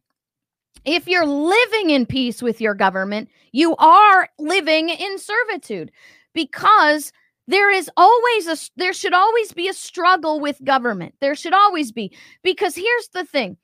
If 0.84 1.06
you're 1.06 1.26
living 1.26 1.90
in 1.90 2.06
peace 2.06 2.42
with 2.42 2.60
your 2.60 2.74
government, 2.74 3.28
you 3.52 3.76
are 3.76 4.28
living 4.38 4.88
in 4.88 5.18
servitude 5.18 5.92
because 6.32 7.12
there 7.48 7.70
is 7.70 7.90
always 7.96 8.46
a 8.46 8.56
there 8.76 8.92
should 8.92 9.14
always 9.14 9.52
be 9.52 9.68
a 9.68 9.74
struggle 9.74 10.38
with 10.38 10.62
government. 10.62 11.14
There 11.20 11.34
should 11.34 11.54
always 11.54 11.90
be 11.90 12.16
because 12.44 12.76
here's 12.76 13.08
the 13.12 13.24
thing. 13.24 13.56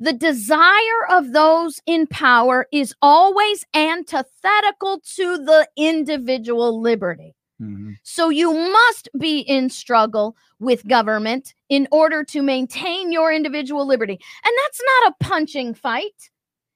The 0.00 0.12
desire 0.12 1.06
of 1.08 1.32
those 1.32 1.80
in 1.86 2.06
power 2.08 2.66
is 2.72 2.94
always 3.00 3.64
antithetical 3.74 5.00
to 5.16 5.38
the 5.38 5.68
individual 5.76 6.80
liberty. 6.80 7.34
Mhm. 7.60 7.96
So 8.02 8.28
you 8.28 8.52
must 8.52 9.08
be 9.18 9.40
in 9.40 9.70
struggle 9.70 10.36
with 10.58 10.86
government 10.86 11.54
in 11.68 11.88
order 11.90 12.24
to 12.24 12.42
maintain 12.42 13.12
your 13.12 13.32
individual 13.32 13.86
liberty. 13.86 14.18
And 14.44 14.52
that's 14.64 14.80
not 14.82 15.12
a 15.12 15.24
punching 15.24 15.74
fight 15.74 16.30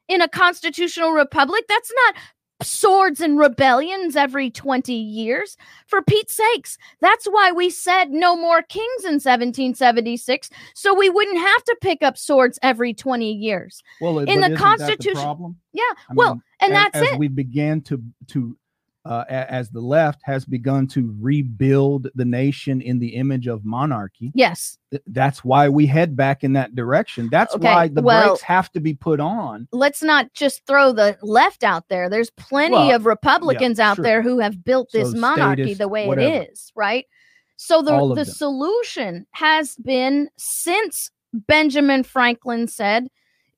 in 0.08 0.20
a 0.20 0.28
constitutional 0.28 1.12
republic. 1.12 1.64
That's 1.68 1.92
not 2.06 2.14
swords 2.62 3.20
and 3.20 3.38
rebellions 3.38 4.16
every 4.16 4.50
20 4.50 4.92
years. 4.92 5.56
For 5.86 6.02
Pete's 6.02 6.34
sakes, 6.34 6.78
that's 7.00 7.26
why 7.26 7.52
we 7.52 7.70
said 7.70 8.10
no 8.10 8.36
more 8.36 8.62
kings 8.62 9.04
in 9.04 9.14
1776, 9.20 10.50
so 10.74 10.94
we 10.94 11.08
wouldn't 11.10 11.38
have 11.38 11.64
to 11.64 11.76
pick 11.80 12.02
up 12.02 12.16
swords 12.16 12.58
every 12.62 12.94
20 12.94 13.30
years. 13.32 13.82
Well, 14.00 14.18
In 14.20 14.40
the 14.40 14.56
Constitution- 14.56 15.20
problem? 15.20 15.56
Yeah, 15.72 15.82
I 16.08 16.14
well, 16.14 16.34
mean, 16.34 16.42
and 16.60 16.72
a- 16.72 16.74
that's 16.74 16.96
as 16.96 17.02
it. 17.14 17.18
we 17.18 17.28
began 17.28 17.80
to 17.82 18.02
to 18.28 18.56
uh, 19.04 19.24
as 19.28 19.68
the 19.70 19.80
left 19.80 20.20
has 20.22 20.44
begun 20.44 20.86
to 20.86 21.12
rebuild 21.20 22.06
the 22.14 22.24
nation 22.24 22.80
in 22.80 22.98
the 23.00 23.08
image 23.16 23.48
of 23.48 23.64
monarchy. 23.64 24.30
yes. 24.34 24.78
th- 24.92 25.02
That's 25.08 25.42
why 25.44 25.68
we 25.68 25.86
head 25.86 26.16
back 26.16 26.44
in 26.44 26.52
that 26.52 26.74
direction. 26.76 27.28
That's 27.30 27.54
Okay, 27.56 27.64
why 27.66 27.88
the 27.88 28.00
well- 28.02 28.28
brakes 28.30 28.42
have 28.42 28.70
to 28.72 28.80
be 28.80 28.94
put 28.94 29.18
on. 29.18 29.66
let's 29.72 30.02
not 30.04 30.32
just 30.34 30.64
throw 30.66 30.92
the 30.92 31.18
left 31.22 31.64
out 31.64 31.88
there. 31.88 32.08
There's 32.08 32.30
plenty 32.30 32.74
Well, 32.76 32.94
of 32.96 33.06
Republicans 33.06 33.80
out 33.80 33.96
sure. 33.96 34.04
there 34.04 34.22
who 34.22 34.38
have 34.38 34.62
built 34.64 34.92
this 34.92 35.10
So 35.10 35.18
monarchy 35.18 35.62
statist, 35.62 35.78
the 35.78 35.88
way 35.88 36.06
whatever. 36.06 36.36
it 36.44 36.50
is, 36.52 36.70
right? 36.76 37.06
So 37.56 37.82
the 37.82 37.96
the 38.08 38.14
them. 38.14 38.24
solution 38.24 39.26
has 39.32 39.74
been 39.76 40.28
since 40.36 41.10
Benjamin 41.32 42.02
Franklin 42.04 42.68
said, 42.68 43.08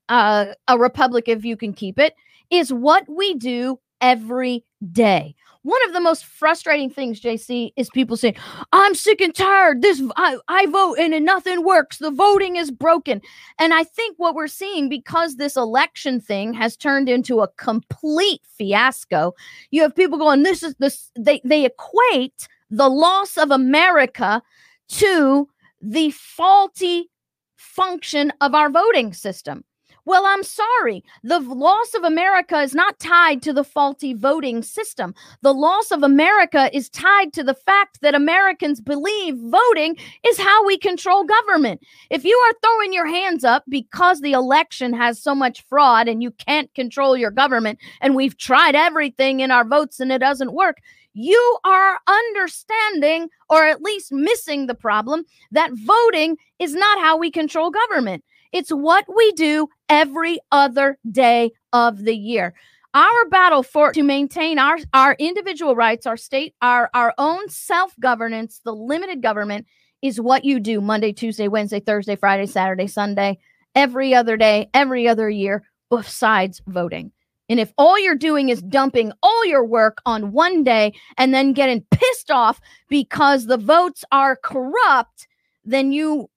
uh, 0.08 0.46
"A 0.68 0.78
republic, 0.78 1.24
if 1.28 1.44
you 1.44 1.56
can 1.56 1.72
keep 1.72 1.98
it," 1.98 2.14
is 2.50 2.72
what 2.72 3.08
we 3.08 3.34
do 3.34 3.78
every 4.04 4.62
day. 4.92 5.34
One 5.62 5.82
of 5.86 5.94
the 5.94 6.00
most 6.00 6.26
frustrating 6.26 6.90
things, 6.90 7.22
JC, 7.22 7.72
is 7.76 7.88
people 7.88 8.18
saying, 8.18 8.36
"I'm 8.72 8.94
sick 8.94 9.22
and 9.22 9.34
tired. 9.34 9.80
This 9.80 10.02
I, 10.16 10.36
I 10.46 10.66
vote 10.66 10.98
and 10.98 11.14
then 11.14 11.24
nothing 11.24 11.64
works. 11.64 11.96
The 11.96 12.10
voting 12.10 12.56
is 12.56 12.70
broken." 12.70 13.22
And 13.58 13.72
I 13.72 13.82
think 13.82 14.18
what 14.18 14.34
we're 14.34 14.46
seeing 14.46 14.90
because 14.90 15.36
this 15.36 15.56
election 15.56 16.20
thing 16.20 16.52
has 16.52 16.76
turned 16.76 17.08
into 17.08 17.40
a 17.40 17.48
complete 17.56 18.42
fiasco, 18.58 19.32
you 19.70 19.80
have 19.80 19.96
people 19.96 20.18
going, 20.18 20.42
This 20.42 20.62
is 20.62 20.74
this, 20.78 21.10
they, 21.18 21.40
they 21.42 21.64
equate 21.64 22.46
the 22.70 22.90
loss 22.90 23.38
of 23.38 23.50
America 23.50 24.42
to 24.88 25.48
the 25.80 26.10
faulty 26.10 27.10
function 27.56 28.32
of 28.42 28.54
our 28.54 28.68
voting 28.68 29.14
system. 29.14 29.64
Well, 30.06 30.26
I'm 30.26 30.42
sorry. 30.42 31.02
The 31.22 31.40
loss 31.40 31.94
of 31.94 32.04
America 32.04 32.60
is 32.60 32.74
not 32.74 32.98
tied 32.98 33.40
to 33.42 33.54
the 33.54 33.64
faulty 33.64 34.12
voting 34.12 34.62
system. 34.62 35.14
The 35.40 35.54
loss 35.54 35.90
of 35.90 36.02
America 36.02 36.68
is 36.76 36.90
tied 36.90 37.32
to 37.32 37.42
the 37.42 37.54
fact 37.54 38.02
that 38.02 38.14
Americans 38.14 38.82
believe 38.82 39.36
voting 39.38 39.96
is 40.26 40.38
how 40.38 40.66
we 40.66 40.76
control 40.76 41.24
government. 41.24 41.82
If 42.10 42.22
you 42.24 42.36
are 42.36 42.52
throwing 42.62 42.92
your 42.92 43.06
hands 43.06 43.44
up 43.44 43.64
because 43.66 44.20
the 44.20 44.32
election 44.32 44.92
has 44.92 45.22
so 45.22 45.34
much 45.34 45.64
fraud 45.68 46.06
and 46.06 46.22
you 46.22 46.32
can't 46.32 46.72
control 46.74 47.16
your 47.16 47.30
government, 47.30 47.78
and 48.02 48.14
we've 48.14 48.36
tried 48.36 48.74
everything 48.74 49.40
in 49.40 49.50
our 49.50 49.64
votes 49.64 50.00
and 50.00 50.12
it 50.12 50.18
doesn't 50.18 50.52
work, 50.52 50.78
you 51.14 51.58
are 51.64 51.98
understanding 52.06 53.28
or 53.48 53.64
at 53.64 53.80
least 53.80 54.12
missing 54.12 54.66
the 54.66 54.74
problem 54.74 55.24
that 55.52 55.70
voting 55.72 56.36
is 56.58 56.74
not 56.74 56.98
how 56.98 57.16
we 57.16 57.30
control 57.30 57.70
government. 57.70 58.22
It's 58.52 58.70
what 58.70 59.04
we 59.14 59.32
do 59.32 59.68
every 59.94 60.40
other 60.50 60.98
day 61.12 61.52
of 61.72 62.04
the 62.04 62.16
year. 62.16 62.52
Our 62.94 63.28
battle 63.28 63.62
for 63.62 63.92
to 63.92 64.02
maintain 64.02 64.58
our 64.58 64.78
our 64.92 65.14
individual 65.20 65.76
rights, 65.76 66.04
our 66.06 66.16
state, 66.16 66.54
our 66.60 66.90
our 66.94 67.14
own 67.16 67.48
self-governance, 67.48 68.60
the 68.64 68.74
limited 68.74 69.22
government 69.22 69.66
is 70.02 70.20
what 70.20 70.44
you 70.44 70.58
do 70.60 70.80
Monday, 70.80 71.12
Tuesday, 71.12 71.48
Wednesday, 71.48 71.80
Thursday, 71.80 72.16
Friday, 72.16 72.46
Saturday, 72.46 72.88
Sunday, 72.88 73.38
every 73.74 74.14
other 74.14 74.36
day, 74.36 74.68
every 74.74 75.06
other 75.08 75.30
year 75.30 75.62
besides 75.90 76.60
voting. 76.66 77.12
And 77.48 77.60
if 77.60 77.72
all 77.78 77.98
you're 77.98 78.16
doing 78.16 78.48
is 78.48 78.62
dumping 78.62 79.12
all 79.22 79.46
your 79.46 79.64
work 79.64 79.98
on 80.06 80.32
one 80.32 80.64
day 80.64 80.92
and 81.18 81.32
then 81.32 81.52
getting 81.52 81.84
pissed 81.90 82.30
off 82.30 82.60
because 82.88 83.46
the 83.46 83.58
votes 83.58 84.04
are 84.10 84.36
corrupt, 84.36 85.28
then 85.64 85.92
you 85.92 86.28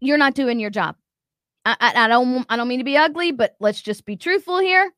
you're 0.00 0.18
not 0.18 0.34
doing 0.34 0.60
your 0.60 0.70
job. 0.70 0.96
I, 1.66 1.76
I, 1.80 2.04
I 2.04 2.08
don't 2.08 2.46
I 2.48 2.56
don't 2.56 2.68
mean 2.68 2.78
to 2.78 2.84
be 2.84 2.96
ugly, 2.96 3.32
but 3.32 3.56
let's 3.58 3.82
just 3.82 4.06
be 4.06 4.16
truthful 4.16 4.60
here. 4.60 4.92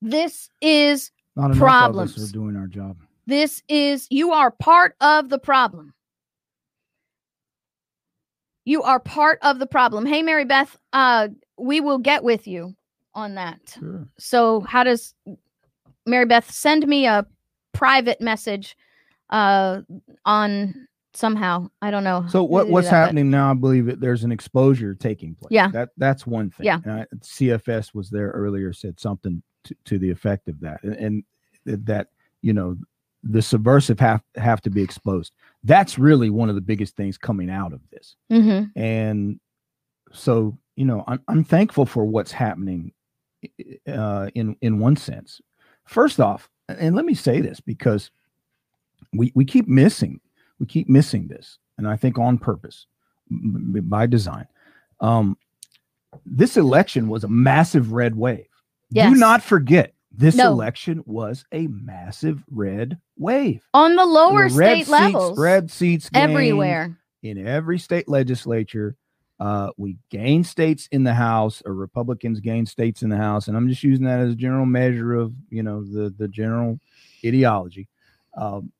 This 0.00 0.48
is 0.62 1.12
Not 1.36 1.52
Enough 1.52 1.90
of 1.90 1.98
us 1.98 2.18
are 2.30 2.32
doing 2.32 2.56
our 2.56 2.66
job. 2.66 2.96
this 3.26 3.62
is 3.68 4.06
you 4.10 4.32
are 4.32 4.50
part 4.50 4.96
of 5.02 5.28
the 5.28 5.38
problem. 5.38 5.92
You 8.64 8.82
are 8.82 8.98
part 9.00 9.38
of 9.42 9.58
the 9.58 9.66
problem. 9.66 10.06
Hey 10.06 10.22
Mary 10.22 10.46
Beth, 10.46 10.76
uh 10.94 11.28
we 11.58 11.80
will 11.80 11.98
get 11.98 12.24
with 12.24 12.46
you 12.46 12.74
on 13.14 13.34
that. 13.34 13.60
Sure. 13.78 14.08
So 14.18 14.60
how 14.60 14.82
does 14.82 15.14
Mary 16.06 16.24
Beth 16.24 16.50
send 16.50 16.86
me 16.88 17.06
a 17.06 17.26
private 17.74 18.20
message 18.22 18.76
uh 19.28 19.82
on 20.24 20.88
somehow. 21.14 21.68
I 21.80 21.90
don't 21.90 22.04
know. 22.04 22.24
So 22.28 22.42
what 22.42 22.68
what's 22.68 22.86
that, 22.86 22.92
but- 22.92 22.96
happening 22.96 23.30
now? 23.30 23.50
I 23.50 23.54
believe 23.54 23.86
that 23.86 24.00
there's 24.00 24.24
an 24.24 24.32
exposure 24.32 24.94
taking 24.94 25.34
place. 25.34 25.50
Yeah. 25.52 25.68
that 25.68 25.90
that's 25.96 26.26
one 26.26 26.50
thing. 26.50 26.66
Yeah. 26.66 26.78
And 26.84 26.92
I, 26.92 27.06
CFS 27.20 27.94
was 27.94 28.10
there 28.10 28.28
earlier, 28.30 28.72
said 28.72 28.98
something 28.98 29.42
to, 29.64 29.76
to 29.86 29.98
the 29.98 30.10
effect 30.10 30.48
of 30.48 30.58
that, 30.60 30.82
and, 30.82 31.24
and 31.66 31.86
that 31.86 32.08
you 32.40 32.52
know 32.52 32.76
the 33.22 33.42
subversive 33.42 34.00
have 34.00 34.22
have 34.36 34.60
to 34.62 34.70
be 34.70 34.82
exposed. 34.82 35.32
That's 35.64 35.98
really 35.98 36.30
one 36.30 36.48
of 36.48 36.54
the 36.56 36.60
biggest 36.60 36.96
things 36.96 37.16
coming 37.16 37.48
out 37.50 37.72
of 37.72 37.80
this. 37.90 38.16
Mhm. 38.30 38.70
And 38.74 39.38
so 40.12 40.58
you 40.76 40.84
know 40.84 41.04
I'm 41.06 41.20
I'm 41.28 41.44
thankful 41.44 41.86
for 41.86 42.04
what's 42.04 42.32
happening 42.32 42.92
uh, 43.86 44.30
in 44.34 44.56
in 44.60 44.78
one 44.78 44.96
sense. 44.96 45.40
First 45.86 46.20
off, 46.20 46.48
and 46.68 46.94
let 46.96 47.04
me 47.04 47.14
say 47.14 47.40
this 47.40 47.60
because 47.60 48.10
we 49.12 49.30
we 49.34 49.44
keep 49.44 49.68
missing 49.68 50.20
we 50.58 50.66
keep 50.66 50.88
missing 50.88 51.28
this, 51.28 51.58
and 51.78 51.88
I 51.88 51.96
think 51.96 52.18
on 52.18 52.38
purpose, 52.38 52.86
by 53.30 54.06
design. 54.06 54.46
Um, 55.00 55.36
this 56.26 56.56
election 56.56 57.08
was 57.08 57.24
a 57.24 57.28
massive 57.28 57.92
red 57.92 58.14
wave. 58.14 58.46
Yes. 58.90 59.12
Do 59.12 59.18
not 59.18 59.42
forget, 59.42 59.94
this 60.12 60.36
No. 60.36 60.52
election 60.52 61.02
was 61.06 61.44
a 61.52 61.66
massive 61.68 62.42
red 62.50 62.98
wave. 63.18 63.62
on 63.72 63.96
the 63.96 64.04
lower 64.04 64.44
red 64.48 64.50
state 64.50 64.78
seats, 64.80 64.90
levels 64.90 65.38
red 65.38 65.70
seats 65.70 66.10
everywhere. 66.14 66.98
in 67.22 67.46
every 67.46 67.78
state 67.78 68.08
legislature. 68.08 68.96
Uh, 69.40 69.70
we 69.76 69.96
gain 70.10 70.44
states 70.44 70.86
in 70.92 71.02
the 71.02 71.14
House, 71.14 71.62
or 71.66 71.74
Republicans 71.74 72.38
gain 72.38 72.64
states 72.64 73.02
in 73.02 73.08
the 73.08 73.16
House, 73.16 73.48
and 73.48 73.56
I'm 73.56 73.68
just 73.68 73.82
using 73.82 74.04
that 74.06 74.20
as 74.20 74.32
a 74.32 74.36
general 74.36 74.66
measure 74.66 75.14
of 75.14 75.32
you 75.48 75.62
know 75.64 75.82
the 75.82 76.10
the 76.16 76.28
general 76.28 76.78
ideology. 77.24 77.88
Um, 78.36 78.70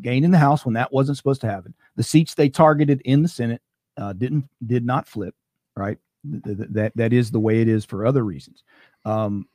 gained 0.00 0.24
in 0.24 0.30
the 0.30 0.38
House 0.38 0.64
when 0.64 0.74
that 0.74 0.92
wasn't 0.92 1.16
supposed 1.16 1.40
to 1.42 1.48
happen. 1.50 1.74
The 1.96 2.02
seats 2.02 2.34
they 2.34 2.48
targeted 2.48 3.00
in 3.04 3.22
the 3.22 3.28
Senate 3.28 3.60
uh, 3.96 4.12
didn't 4.12 4.48
did 4.66 4.84
not 4.84 5.06
flip. 5.08 5.34
Right, 5.76 5.98
Th- 6.30 6.56
th- 6.58 6.68
that 6.70 6.92
that 6.96 7.12
is 7.12 7.30
the 7.30 7.40
way 7.40 7.60
it 7.60 7.68
is 7.68 7.84
for 7.84 8.04
other 8.06 8.24
reasons. 8.24 8.62
Um, 9.04 9.46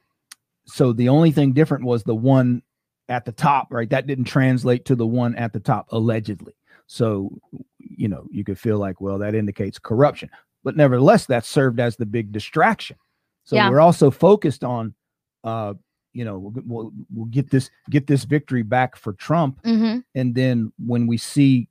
so 0.65 0.91
the 0.93 1.09
only 1.09 1.31
thing 1.31 1.53
different 1.53 1.85
was 1.85 2.03
the 2.03 2.15
one 2.15 2.61
at 3.09 3.25
the 3.25 3.31
top. 3.31 3.67
Right, 3.71 3.89
that 3.89 4.07
didn't 4.07 4.25
translate 4.25 4.85
to 4.85 4.95
the 4.95 5.07
one 5.07 5.35
at 5.35 5.53
the 5.53 5.59
top 5.59 5.87
allegedly. 5.91 6.53
So 6.87 7.31
you 7.79 8.07
know 8.07 8.27
you 8.31 8.43
could 8.43 8.59
feel 8.59 8.77
like 8.79 8.99
well 9.01 9.17
that 9.19 9.35
indicates 9.35 9.79
corruption, 9.79 10.29
but 10.63 10.75
nevertheless 10.75 11.25
that 11.27 11.45
served 11.45 11.79
as 11.79 11.95
the 11.97 12.05
big 12.05 12.31
distraction. 12.31 12.97
So 13.43 13.55
Yeah. 13.55 13.69
we're 13.69 13.79
also 13.79 14.11
focused 14.11 14.63
on. 14.63 14.93
Uh, 15.43 15.75
you 16.17 16.25
know, 16.25 16.37
we'll, 16.39 16.63
we'll, 16.65 16.91
we'll 17.13 17.25
get 17.27 17.49
this 17.51 17.69
get 17.89 18.07
this 18.07 18.23
victory 18.23 18.63
back 18.63 18.95
for 18.97 19.13
Trump, 19.13 19.59
hmm 19.63 19.99
and 20.15 20.33
then 20.33 20.71
when 20.85 21.07
we 21.07 21.17
see 21.17 21.67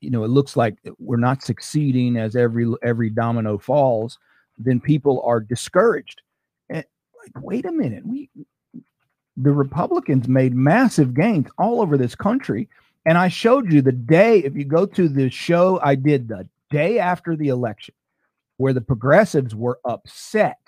you 0.00 0.10
know 0.10 0.24
it 0.24 0.28
looks 0.28 0.56
like 0.56 0.76
we're 0.98 1.16
not 1.16 1.42
succeeding 1.42 2.16
as 2.16 2.36
every 2.36 2.66
every 2.82 3.10
domino 3.10 3.58
falls 3.58 4.18
then 4.60 4.80
people 4.80 5.22
are 5.24 5.40
discouraged. 5.40 6.22
And 6.68 6.84
like 7.18 7.42
wait 7.42 7.64
a 7.64 7.72
minute. 7.72 8.06
We 8.06 8.30
the 9.36 9.52
republicans 9.52 10.28
made 10.28 10.54
massive 10.54 11.14
gains 11.14 11.48
all 11.58 11.80
over 11.80 11.96
this 11.96 12.14
country. 12.14 12.68
And 13.06 13.16
i 13.16 13.28
showed 13.28 13.72
you 13.72 13.80
the 13.82 13.92
day 13.92 14.38
if 14.40 14.54
you 14.54 14.64
go 14.64 14.84
to 14.86 15.08
the 15.08 15.30
show 15.30 15.80
i 15.82 15.94
did 15.94 16.28
the 16.28 16.46
day 16.70 16.98
after 16.98 17.34
the 17.34 17.48
election 17.48 17.94
where 18.58 18.74
the 18.74 18.80
progressives 18.80 19.54
were 19.54 19.80
upset 19.86 20.58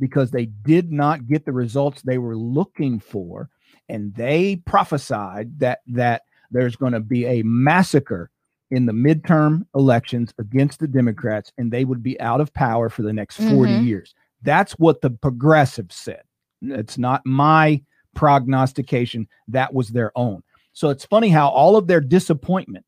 because 0.00 0.30
they 0.30 0.46
did 0.46 0.90
not 0.90 1.26
get 1.28 1.44
the 1.44 1.52
results 1.52 2.02
they 2.02 2.18
were 2.18 2.36
looking 2.36 2.98
for 2.98 3.48
and 3.88 4.12
they 4.14 4.56
prophesied 4.66 5.58
that 5.60 5.80
that 5.86 6.22
there's 6.50 6.74
going 6.74 6.92
to 6.92 7.00
be 7.00 7.24
a 7.26 7.42
massacre 7.44 8.30
in 8.72 8.86
the 8.86 8.92
midterm 8.92 9.64
elections 9.76 10.32
against 10.38 10.80
the 10.80 10.88
Democrats 10.88 11.52
and 11.58 11.70
they 11.70 11.84
would 11.84 12.02
be 12.02 12.20
out 12.20 12.40
of 12.40 12.52
power 12.54 12.88
for 12.88 13.02
the 13.02 13.12
next 13.12 13.36
40 13.36 13.72
Mhm. 13.72 13.84
years. 13.84 14.14
That's 14.42 14.72
what 14.72 15.00
the 15.00 15.10
progressives 15.10 15.94
said. 15.96 16.22
It's 16.62 16.98
not 16.98 17.24
my 17.26 17.82
prognostication, 18.14 19.28
that 19.48 19.72
was 19.74 19.88
their 19.88 20.10
own. 20.16 20.42
So 20.72 20.88
it's 20.90 21.04
funny 21.04 21.28
how 21.28 21.48
all 21.48 21.76
of 21.76 21.86
their 21.86 22.00
disappointment 22.00 22.84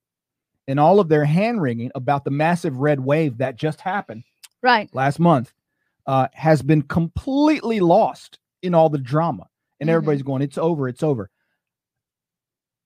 and 0.69 0.79
all 0.81 1.01
of 1.01 1.09
their 1.09 1.25
hand 1.25 1.61
wringing 1.61 1.91
about 1.95 2.25
the 2.25 2.31
massive 2.31 2.77
red 2.79 3.01
wave 3.01 3.39
that 3.39 3.57
just 3.57 3.81
happened 3.81 4.23
Right. 4.63 4.89
last 4.95 5.19
month 5.19 5.53
uh, 6.07 6.29
has 6.33 6.63
been 6.63 6.83
completely 6.83 7.81
lost 7.81 8.39
in 8.63 8.75
all 8.75 8.89
the 8.89 8.99
drama. 8.99 9.47
And 9.81 9.89
Mhm. 9.89 9.95
everybody's 9.95 10.23
going, 10.23 10.43
it's 10.43 10.59
over, 10.59 10.89
it's 10.89 11.03
over. 11.03 11.31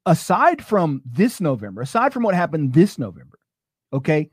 Aside 0.05 0.64
from 0.64 1.03
this 1.05 1.41
November, 1.41 1.83
aside 1.83 2.12
from 2.12 2.23
what 2.23 2.35
happened 2.35 2.73
this 2.73 2.99
November, 2.99 3.39
okay, 3.93 4.31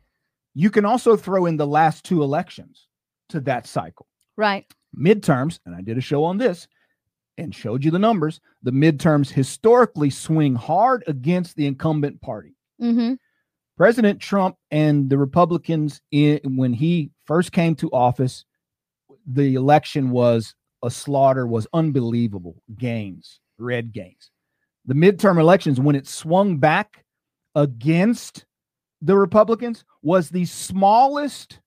you 0.53 0.69
can 0.69 0.85
also 0.85 1.17
throw 1.17 1.45
in 1.47 1.57
the 1.57 1.65
last 1.67 2.05
two 2.05 2.21
elections 2.21 2.87
to 3.29 3.39
that 3.41 3.65
cycle. 3.65 4.07
Right. 4.37 4.71
Midterms, 4.95 5.59
and 5.65 5.75
I 5.75 5.81
did 5.81 5.97
a 5.97 6.01
show 6.01 6.23
on 6.23 6.37
this 6.37 6.67
and 7.39 7.53
showed 7.55 7.83
you 7.83 7.89
the 7.89 7.97
numbers. 7.97 8.39
The 8.61 8.71
midterms 8.71 9.29
historically 9.31 10.11
swing 10.11 10.53
hard 10.53 11.03
against 11.07 11.55
the 11.55 11.65
incumbent 11.65 12.21
party. 12.21 12.55
Mm-hmm. 12.79 13.15
President 13.75 14.19
Trump 14.19 14.55
and 14.69 15.09
the 15.09 15.17
Republicans, 15.17 15.99
in, 16.11 16.39
when 16.55 16.73
he 16.73 17.09
first 17.25 17.51
came 17.51 17.73
to 17.75 17.89
office, 17.89 18.45
the 19.25 19.55
election 19.55 20.09
was 20.09 20.55
a 20.83 20.91
slaughter, 20.91 21.47
was 21.47 21.67
unbelievable 21.73 22.61
gains, 22.77 23.39
red 23.57 23.91
gains. 23.91 24.31
The 24.85 24.93
midterm 24.93 25.39
elections, 25.39 25.79
when 25.79 25.95
it 25.95 26.07
swung 26.07 26.57
back 26.57 27.05
against 27.55 28.45
the 29.01 29.15
Republicans, 29.15 29.85
was 30.01 30.29
the 30.29 30.45
smallest 30.45 31.59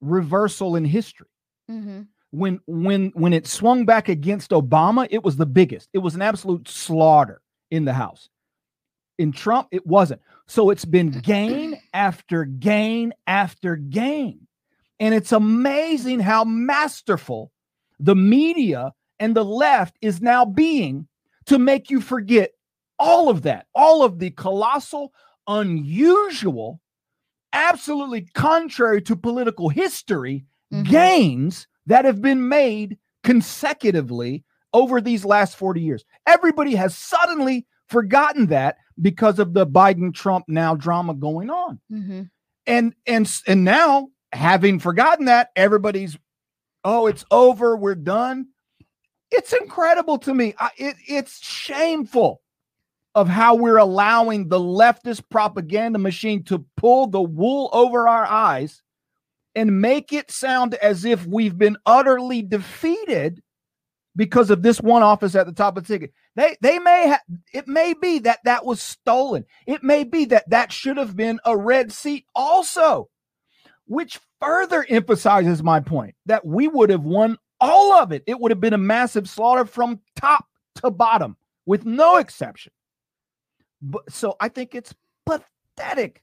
reversal 0.00 0.76
in 0.76 0.84
history. 0.84 1.28
Mm-hmm. 1.70 2.02
When 2.30 2.60
when 2.66 3.12
when 3.14 3.32
it 3.32 3.46
swung 3.46 3.84
back 3.84 4.08
against 4.08 4.50
Obama, 4.50 5.06
it 5.10 5.22
was 5.22 5.36
the 5.36 5.46
biggest. 5.46 5.88
It 5.92 5.98
was 5.98 6.14
an 6.14 6.22
absolute 6.22 6.68
slaughter 6.68 7.40
in 7.70 7.84
the 7.84 7.92
House. 7.92 8.28
In 9.18 9.32
Trump, 9.32 9.68
it 9.70 9.86
wasn't. 9.86 10.20
So 10.46 10.70
it's 10.70 10.84
been 10.84 11.10
gain 11.10 11.80
after 11.94 12.44
gain 12.44 13.14
after 13.26 13.76
gain. 13.76 14.45
And 14.98 15.14
it's 15.14 15.32
amazing 15.32 16.20
how 16.20 16.44
masterful 16.44 17.52
the 17.98 18.16
media 18.16 18.92
and 19.18 19.34
the 19.34 19.44
left 19.44 19.96
is 20.00 20.20
now 20.20 20.44
being 20.44 21.06
to 21.46 21.58
make 21.58 21.90
you 21.90 22.00
forget 22.00 22.52
all 22.98 23.28
of 23.28 23.42
that, 23.42 23.66
all 23.74 24.02
of 24.02 24.18
the 24.18 24.30
colossal, 24.30 25.12
unusual, 25.46 26.80
absolutely 27.52 28.22
contrary 28.34 29.00
to 29.02 29.16
political 29.16 29.68
history 29.68 30.44
Mhm. 30.72 30.88
gains 30.88 31.66
that 31.86 32.04
have 32.04 32.20
been 32.20 32.48
made 32.48 32.98
consecutively 33.22 34.44
over 34.72 35.00
these 35.00 35.24
last 35.24 35.56
40 35.56 35.80
years. 35.80 36.04
Everybody 36.26 36.74
has 36.74 36.96
suddenly 36.96 37.66
forgotten 37.88 38.46
that 38.46 38.76
because 39.00 39.38
of 39.38 39.54
the 39.54 39.66
Biden 39.66 40.12
Trump 40.12 40.46
now 40.48 40.74
drama 40.74 41.14
going 41.14 41.50
on. 41.50 41.80
Mm-hmm. 41.92 42.22
And 42.66 42.94
and 43.06 43.40
and 43.46 43.64
now 43.64 44.08
having 44.36 44.78
forgotten 44.78 45.26
that 45.26 45.50
everybody's 45.56 46.16
oh 46.84 47.06
it's 47.06 47.24
over 47.30 47.76
we're 47.76 47.94
done. 47.94 48.48
It's 49.32 49.52
incredible 49.52 50.18
to 50.18 50.32
me. 50.32 50.54
I, 50.58 50.70
it, 50.76 50.96
it's 51.08 51.44
shameful 51.44 52.40
of 53.16 53.28
how 53.28 53.54
we're 53.54 53.78
allowing 53.78 54.48
the 54.48 54.58
leftist 54.58 55.22
propaganda 55.30 55.98
machine 55.98 56.44
to 56.44 56.64
pull 56.76 57.08
the 57.08 57.20
wool 57.20 57.70
over 57.72 58.06
our 58.06 58.26
eyes 58.26 58.82
and 59.54 59.80
make 59.80 60.12
it 60.12 60.30
sound 60.30 60.74
as 60.74 61.04
if 61.04 61.26
we've 61.26 61.56
been 61.56 61.78
utterly 61.86 62.42
defeated 62.42 63.42
because 64.14 64.50
of 64.50 64.62
this 64.62 64.80
one 64.80 65.02
office 65.02 65.34
at 65.34 65.46
the 65.46 65.52
top 65.52 65.76
of 65.76 65.86
the 65.86 65.94
ticket. 65.94 66.12
They 66.36 66.56
they 66.60 66.78
may 66.78 67.08
have 67.08 67.22
it 67.52 67.66
may 67.66 67.94
be 67.94 68.20
that 68.20 68.40
that 68.44 68.64
was 68.64 68.82
stolen. 68.82 69.46
It 69.66 69.82
may 69.82 70.04
be 70.04 70.26
that 70.26 70.48
that 70.50 70.70
should 70.70 70.98
have 70.98 71.16
been 71.16 71.40
a 71.44 71.56
red 71.56 71.92
seat 71.92 72.26
also, 72.34 73.08
which 73.86 74.20
further 74.40 74.84
emphasizes 74.88 75.62
my 75.62 75.80
point 75.80 76.14
that 76.26 76.44
we 76.44 76.68
would 76.68 76.90
have 76.90 77.04
won 77.04 77.38
all 77.60 77.92
of 77.94 78.12
it. 78.12 78.22
It 78.26 78.38
would 78.38 78.50
have 78.50 78.60
been 78.60 78.74
a 78.74 78.78
massive 78.78 79.28
slaughter 79.28 79.64
from 79.64 80.00
top 80.16 80.44
to 80.76 80.90
bottom 80.90 81.36
with 81.64 81.84
no 81.84 82.16
exception. 82.16 82.72
But 83.82 84.10
so 84.12 84.36
I 84.40 84.48
think 84.48 84.74
it's 84.74 84.94
pathetic 85.24 86.22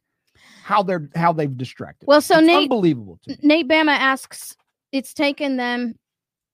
how 0.63 0.83
they're 0.83 1.09
how 1.15 1.33
they've 1.33 1.55
distracted. 1.57 2.07
Well, 2.07 2.21
so 2.21 2.39
It's 2.39 2.47
Nate- 2.47 2.63
unbelievable 2.63 3.19
to 3.23 3.31
me. 3.31 3.37
Nate 3.41 3.67
Bama 3.67 3.95
asks, 3.95 4.55
it's 4.91 5.13
taken 5.13 5.57
them, 5.57 5.95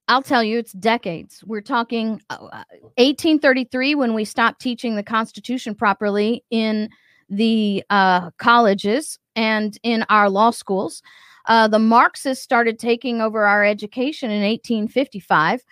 I'll 0.07 0.21
tell 0.23 0.43
you, 0.43 0.57
it's 0.57 0.71
decades. 0.73 1.43
We're 1.45 1.61
talking 1.61 2.21
uh, 2.29 2.33
uh, 2.51 2.63
1833 2.97 3.95
when 3.95 4.13
we 4.13 4.25
stopped 4.25 4.61
teaching 4.61 4.95
the 4.95 5.03
Constitution 5.03 5.75
properly 5.75 6.43
in 6.49 6.89
the 7.29 7.83
uh, 7.89 8.31
colleges 8.31 9.19
and 9.35 9.77
in 9.83 10.05
our 10.09 10.29
law 10.29 10.51
schools. 10.51 11.01
Uh, 11.45 11.67
the 11.67 11.79
Marxists 11.79 12.43
started 12.43 12.77
taking 12.77 13.21
over 13.21 13.45
our 13.45 13.63
education 13.63 14.29
in 14.29 14.41
1855. 14.41 15.63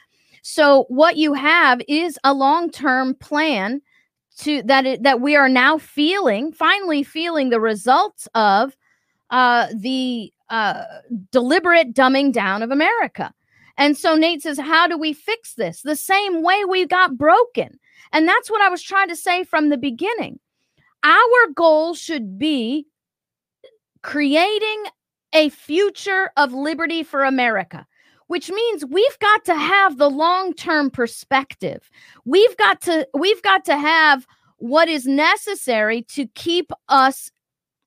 So 0.41 0.85
what 0.87 1.17
you 1.17 1.33
have 1.33 1.81
is 1.87 2.17
a 2.23 2.33
long-term 2.33 3.15
plan 3.15 3.81
to 4.39 4.61
that 4.63 4.85
it, 4.85 5.03
that 5.03 5.19
we 5.19 5.35
are 5.35 5.49
now 5.49 5.77
feeling, 5.77 6.51
finally 6.51 7.03
feeling 7.03 7.49
the 7.49 7.59
results 7.59 8.27
of 8.33 8.77
uh, 9.29 9.67
the 9.75 10.31
uh, 10.49 10.83
deliberate 11.31 11.93
dumbing 11.93 12.31
down 12.31 12.63
of 12.63 12.71
America. 12.71 13.33
And 13.77 13.97
so 13.97 14.15
Nate 14.15 14.41
says, 14.41 14.57
How 14.59 14.87
do 14.87 14.97
we 14.97 15.13
fix 15.13 15.55
this? 15.55 15.81
The 15.81 15.95
same 15.95 16.41
way 16.41 16.65
we 16.65 16.85
got 16.85 17.17
broken. 17.17 17.79
And 18.11 18.27
that's 18.27 18.49
what 18.49 18.61
I 18.61 18.69
was 18.69 18.81
trying 18.81 19.09
to 19.09 19.15
say 19.15 19.43
from 19.43 19.69
the 19.69 19.77
beginning. 19.77 20.39
Our 21.03 21.51
goal 21.55 21.93
should 21.93 22.37
be 22.37 22.87
creating 24.01 24.85
a 25.33 25.49
future 25.49 26.31
of 26.37 26.53
liberty 26.53 27.03
for 27.03 27.23
America, 27.23 27.85
which 28.27 28.49
means 28.49 28.85
we've 28.85 29.19
got 29.19 29.45
to 29.45 29.55
have 29.55 29.97
the 29.97 30.09
long-term 30.09 30.89
perspective. 30.91 31.89
We've 32.25 32.55
got 32.57 32.81
to 32.81 33.07
we've 33.13 33.41
got 33.41 33.65
to 33.65 33.77
have 33.77 34.25
what 34.57 34.87
is 34.89 35.05
necessary 35.05 36.01
to 36.03 36.25
keep 36.27 36.71
us 36.89 37.29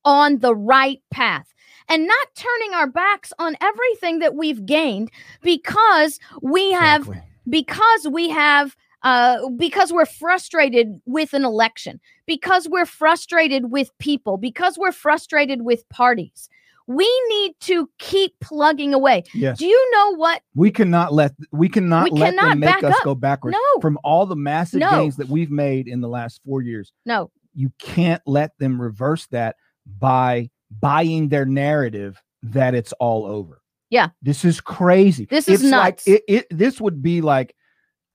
on 0.05 0.39
the 0.39 0.55
right 0.55 1.03
path 1.11 1.53
and 1.89 2.07
not 2.07 2.29
turning 2.37 2.75
our 2.75 2.87
backs 2.87 3.33
on 3.39 3.57
everything 3.61 4.21
that 4.21 4.35
we've 4.35 4.65
gained 4.65 5.11
because 5.43 6.19
we 6.43 6.71
have 6.73 7.03
Exactly. 7.03 7.23
because 7.49 8.09
we 8.09 8.29
have 8.31 8.77
uh, 9.03 9.48
because 9.57 9.92
we're 9.92 10.05
frustrated 10.07 11.01
with 11.07 11.32
an 11.32 11.44
election, 11.44 12.01
because 12.26 12.68
we're 12.68 12.86
frustrated 12.86 13.70
with 13.70 13.90
people, 13.98 14.36
because 14.36 14.76
we're 14.78 14.92
frustrated 14.92 15.62
with 15.62 15.88
parties. 15.88 16.48
We 16.86 17.09
need 17.28 17.55
to 17.61 17.88
keep 17.98 18.32
plugging 18.40 18.92
away. 18.94 19.22
Yes. 19.32 19.59
Do 19.59 19.66
you 19.66 19.90
know 19.92 20.16
what? 20.16 20.42
We 20.57 20.72
cannot 20.72 21.12
let 21.12 21.32
we 21.53 21.68
cannot 21.68 22.11
We 22.11 22.18
let 22.18 22.34
cannot 22.34 22.48
them 22.51 22.61
make 22.61 22.82
us 22.82 22.96
up. 22.96 23.05
go 23.05 23.14
backwards 23.14 23.57
No. 23.57 23.80
from 23.80 23.96
all 24.03 24.26
the 24.26 24.34
massive 24.34 24.80
No. 24.80 24.90
gains 24.90 25.16
that 25.16 25.28
we've 25.28 25.53
made 25.53 25.86
in 25.86 26.01
the 26.01 26.09
last 26.09 26.40
four 26.44 26.62
years. 26.62 26.92
No, 27.07 27.30
You 27.55 27.70
can't 27.78 28.22
let 28.26 28.59
them 28.59 28.80
reverse 28.82 29.26
that 29.28 29.55
by 30.01 30.51
buying 30.80 31.28
their 31.28 31.44
narrative 31.44 32.20
that 32.42 32.74
it's 32.74 32.92
all 32.94 33.24
over. 33.24 33.61
Yeah. 33.90 34.09
This 34.22 34.44
is 34.44 34.61
crazy. 34.61 35.26
This 35.26 35.46
is 35.46 35.62
It's 35.62 35.70
like 35.70 35.94
nuts. 35.96 36.09
it, 36.09 36.22
it 36.26 36.46
this 36.51 36.80
would 36.80 37.03
be 37.03 37.20
like, 37.20 37.55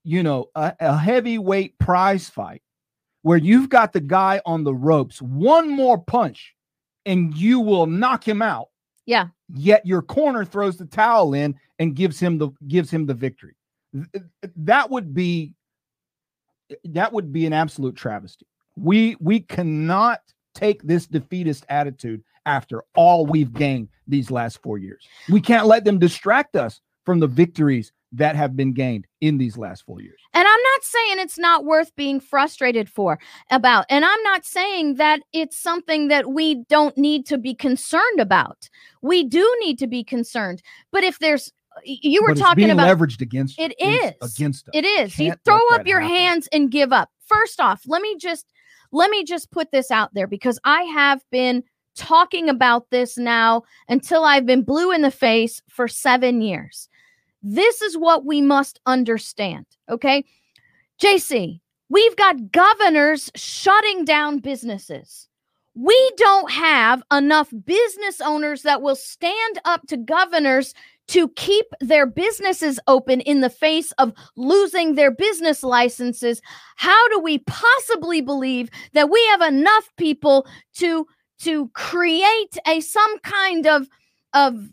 you 0.06 0.24
know, 0.24 0.50
a, 0.56 0.74
a 0.80 0.98
heavyweight 0.98 1.78
prize 1.80 2.30
fight 2.30 2.62
where 3.24 3.38
you've 3.38 3.70
got 3.70 3.92
the 3.92 4.00
guy 4.00 4.40
on 4.46 4.64
the 4.64 4.74
ropes, 4.74 5.20
one 5.22 5.70
more 5.70 5.98
punch, 5.98 6.54
and 7.06 7.36
you 7.36 7.60
will 7.60 7.88
knock 7.88 8.26
him 8.26 8.42
out. 8.42 8.68
Yeah, 9.08 9.28
yet 9.54 9.86
your 9.86 10.02
corner 10.02 10.46
throws 10.46 10.78
the 10.78 10.86
towel 10.86 11.34
in 11.34 11.56
and 11.80 11.96
gives 11.96 12.20
him 12.20 12.38
the 12.38 12.50
gives 12.68 12.92
him 12.92 13.06
the 13.06 13.14
victory. 13.14 13.56
Th- 13.94 14.08
th- 14.14 14.54
that 14.58 14.90
would 14.90 15.14
be 15.14 15.54
that 16.86 17.12
would 17.12 17.34
be 17.34 17.46
an 17.46 17.54
absolute 17.54 17.96
travesty. 17.96 18.48
We 18.76 19.16
we 19.20 19.40
cannot 19.40 20.22
take 20.54 20.84
this 20.84 21.06
defeatist 21.08 21.66
attitude 21.70 22.24
after 22.46 22.84
all 22.96 23.26
we've 23.26 23.54
gained 23.54 23.90
these 24.08 24.30
last 24.30 24.62
4 24.62 24.78
years. 24.78 25.08
We 25.30 25.42
can't 25.42 25.66
let 25.66 25.84
them 25.84 25.98
distract 25.98 26.56
us 26.56 26.80
from 27.06 27.20
the 27.20 27.28
victories 27.28 27.92
that 28.18 28.36
have 28.36 28.56
been 28.56 28.74
gained 28.74 29.08
in 29.22 29.38
these 29.38 29.58
last 29.58 29.86
4 29.86 30.02
years 30.02 30.20
And 30.34 30.48
I'm 30.48 30.62
not 30.62 30.84
saying 30.84 31.20
it's 31.20 31.38
not 31.38 31.66
worth 31.66 31.96
being 31.96 32.20
frustrated 32.20 32.90
for 32.90 33.20
about. 33.52 33.86
And 33.90 34.04
I'm 34.06 34.24
not 34.24 34.46
saying 34.46 34.96
that 34.96 35.22
it's 35.34 35.58
something 35.58 36.08
that 36.10 36.32
we 36.32 36.64
don't 36.70 36.98
need 36.98 37.26
to 37.28 37.38
be 37.38 37.54
concerned 37.56 38.20
about. 38.20 38.70
We 39.02 39.24
do 39.24 39.46
need 39.62 39.80
to 39.80 39.88
be 39.88 40.04
concerned. 40.04 40.62
But 40.92 41.04
if 41.04 41.20
there's 41.20 41.52
you 41.84 42.24
were 42.24 42.34
talking 42.34 42.56
being 42.68 42.72
about 42.72 42.98
leveraged 42.98 43.22
against 43.22 43.60
it 43.60 43.74
against- 43.80 44.70
us. 44.70 44.76
it 44.76 44.86
is 44.86 45.20
you 45.20 45.34
throw 45.44 45.60
up 45.74 45.86
your 45.86 46.00
happen. 46.00 46.16
hands 46.16 46.48
and 46.54 46.72
give 46.72 46.94
up 46.94 47.10
first 47.26 47.60
off 47.60 47.82
let 47.86 48.02
me 48.02 48.16
just 48.18 48.46
let 48.92 49.10
me 49.10 49.24
just 49.24 49.52
put 49.52 49.72
this 49.72 49.92
out 49.92 50.14
there 50.14 50.28
because 50.28 50.58
i 50.64 50.84
have 50.84 51.22
been 51.32 51.64
talking 51.96 52.50
about 52.50 52.90
this 52.92 53.18
now 53.18 53.62
until 53.90 54.24
i've 54.24 54.46
been 54.46 54.64
blue 54.64 54.92
in 54.92 55.02
the 55.02 55.12
face 55.12 55.62
for 55.70 55.88
seven 55.88 56.42
years 56.42 56.88
this 57.48 57.82
is 57.82 57.98
what 57.98 58.26
we 58.26 58.42
must 58.42 58.80
understand 58.86 59.66
okay? 59.90 60.26
Jc 61.02 61.60
we've 61.90 62.16
got 62.16 62.52
governors 62.52 63.32
shutting 63.36 64.06
down 64.06 64.40
businesses. 64.40 65.28
We 65.76 66.12
don't 66.18 66.52
have 66.52 67.04
enough 67.12 67.54
business 67.66 68.22
owners 68.22 68.62
that 68.64 68.82
will 68.82 68.96
stand 68.96 69.60
up 69.66 69.86
to 69.88 69.98
governors 69.98 70.74
to 71.08 71.30
keep 71.30 71.66
their 71.82 72.08
businesses 72.08 72.80
open 72.88 73.22
in 73.22 73.42
the 73.42 73.50
face 73.50 73.92
of 73.94 74.14
losing 74.36 74.96
their 74.96 75.12
business 75.12 75.64
licenses. 75.64 76.42
How 76.78 77.08
do 77.10 77.20
we 77.20 77.40
possibly 77.40 78.22
believe 78.22 78.70
that 78.94 79.10
we 79.10 79.24
have 79.28 79.42
enough 79.42 79.90
people 79.98 80.48
to 80.76 81.06
to 81.40 81.68
create 81.70 82.58
a 82.66 82.80
some 82.80 83.20
kind 83.20 83.68
of 83.68 83.88
of 84.34 84.70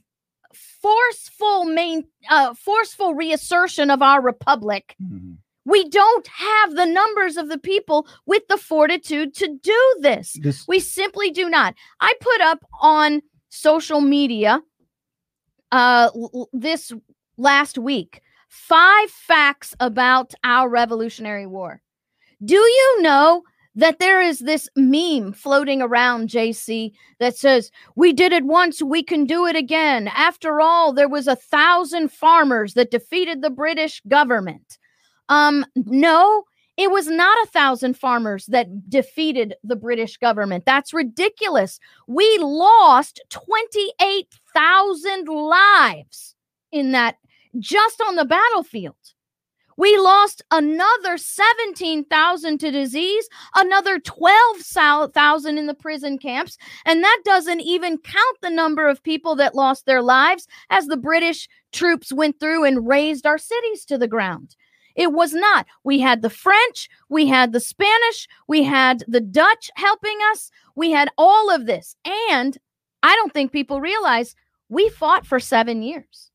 forceful 0.83 1.65
main 1.65 2.05
uh, 2.31 2.55
forceful 2.55 3.15
reassertion 3.15 3.91
of 3.91 4.03
our 4.03 4.21
republic 4.21 4.97
Mhm. 5.03 5.39
we 5.65 5.89
don't 5.89 6.27
have 6.27 6.75
the 6.75 6.87
numbers 6.87 7.37
of 7.37 7.49
the 7.49 7.59
people 7.59 8.07
with 8.27 8.43
the 8.49 8.59
fortitude 8.59 9.33
to 9.35 9.47
do 9.63 9.81
this 10.01 10.33
This 10.43 10.67
we 10.67 10.81
simply 10.81 11.31
do 11.31 11.49
not. 11.49 11.75
I 12.01 12.13
put 12.21 12.41
up 12.41 12.59
on 12.81 13.23
social 13.49 14.01
media 14.01 14.61
uh 15.71 16.11
l- 16.15 16.49
this 16.53 16.93
last 17.37 17.79
week 17.79 18.21
five 18.49 19.09
facts 19.11 19.75
about 19.81 20.35
our 20.45 20.69
Revolutionary 20.69 21.47
War. 21.47 21.81
Do 22.45 22.57
you 22.57 23.03
know 23.03 23.43
that 23.75 23.99
there 23.99 24.21
is 24.21 24.41
this 24.41 24.69
meme 24.77 25.33
floating 25.33 25.81
around 25.81 26.29
JC 26.29 26.93
that 27.19 27.37
says, 27.37 27.71
We 27.97 28.13
did 28.13 28.33
it 28.33 28.45
once, 28.45 28.83
we 28.83 29.03
can 29.03 29.25
do 29.25 29.47
it 29.47 29.57
again. 29.57 30.09
After 30.09 30.61
all, 30.61 30.93
there 30.93 31.09
was 31.09 31.27
a 31.27 31.37
thousand 31.37 32.13
farmers 32.13 32.75
that 32.75 32.91
defeated 32.91 33.41
the 33.41 33.51
British 33.51 34.03
government. 34.09 34.79
Um, 35.29 35.65
no, 35.75 36.45
it 36.77 36.91
was 36.91 37.07
not 37.07 37.39
a 37.45 37.51
thousand 37.51 37.97
farmers 37.97 38.47
that 38.47 38.89
defeated 38.89 39.55
the 39.63 39.77
British 39.77 40.17
government. 40.17 40.65
That's 40.65 40.95
ridiculous. 40.95 41.79
We 42.07 42.39
lost 42.39 43.23
28,000 43.31 45.29
lives 45.29 46.35
in 46.73 46.93
that 46.93 47.19
just 47.59 48.01
on 48.01 48.17
the 48.17 48.25
battlefield. 48.25 48.97
We 49.77 49.97
lost 49.97 50.43
another 50.51 51.17
17,000 51.17 52.59
to 52.59 52.71
disease, 52.71 53.29
another 53.55 53.99
12,000 53.99 55.59
in 55.59 55.67
the 55.67 55.75
prison 55.75 56.19
camps, 56.19 56.59
and 56.85 57.03
that 57.03 57.23
doesn't 57.25 57.61
even 57.61 57.99
count 57.99 58.39
the 58.41 58.51
number 58.51 58.89
of 58.89 59.03
people 59.03 59.37
that 59.37 59.55
lost 59.55 59.87
their 59.87 60.03
lives 60.03 60.47
as 60.71 60.87
the 60.87 60.97
British 60.97 61.49
troops 61.73 62.13
went 62.13 62.39
through 62.39 62.65
and 62.65 62.87
razed 62.87 63.27
our 63.27 63.39
cities 63.39 63.85
to 63.87 63.99
the 63.99 64.09
ground. 64.09 64.57
It 64.95 65.13
was 65.13 65.33
not. 65.33 65.67
We 65.85 66.01
had 66.01 66.23
the 66.23 66.31
French, 66.31 66.89
we 67.09 67.27
had 67.27 67.53
the 67.53 67.61
Spanish, 67.61 68.29
we 68.47 68.63
had 68.63 69.05
the 69.09 69.21
Dutch 69.21 69.71
helping 69.77 70.19
us, 70.31 70.51
we 70.77 70.91
had 70.91 71.09
all 71.17 71.51
of 71.51 71.67
this. 71.67 71.97
And 72.31 72.59
I 73.03 73.17
don't 73.17 73.33
think 73.33 73.53
people 73.53 73.81
realize 73.81 74.35
we 74.69 74.89
fought 74.91 75.27
for 75.27 75.41
seven 75.41 75.83
years. 75.83 76.32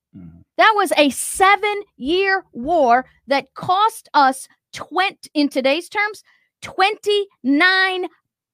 That 0.57 0.73
was 0.75 0.91
a 0.97 1.09
seven 1.11 1.81
year 1.95 2.43
war 2.51 3.05
that 3.27 3.53
cost 3.53 4.09
us 4.13 4.47
20, 4.73 5.17
in 5.33 5.49
today's 5.49 5.89
terms, 5.89 6.23
$29 6.63 8.07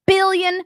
billion. 0.06 0.62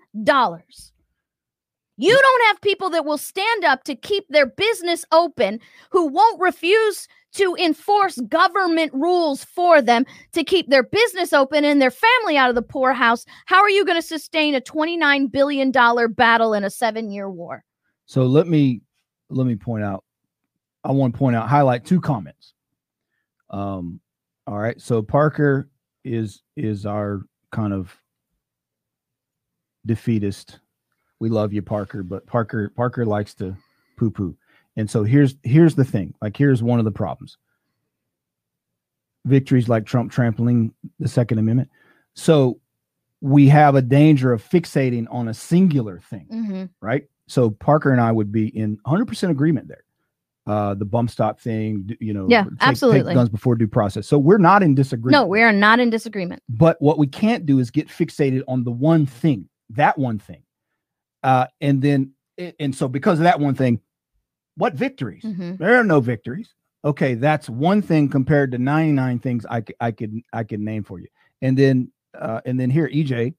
You 2.00 2.20
don't 2.22 2.48
have 2.48 2.62
people 2.62 2.90
that 2.92 3.06
will 3.06 3.18
stand 3.18 3.66
up 3.66 3.84
to 3.86 3.96
keep 3.96 4.26
their 4.30 4.46
business 4.46 5.04
open, 5.12 5.60
who 5.92 6.08
won't 6.08 6.40
refuse 6.40 7.08
to 7.34 7.56
enforce 7.60 8.20
government 8.30 8.94
rules 8.94 9.44
for 9.44 9.82
them 9.82 10.06
to 10.34 10.44
keep 10.44 10.70
their 10.70 10.84
business 10.84 11.34
open 11.34 11.66
and 11.66 11.82
their 11.82 11.92
family 11.92 12.38
out 12.38 12.50
of 12.50 12.56
the 12.56 12.62
poorhouse. 12.62 13.26
How 13.46 13.62
are 13.62 13.70
you 13.70 13.86
going 13.86 13.98
to 13.98 14.08
sustain 14.08 14.56
a 14.56 14.62
$29 14.62 15.32
billion 15.32 15.72
battle 15.72 16.54
in 16.54 16.64
a 16.64 16.70
seven 16.70 17.12
year 17.12 17.30
war? 17.30 17.64
So 18.06 18.24
let 18.24 18.48
me 18.48 18.82
let 19.30 19.46
me 19.46 19.56
point 19.56 19.84
out. 19.84 20.04
I 20.84 20.92
want 20.92 21.14
to 21.14 21.18
point 21.18 21.36
out 21.36 21.48
highlight 21.50 21.86
two 21.86 22.00
comments. 22.02 22.54
Um, 23.50 24.00
all 24.46 24.58
right. 24.58 24.80
So 24.82 25.02
Parker 25.02 25.70
is 26.04 26.42
is 26.56 26.86
our 26.86 27.22
kind 27.52 27.74
of 27.74 27.96
defeatist. 29.86 30.60
We 31.20 31.30
love 31.30 31.54
you, 31.54 31.62
Parker, 31.62 32.04
but 32.04 32.26
Parker 32.28 32.70
Parker 32.76 33.06
likes 33.06 33.34
to 33.36 33.56
poo 33.98 34.12
poo. 34.12 34.36
And 34.76 34.90
so 34.90 35.04
here's 35.04 35.36
here's 35.44 35.76
the 35.76 35.86
thing. 35.86 36.14
Like 36.22 36.38
here's 36.38 36.62
one 36.62 36.80
of 36.80 36.86
the 36.86 36.92
problems. 36.92 37.38
Victories 39.26 39.68
like 39.68 39.86
Trump 39.86 40.12
trampling 40.12 40.74
the 41.00 41.08
Second 41.08 41.40
Amendment. 41.40 41.70
So 42.14 42.60
we 43.20 43.48
have 43.50 43.76
a 43.76 43.82
danger 43.82 44.32
of 44.32 44.44
fixating 44.48 45.06
on 45.10 45.28
a 45.28 45.34
singular 45.34 46.00
thing 46.10 46.28
Mm-hmm. 46.32 46.64
right? 46.82 47.06
So 47.28 47.50
Parker 47.50 47.92
and 47.92 48.00
I 48.00 48.12
would 48.12 48.32
be 48.32 48.48
in 48.48 48.78
100% 48.88 49.30
agreement 49.30 49.68
there. 49.68 49.84
Uh, 50.48 50.74
the 50.74 50.86
bump 50.86 51.10
stock 51.10 51.40
thing, 51.42 51.90
you 52.00 52.14
know, 52.14 52.26
Yeah, 52.30 52.44
take- 52.44 52.52
take 52.52 52.68
absolutely. 52.70 53.14
guns 53.14 53.28
before 53.30 53.56
due 53.56 53.68
process. 53.68 54.08
So 54.08 54.18
we're 54.18 54.38
not 54.38 54.64
in 54.64 54.76
disagreement. 54.76 55.12
No, 55.12 55.26
we 55.28 55.42
are 55.42 55.52
not 55.52 55.80
in 55.82 55.90
disagreement. 55.90 56.42
But 56.48 56.82
what 56.82 56.98
we 56.98 57.06
can't 57.06 57.46
do 57.46 57.60
is 57.60 57.70
get 57.70 57.90
fixated 57.90 58.44
on 58.48 58.64
the 58.64 58.72
one 58.72 59.06
thing, 59.06 59.50
that 59.72 59.98
one 59.98 60.20
thing. 60.20 60.44
Uh, 61.22 61.48
and 61.60 61.82
then, 61.82 62.12
and 62.60 62.74
so 62.74 62.88
because 62.88 63.20
of 63.20 63.24
that 63.24 63.40
one 63.42 63.56
thing, 63.56 63.82
what 64.56 64.74
victories? 64.74 65.24
Mhm. 65.24 65.58
There 65.58 65.76
are 65.78 65.84
no 65.84 66.00
victories. 66.00 66.54
Okay, 66.86 67.16
that's 67.16 67.50
one 67.50 67.82
thing 67.82 68.08
compared 68.08 68.52
to 68.54 68.58
99 68.58 69.20
things 69.20 69.46
I, 69.50 69.64
I 69.82 69.92
could 69.92 70.22
I 70.32 70.44
could 70.46 70.62
name 70.62 70.84
for 70.84 71.00
you. 71.00 71.08
And 71.42 71.58
then 71.58 71.92
uh, 72.18 72.40
and 72.46 72.58
then 72.60 72.70
here, 72.70 72.88
EJ, 72.88 73.34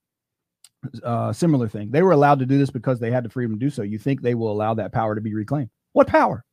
uh, 1.03 1.33
similar 1.33 1.69
thing. 1.69 1.91
They 1.91 2.03
were 2.03 2.13
allowed 2.13 2.39
to 2.41 2.47
do 2.47 2.59
this 2.59 2.71
because 2.71 3.01
they 3.01 3.11
had 3.11 3.25
the 3.25 3.31
freedom 3.31 3.55
to 3.55 3.59
do 3.59 3.71
so. 3.71 3.83
You 3.83 3.99
think 3.99 4.21
they 4.21 4.35
will 4.35 4.53
allow 4.53 4.75
that 4.75 4.93
power 4.93 5.15
to 5.15 5.21
be 5.21 5.35
reclaimed? 5.35 5.71
What 5.95 6.07
power? 6.07 6.45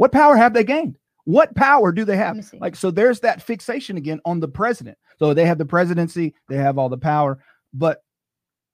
What 0.00 0.12
power 0.12 0.34
have 0.34 0.54
they 0.54 0.64
gained? 0.64 0.96
What 1.24 1.54
power 1.54 1.92
do 1.92 2.06
they 2.06 2.16
have? 2.16 2.34
Like, 2.58 2.74
so 2.74 2.90
there's 2.90 3.20
that 3.20 3.42
fixation 3.42 3.98
again 3.98 4.18
on 4.24 4.40
the 4.40 4.48
president. 4.48 4.96
So 5.18 5.34
they 5.34 5.44
have 5.44 5.58
the 5.58 5.66
presidency, 5.66 6.34
they 6.48 6.56
have 6.56 6.78
all 6.78 6.88
the 6.88 6.96
power. 6.96 7.44
But 7.74 8.02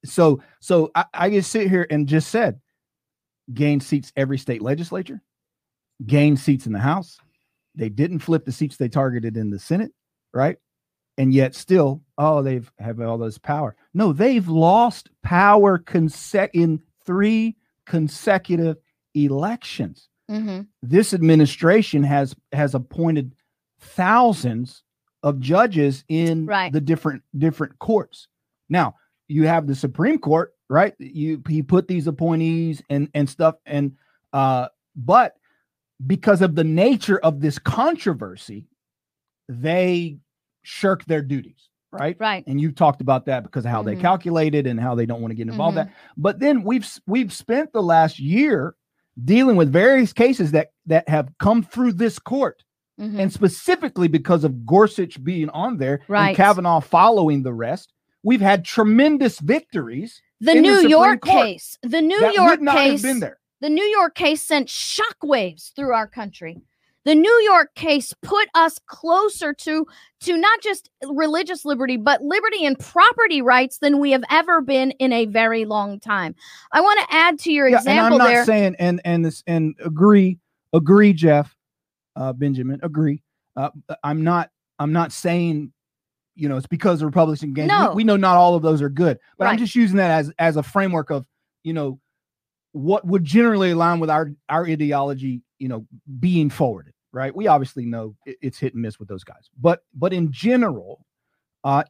so, 0.05 0.41
so 0.61 0.89
I, 0.95 1.03
I 1.13 1.29
just 1.29 1.51
sit 1.51 1.69
here 1.69 1.85
and 1.89 2.07
just 2.07 2.29
said, 2.29 2.61
gain 3.53 3.81
seats 3.81 4.13
every 4.15 4.37
state 4.37 4.61
legislature, 4.61 5.21
gain 6.05 6.37
seats 6.37 6.65
in 6.65 6.71
the 6.71 6.79
House. 6.79 7.17
They 7.75 7.89
didn't 7.89 8.19
flip 8.19 8.45
the 8.45 8.53
seats 8.53 8.77
they 8.77 8.87
targeted 8.87 9.35
in 9.35 9.49
the 9.49 9.59
Senate, 9.59 9.91
right? 10.33 10.55
And 11.17 11.33
yet 11.33 11.55
still, 11.55 12.03
oh, 12.17 12.41
they've 12.41 12.71
have 12.79 13.01
all 13.01 13.17
this 13.17 13.37
power. 13.37 13.75
No, 13.93 14.13
they've 14.13 14.47
lost 14.47 15.09
power 15.23 15.77
conse- 15.77 16.49
in 16.53 16.81
three 17.05 17.57
consecutive 17.85 18.77
elections 19.13 20.07
Mm-hmm. 20.29 20.61
this 20.81 21.13
administration 21.13 22.03
has 22.03 22.35
has 22.51 22.75
appointed 22.75 23.33
thousands 23.79 24.83
of 25.23 25.39
judges 25.39 26.03
in 26.09 26.45
Right. 26.45 26.71
the 26.71 26.81
different 26.81 27.23
different 27.37 27.79
courts. 27.79 28.27
Now 28.69 28.95
you 29.27 29.47
have 29.47 29.67
the 29.67 29.75
Supreme 29.75 30.19
Court, 30.19 30.53
right? 30.69 30.93
You 30.99 31.41
he 31.47 31.61
put 31.61 31.87
these 31.87 32.07
appointees 32.07 32.81
and 32.89 33.09
and 33.13 33.29
stuff, 33.29 33.55
and 33.65 33.93
uh, 34.33 34.67
but 34.95 35.35
because 36.05 36.41
of 36.41 36.55
the 36.55 36.63
nature 36.63 37.19
of 37.19 37.39
this 37.41 37.57
controversy, 37.57 38.67
they 39.49 40.17
shirk 40.63 41.05
their 41.05 41.21
duties, 41.21 41.69
right? 41.91 42.15
Right. 42.19 42.43
And 42.47 42.59
you 42.59 42.71
talked 42.71 43.01
about 43.01 43.25
that 43.25 43.43
because 43.43 43.65
of 43.65 43.71
how 43.71 43.81
they 43.81 43.95
Mhm. 43.95 44.01
calculated 44.01 44.67
and 44.67 44.79
how 44.79 44.93
they 44.95 45.05
don't 45.05 45.21
want 45.21 45.31
to 45.31 45.35
get 45.35 45.47
involved. 45.47 45.77
Mhm. 45.77 45.85
That, 45.85 45.93
but 46.17 46.39
then 46.39 46.63
we've 46.63 46.87
we've 47.07 47.31
spent 47.33 47.71
the 47.73 47.81
last 47.81 48.19
year 48.19 48.75
dealing 49.23 49.55
with 49.55 49.71
various 49.71 50.13
cases 50.13 50.51
that 50.51 50.69
that 50.85 51.07
have 51.09 51.29
come 51.39 51.63
through 51.63 51.93
this 51.93 52.19
court, 52.19 52.63
Mhm. 52.99 53.19
and 53.19 53.33
specifically 53.33 54.07
because 54.07 54.43
of 54.43 54.65
Gorsuch 54.65 55.23
being 55.23 55.49
on 55.49 55.77
there 55.77 56.01
Right. 56.07 56.29
and 56.29 56.37
Kavanaugh 56.37 56.79
following 56.79 57.43
the 57.43 57.53
rest, 57.53 57.93
we've 58.23 58.41
had 58.41 58.63
tremendous 58.65 59.39
victories. 59.39 60.21
The 60.39 60.53
the 60.53 60.61
New 60.61 60.73
Supreme 60.75 60.89
York 60.91 61.21
Court 61.21 61.43
case, 61.45 61.77
the 61.81 62.01
New 62.01 62.31
York 62.33 62.59
case, 62.65 63.01
been 63.01 63.19
there. 63.19 63.37
the 63.59 63.69
New 63.69 63.83
York 63.85 64.13
case 64.15 64.43
sent 64.43 64.67
shockwaves 64.67 65.73
through 65.73 65.93
our 65.93 66.07
country. 66.07 66.61
The 67.07 67.15
New 67.15 67.41
York 67.45 67.73
case 67.75 68.13
put 68.21 68.49
us 68.53 68.79
closer 68.85 69.53
to 69.53 69.87
to 70.19 70.37
not 70.37 70.61
just 70.61 70.89
religious 71.07 71.63
liberty, 71.63 71.95
but 71.95 72.21
liberty 72.21 72.65
and 72.65 72.77
property 72.77 73.41
rights 73.41 73.77
than 73.77 73.99
we 73.99 74.11
have 74.11 74.25
ever 74.29 74.59
been 74.59 74.91
in 74.91 75.13
a 75.13 75.25
very 75.25 75.63
long 75.63 76.01
time. 76.01 76.35
I 76.73 76.81
want 76.81 76.99
to 76.99 77.15
add 77.15 77.39
to 77.39 77.51
your 77.53 77.69
Yeah, 77.69 77.77
and 77.77 77.87
example 77.87 78.13
I'm 78.13 78.17
not 78.17 78.27
there. 78.27 78.43
saying 78.43 78.75
and 78.77 78.99
and 79.05 79.23
this 79.23 79.41
and 79.47 79.73
agree 79.85 80.37
agree, 80.73 81.13
Jeff. 81.13 81.55
uh, 82.17 82.33
Benjamin. 82.33 82.81
Agree. 82.83 83.23
Uh, 83.55 83.69
I'm 84.03 84.25
not. 84.25 84.49
I'm 84.77 84.91
not 84.91 85.13
saying, 85.13 85.71
you 86.35 86.49
know, 86.49 86.57
it's 86.57 86.67
because 86.67 86.99
the 86.99 87.05
Republicans 87.05 87.53
gained. 87.53 87.69
No. 87.69 87.91
We, 87.91 87.95
we 87.97 88.03
know 88.03 88.17
not 88.17 88.35
all 88.35 88.55
of 88.55 88.63
those 88.63 88.81
are 88.81 88.89
good, 88.89 89.17
but 89.37 89.47
I'm 89.47 89.57
just 89.57 89.75
using 89.75 89.95
that 89.95 90.11
as 90.11 90.29
as 90.39 90.57
a 90.57 90.63
framework 90.63 91.09
of, 91.09 91.25
you 91.63 91.71
know, 91.71 92.01
what 92.73 93.07
would 93.07 93.23
generally 93.23 93.71
align 93.71 94.01
with 94.01 94.09
our 94.09 94.33
our 94.49 94.65
ideology. 94.65 95.41
You 95.59 95.69
know, 95.69 95.87
being 96.19 96.51
forwarded. 96.51 96.93
Right. 97.17 97.35
We 97.35 97.47
obviously 97.47 97.85
know 97.85 98.15
it's 98.25 98.59
hit 98.59 98.73
and 98.73 98.81
miss 98.83 98.99
with 98.99 99.07
those 99.09 99.23
guys, 99.23 99.49
but 99.59 99.81
but 99.95 100.13
in 100.13 100.31
general, 100.31 101.05
uh, 101.63 101.83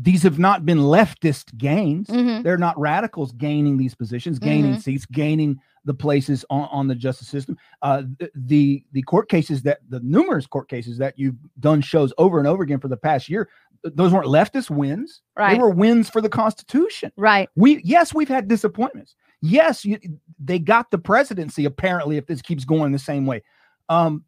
these 0.00 0.22
have 0.22 0.38
not 0.38 0.64
been 0.64 0.78
leftist 0.78 1.56
gains. 1.58 2.06
Mhm. 2.06 2.44
They're 2.44 2.56
not 2.56 2.78
radicals 2.78 3.32
gaining 3.32 3.76
these 3.76 3.94
positions, 3.96 4.38
gaining 4.38 4.74
Mhm. 4.76 4.82
seats, 4.82 5.04
gaining 5.06 5.58
the 5.84 5.94
places 5.94 6.44
on, 6.50 6.68
on 6.70 6.86
the 6.86 6.94
justice 6.94 7.26
system. 7.26 7.56
Uh, 7.82 8.04
the 8.34 8.84
the 8.92 9.02
court 9.02 9.28
cases 9.28 9.62
that 9.62 9.80
the 9.88 9.98
numerous 10.00 10.46
court 10.46 10.68
cases 10.68 10.96
that 10.98 11.18
you've 11.18 11.34
done 11.58 11.80
shows 11.80 12.12
over 12.18 12.38
and 12.38 12.46
over 12.46 12.62
again 12.62 12.78
for 12.78 12.86
the 12.88 12.96
past 12.96 13.28
year, 13.28 13.48
those 13.82 14.12
weren't 14.12 14.26
leftist 14.28 14.70
wins. 14.70 15.22
Right. 15.36 15.54
They 15.54 15.58
were 15.58 15.70
wins 15.70 16.08
for 16.08 16.20
the 16.20 16.28
Constitution. 16.28 17.10
Right. 17.16 17.48
We 17.56 17.80
yes, 17.82 18.14
we've 18.14 18.28
had 18.28 18.46
disappointments. 18.46 19.16
Yes, 19.42 19.84
you, 19.86 19.98
they 20.38 20.58
got 20.58 20.90
the 20.90 20.98
presidency 20.98 21.64
apparently 21.64 22.16
if 22.18 22.26
this 22.26 22.42
keeps 22.42 22.64
going 22.64 22.92
the 22.92 22.98
same 22.98 23.24
way. 23.26 23.42
Um, 23.88 24.22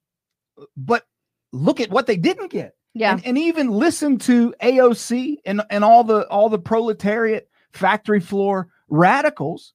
but 0.77 1.05
look 1.53 1.81
at 1.81 1.91
what 1.91 2.07
they 2.07 2.17
didn't 2.17 2.51
get 2.51 2.75
Yeah. 2.95 3.13
and, 3.13 3.27
and 3.27 3.39
even 3.39 3.71
listen 3.71 4.19
to 4.21 4.55
AOC 4.63 5.37
and 5.45 5.63
and 5.71 5.85
all 5.85 6.05
the 6.05 6.27
all 6.29 6.49
the 6.49 6.59
proletariat 6.59 7.49
factory 7.73 8.21
floor 8.21 8.69
radicals 8.89 9.73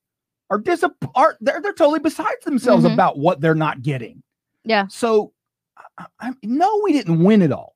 are 0.49 0.59
disapp- 0.61 1.11
are 1.15 1.38
they're, 1.41 1.61
they're 1.61 1.73
totally 1.73 1.99
besides 1.99 2.43
themselves 2.45 2.85
Mhm. 2.85 2.93
about 2.93 3.17
what 3.17 3.41
they're 3.41 3.55
not 3.55 3.81
getting. 3.81 4.23
Yeah. 4.63 4.88
So 4.89 5.33
I, 5.97 6.05
I 6.19 6.31
no, 6.43 6.81
we 6.83 6.93
didn't 6.93 7.23
win 7.23 7.41
it 7.41 7.51
all. 7.51 7.75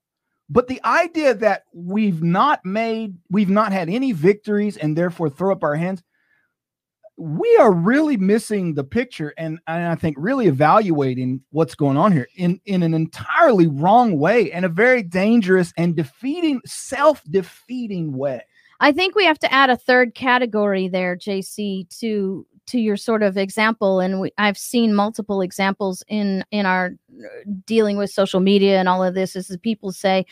But 0.50 0.68
the 0.68 0.82
idea 0.84 1.34
that 1.36 1.64
we've 1.74 2.22
not 2.22 2.66
made, 2.66 3.16
we've 3.30 3.50
not 3.50 3.72
had 3.72 3.90
any 3.90 4.12
victories 4.12 4.76
and 4.78 4.98
therefore 4.98 5.30
throw 5.30 5.52
up 5.54 5.64
our 5.64 5.76
hands, 5.76 6.04
we 7.22 7.56
are 7.58 7.72
really 7.72 8.18
missing 8.18 8.74
the 8.74 8.84
picture 8.84 9.32
and, 9.38 9.60
and 9.68 9.88
I 9.88 9.96
think 9.96 10.16
really 10.20 10.48
evaluating 10.48 11.42
what's 11.52 11.76
going 11.76 11.96
on 11.96 12.12
here 12.12 12.28
in, 12.36 12.60
in 12.66 12.82
an 12.82 12.96
entirely 12.96 13.68
wrong 13.68 14.18
way 14.18 14.52
and 14.52 14.66
a 14.66 14.70
very 14.70 15.04
dangerous 15.04 15.72
and 15.78 15.96
defeating, 15.96 16.62
self-defeating 16.66 18.18
way. 18.18 18.42
I 18.80 18.92
think 18.92 19.14
we 19.14 19.26
have 19.26 19.38
to 19.40 19.54
add 19.54 19.70
a 19.70 19.78
third 19.78 20.16
category 20.16 20.88
there, 20.88 21.16
JC, 21.16 21.88
to 22.00 22.48
to 22.68 22.80
your 22.80 22.96
sort 22.96 23.22
of 23.22 23.38
example, 23.38 24.00
and 24.00 24.22
we, 24.22 24.32
I've 24.38 24.58
seen 24.58 24.94
multiple 24.94 25.42
examples 25.42 26.04
in 26.08 26.44
in 26.52 26.66
our 26.66 26.92
uh, 27.12 27.28
dealing 27.66 27.98
with 27.98 28.10
social 28.10 28.40
media 28.40 28.80
and 28.80 28.88
all 28.88 29.04
of 29.04 29.14
this. 29.14 29.36
Is 29.36 29.56
people 29.62 29.92
say, 29.92 30.26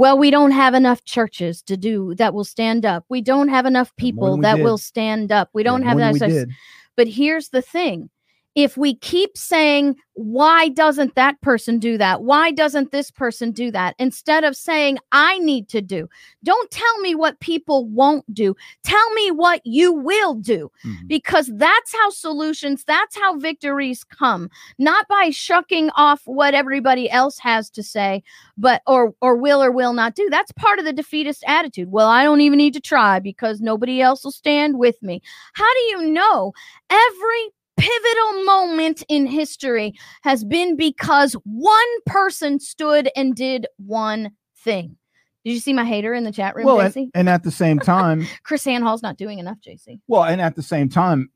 "Well, 0.00 0.16
we 0.16 0.30
don't 0.30 0.52
have 0.52 0.72
enough 0.72 1.04
churches 1.04 1.60
to 1.64 1.76
do 1.76 2.14
that 2.14 2.32
will 2.32 2.44
stand 2.44 2.86
up. 2.86 3.04
We 3.10 3.20
don't 3.20 3.48
have 3.48 3.66
enough 3.66 3.94
people 3.96 4.38
that 4.38 4.56
did. 4.56 4.64
will 4.64 4.78
stand 4.78 5.30
up. 5.30 5.50
We 5.52 5.62
don't 5.62 5.82
have 5.82 5.98
that." 5.98 6.48
But 6.96 7.06
here's 7.06 7.50
the 7.50 7.60
thing. 7.60 8.08
If 8.56 8.76
we 8.76 8.96
keep 8.96 9.36
saying, 9.36 9.96
why 10.14 10.68
doesn't 10.68 11.14
that 11.14 11.40
person 11.40 11.78
do 11.78 11.96
that? 11.98 12.22
Why 12.22 12.50
doesn't 12.50 12.90
this 12.90 13.10
person 13.10 13.52
do 13.52 13.70
that? 13.70 13.94
Instead 13.98 14.42
of 14.44 14.56
saying, 14.56 14.98
I 15.12 15.38
need 15.38 15.68
to 15.68 15.80
do, 15.80 16.08
don't 16.42 16.70
tell 16.70 16.98
me 16.98 17.14
what 17.14 17.38
people 17.40 17.86
won't 17.86 18.24
do. 18.34 18.56
Tell 18.82 19.10
me 19.14 19.30
what 19.30 19.60
you 19.64 19.92
will 19.92 20.34
do, 20.34 20.70
Mhm. 20.84 21.06
because 21.06 21.50
that's 21.54 21.94
how 21.94 22.10
solutions, 22.10 22.84
that's 22.84 23.16
how 23.16 23.38
victories 23.38 24.02
come, 24.04 24.50
not 24.78 25.06
by 25.08 25.30
shucking 25.30 25.90
off 25.90 26.22
what 26.24 26.52
everybody 26.52 27.08
else 27.08 27.38
has 27.38 27.70
to 27.70 27.82
say, 27.82 28.22
but 28.58 28.82
or 28.86 29.14
or 29.22 29.36
will 29.36 29.62
or 29.62 29.70
will 29.70 29.92
not 29.92 30.14
do. 30.16 30.28
That's 30.28 30.52
part 30.52 30.78
of 30.78 30.84
the 30.84 30.92
defeatist 30.92 31.44
attitude. 31.46 31.90
Well, 31.90 32.08
I 32.08 32.24
don't 32.24 32.40
even 32.40 32.58
need 32.58 32.74
to 32.74 32.80
try 32.80 33.20
because 33.20 33.60
nobody 33.60 34.02
else 34.02 34.24
will 34.24 34.32
stand 34.32 34.78
with 34.78 35.00
me. 35.02 35.22
How 35.54 35.72
do 35.72 35.80
you 35.80 36.12
know 36.12 36.52
every 36.90 37.50
pivotal 37.80 38.44
moment 38.44 39.02
in 39.08 39.26
history 39.26 39.94
has 40.22 40.44
been 40.44 40.76
because 40.76 41.34
one 41.44 42.00
person 42.06 42.60
stood 42.60 43.10
and 43.16 43.34
did 43.34 43.66
one 43.78 44.30
thing? 44.56 44.96
Did 45.44 45.52
you 45.54 45.60
see 45.60 45.72
my 45.72 45.84
hater 45.84 46.12
in 46.12 46.24
the 46.24 46.32
chat 46.32 46.54
room, 46.54 46.66
Well, 46.66 46.80
and, 46.80 46.92
JC? 46.94 47.10
and 47.14 47.28
at 47.28 47.42
the 47.42 47.50
same 47.50 47.78
time, 47.80 48.26
Chris 48.42 48.64
Hall's 48.64 49.02
not 49.02 49.16
doing 49.16 49.38
enough, 49.38 49.58
JC. 49.66 50.00
Well, 50.06 50.24
and 50.24 50.40
at 50.40 50.54
the 50.54 50.62
same 50.62 50.88
time, 50.88 51.30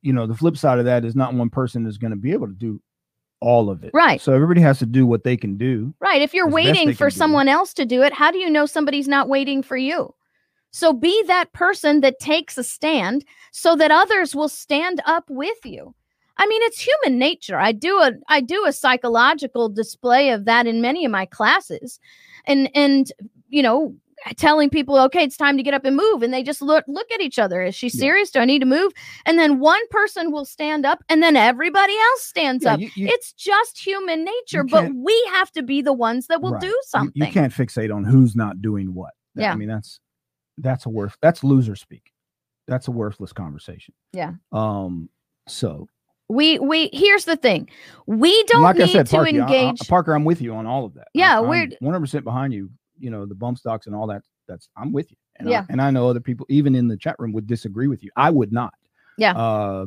you 0.00 0.12
know, 0.12 0.26
the 0.26 0.34
flip 0.34 0.56
side 0.56 0.78
of 0.78 0.84
that 0.86 1.04
is 1.04 1.14
not 1.14 1.34
one 1.34 1.50
person 1.50 1.86
is 1.86 1.98
going 1.98 2.10
to 2.10 2.16
be 2.16 2.32
able 2.32 2.46
to 2.46 2.54
do 2.54 2.80
all 3.40 3.68
of 3.68 3.84
it. 3.84 3.90
Right. 3.92 4.20
So 4.20 4.32
everybody 4.32 4.60
has 4.62 4.78
to 4.78 4.86
do 4.86 5.06
what 5.06 5.24
they 5.24 5.36
can 5.36 5.56
do. 5.58 5.94
Right. 6.00 6.22
If 6.22 6.32
you're 6.32 6.48
waiting 6.48 6.94
for 6.94 7.10
do. 7.10 7.16
someone 7.16 7.48
else 7.48 7.74
to 7.74 7.84
do 7.84 8.02
it, 8.02 8.12
how 8.12 8.30
do 8.30 8.38
you 8.38 8.48
know 8.48 8.64
somebody's 8.64 9.08
not 9.08 9.28
waiting 9.28 9.62
for 9.62 9.76
you? 9.76 10.14
So 10.74 10.92
be 10.92 11.22
that 11.28 11.52
person 11.52 12.00
that 12.00 12.18
takes 12.18 12.58
a 12.58 12.64
stand 12.64 13.24
so 13.52 13.76
that 13.76 13.92
others 13.92 14.34
will 14.34 14.48
stand 14.48 15.00
up 15.06 15.22
with 15.30 15.64
you. 15.64 15.94
I 16.36 16.46
mean, 16.48 16.60
it's 16.64 16.80
human 16.80 17.16
nature. 17.16 17.56
I 17.60 17.70
do 17.70 17.96
a 18.00 18.10
I 18.28 18.40
do 18.40 18.64
a 18.66 18.72
psychological 18.72 19.68
display 19.68 20.30
of 20.30 20.46
that 20.46 20.66
in 20.66 20.80
many 20.82 21.04
of 21.04 21.12
my 21.12 21.26
classes. 21.26 22.00
And 22.46 22.68
and 22.74 23.12
you 23.50 23.62
know, 23.62 23.94
telling 24.36 24.68
people, 24.68 24.98
okay, 24.98 25.22
it's 25.22 25.36
time 25.36 25.56
to 25.56 25.62
get 25.62 25.74
up 25.74 25.84
and 25.84 25.94
move. 25.94 26.24
And 26.24 26.34
they 26.34 26.42
just 26.42 26.60
look 26.60 26.84
look 26.88 27.08
at 27.12 27.20
each 27.20 27.38
other. 27.38 27.62
Is 27.62 27.76
she 27.76 27.88
serious? 27.88 28.32
Do 28.32 28.40
I 28.40 28.44
need 28.44 28.58
to 28.58 28.66
move? 28.66 28.90
And 29.26 29.38
then 29.38 29.60
one 29.60 29.86
person 29.90 30.32
will 30.32 30.44
stand 30.44 30.84
up 30.84 31.04
and 31.08 31.22
then 31.22 31.36
everybody 31.36 31.96
else 31.96 32.22
stands 32.24 32.64
Yeah, 32.64 32.72
up. 32.74 32.80
you- 32.80 32.90
you- 32.96 33.06
it's 33.06 33.32
just 33.32 33.78
human 33.78 34.24
nature, 34.24 34.64
but 34.64 34.90
we 34.92 35.14
have 35.34 35.52
to 35.52 35.62
be 35.62 35.82
the 35.82 35.92
ones 35.92 36.26
that 36.26 36.42
will 36.42 36.54
Right. 36.54 36.62
do 36.62 36.66
You- 36.66 36.82
something. 36.86 37.22
You, 37.26 37.32
can't 37.32 37.52
fixate 37.52 37.94
on 37.94 38.02
who's 38.02 38.34
not 38.34 38.60
doing 38.60 38.92
what. 38.92 39.12
That- 39.36 39.42
Yeah. 39.42 39.52
I 39.52 39.56
mean, 39.56 39.68
that's 39.68 40.00
that's 40.58 40.86
a 40.86 40.88
worth 40.88 41.16
that's 41.20 41.42
loser 41.44 41.76
speak. 41.76 42.12
That's 42.66 42.88
a 42.88 42.90
worthless 42.90 43.32
conversation. 43.32 43.94
Yeah. 44.12 44.32
Um. 44.52 45.08
So 45.48 45.88
We 46.28 46.58
we 46.58 46.88
here's 46.92 47.24
the 47.26 47.36
thing. 47.36 47.68
We 48.06 48.42
don't 48.44 48.62
like 48.62 48.76
need 48.76 48.84
I 48.84 48.86
said, 48.86 49.06
to 49.06 49.16
Parker, 49.16 49.28
I- 49.30 49.32
I- 49.32 49.40
engage. 49.40 49.88
Parker, 49.88 50.14
I'm 50.14 50.24
with 50.24 50.40
you 50.40 50.54
on 50.54 50.66
all 50.66 50.84
of 50.84 50.94
that. 50.94 51.08
Yeah, 51.14 51.38
I, 51.38 51.40
we're- 51.40 51.76
one 51.80 51.92
hundred 51.92 52.00
percent 52.00 52.24
behind 52.24 52.52
you. 52.52 52.70
You 52.98 53.10
know, 53.10 53.26
the 53.26 53.34
bump 53.34 53.58
stocks 53.58 53.86
and 53.86 53.94
all 53.94 54.06
that. 54.06 54.22
That's 54.48 54.68
I'm 54.76 54.92
with 54.92 55.10
you. 55.10 55.16
And 55.36 55.48
Yeah. 55.48 55.62
I, 55.62 55.72
and 55.72 55.82
I 55.82 55.90
know 55.90 56.08
other 56.08 56.20
people, 56.20 56.46
even 56.48 56.74
in 56.76 56.86
the 56.86 56.96
chat 56.96 57.16
room, 57.18 57.32
would 57.32 57.46
disagree 57.46 57.88
with 57.88 58.04
you. 58.04 58.10
I 58.16 58.30
would 58.30 58.52
not. 58.52 58.72
Yeah. 59.18 59.32
Uh, 59.36 59.86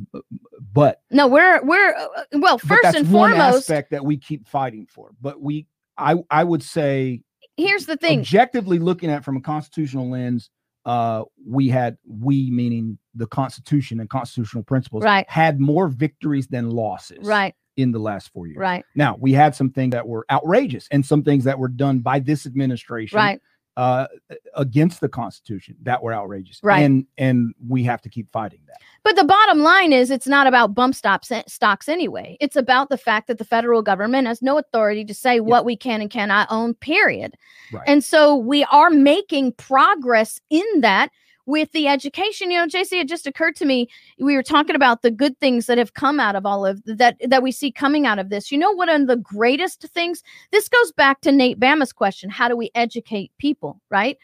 but 0.74 1.02
no, 1.10 1.28
we're 1.28 1.64
we're 1.64 1.96
uh, 1.96 2.24
well, 2.34 2.58
first 2.58 2.84
that's 2.84 2.98
and 2.98 3.12
one 3.12 3.32
foremost, 3.32 3.58
aspect 3.70 3.92
that 3.92 4.04
we 4.06 4.18
keep 4.18 4.48
fighting 4.48 4.86
for. 4.90 5.12
But 5.22 5.42
we, 5.42 5.68
I, 5.98 6.16
I 6.30 6.44
would 6.44 6.64
say, 6.64 7.22
here's 7.56 7.86
the 7.86 7.98
thing. 7.98 8.20
objectively 8.20 8.78
looking 8.80 9.10
at 9.10 9.20
it 9.20 9.24
from 9.26 9.38
a 9.38 9.42
constitutional 9.42 10.10
lens, 10.10 10.50
uh, 10.88 11.24
we 11.46 11.68
had 11.68 11.98
we 12.08 12.50
meaning 12.50 12.98
the 13.14 13.28
Constitution 13.28 14.00
and 14.00 14.10
constitutional 14.10 14.64
principles, 14.64 15.04
Right. 15.04 15.30
had 15.30 15.60
more 15.60 15.88
victories 15.90 16.48
than 16.48 16.70
losses, 16.72 17.28
Right, 17.28 17.54
in 17.76 17.92
the 17.92 18.00
last 18.00 18.32
four 18.32 18.48
years. 18.48 18.58
right, 18.58 18.84
Now 18.96 19.18
we 19.20 19.34
had 19.34 19.54
some 19.54 19.70
things 19.70 19.92
that 19.92 20.08
were 20.08 20.26
outrageous 20.32 20.88
and 20.90 21.06
some 21.06 21.24
things 21.24 21.44
that 21.44 21.60
were 21.60 21.68
done 21.68 22.00
by 22.00 22.20
this 22.20 22.46
administration, 22.46 23.18
right. 23.18 23.42
Uh, 23.78 24.08
against 24.56 25.02
the 25.02 25.08
Constitution 25.08 25.76
that 25.84 26.02
were 26.02 26.12
outrageous, 26.12 26.60
Right. 26.64 26.80
And 26.80 27.06
and 27.20 27.54
we 27.70 27.84
have 27.84 28.02
to 28.02 28.10
keep 28.10 28.30
fighting 28.32 28.60
that. 28.66 28.78
But 29.04 29.16
the 29.16 29.24
bottom 29.24 29.60
line 29.60 29.94
is 29.94 30.10
it's 30.10 30.28
not 30.28 30.48
about 30.48 30.74
bump 30.74 30.96
stops 30.96 31.32
eh, 31.32 31.44
stocks 31.48 31.88
anyway. 31.88 32.38
It's 32.42 32.56
about 32.56 32.90
the 32.90 32.98
fact 32.98 33.28
that 33.28 33.38
the 33.38 33.46
federal 33.46 33.84
government 33.84 34.28
has 34.28 34.42
no 34.42 34.58
authority 34.58 35.06
to 35.06 35.14
say 35.14 35.40
what 35.40 35.64
we 35.64 35.78
can 35.78 36.02
and 36.02 36.10
cannot 36.10 36.48
own, 36.50 36.74
period. 36.74 37.38
Right. 37.72 37.84
And 37.86 38.04
so 38.04 38.36
we 38.36 38.64
are 38.66 38.90
making 38.90 39.54
progress 39.54 40.42
in 40.50 40.66
that 40.82 41.12
with 41.48 41.72
the 41.72 41.88
education. 41.88 42.52
You 42.52 42.60
know, 42.60 42.68
JC, 42.68 43.02
it 43.02 43.08
just 43.08 43.26
occurred 43.26 43.56
to 43.56 43.66
me 43.66 43.90
we 44.20 44.36
were 44.36 44.44
talking 44.44 44.76
about 44.76 45.02
the 45.02 45.10
good 45.10 45.40
things 45.40 45.66
that 45.66 45.80
have 45.80 45.96
come 45.96 46.20
out 46.20 46.36
of 46.36 46.46
all 46.46 46.66
of 46.66 46.84
that 46.86 47.18
that 47.26 47.42
we 47.42 47.52
see 47.52 47.72
coming 47.72 48.06
out 48.06 48.20
of 48.20 48.30
this. 48.30 48.52
You 48.52 48.60
know 48.60 48.72
one 48.72 48.90
of 48.90 49.08
the 49.08 49.16
greatest 49.16 49.82
things? 49.82 50.22
This 50.52 50.70
goes 50.70 50.92
back 50.92 51.22
to 51.22 51.32
Nate 51.32 51.60
Bama's 51.60 51.94
question, 51.94 52.30
how 52.30 52.48
do 52.48 52.56
we 52.56 52.70
educate 52.76 53.32
people, 53.40 53.82
right? 53.90 54.18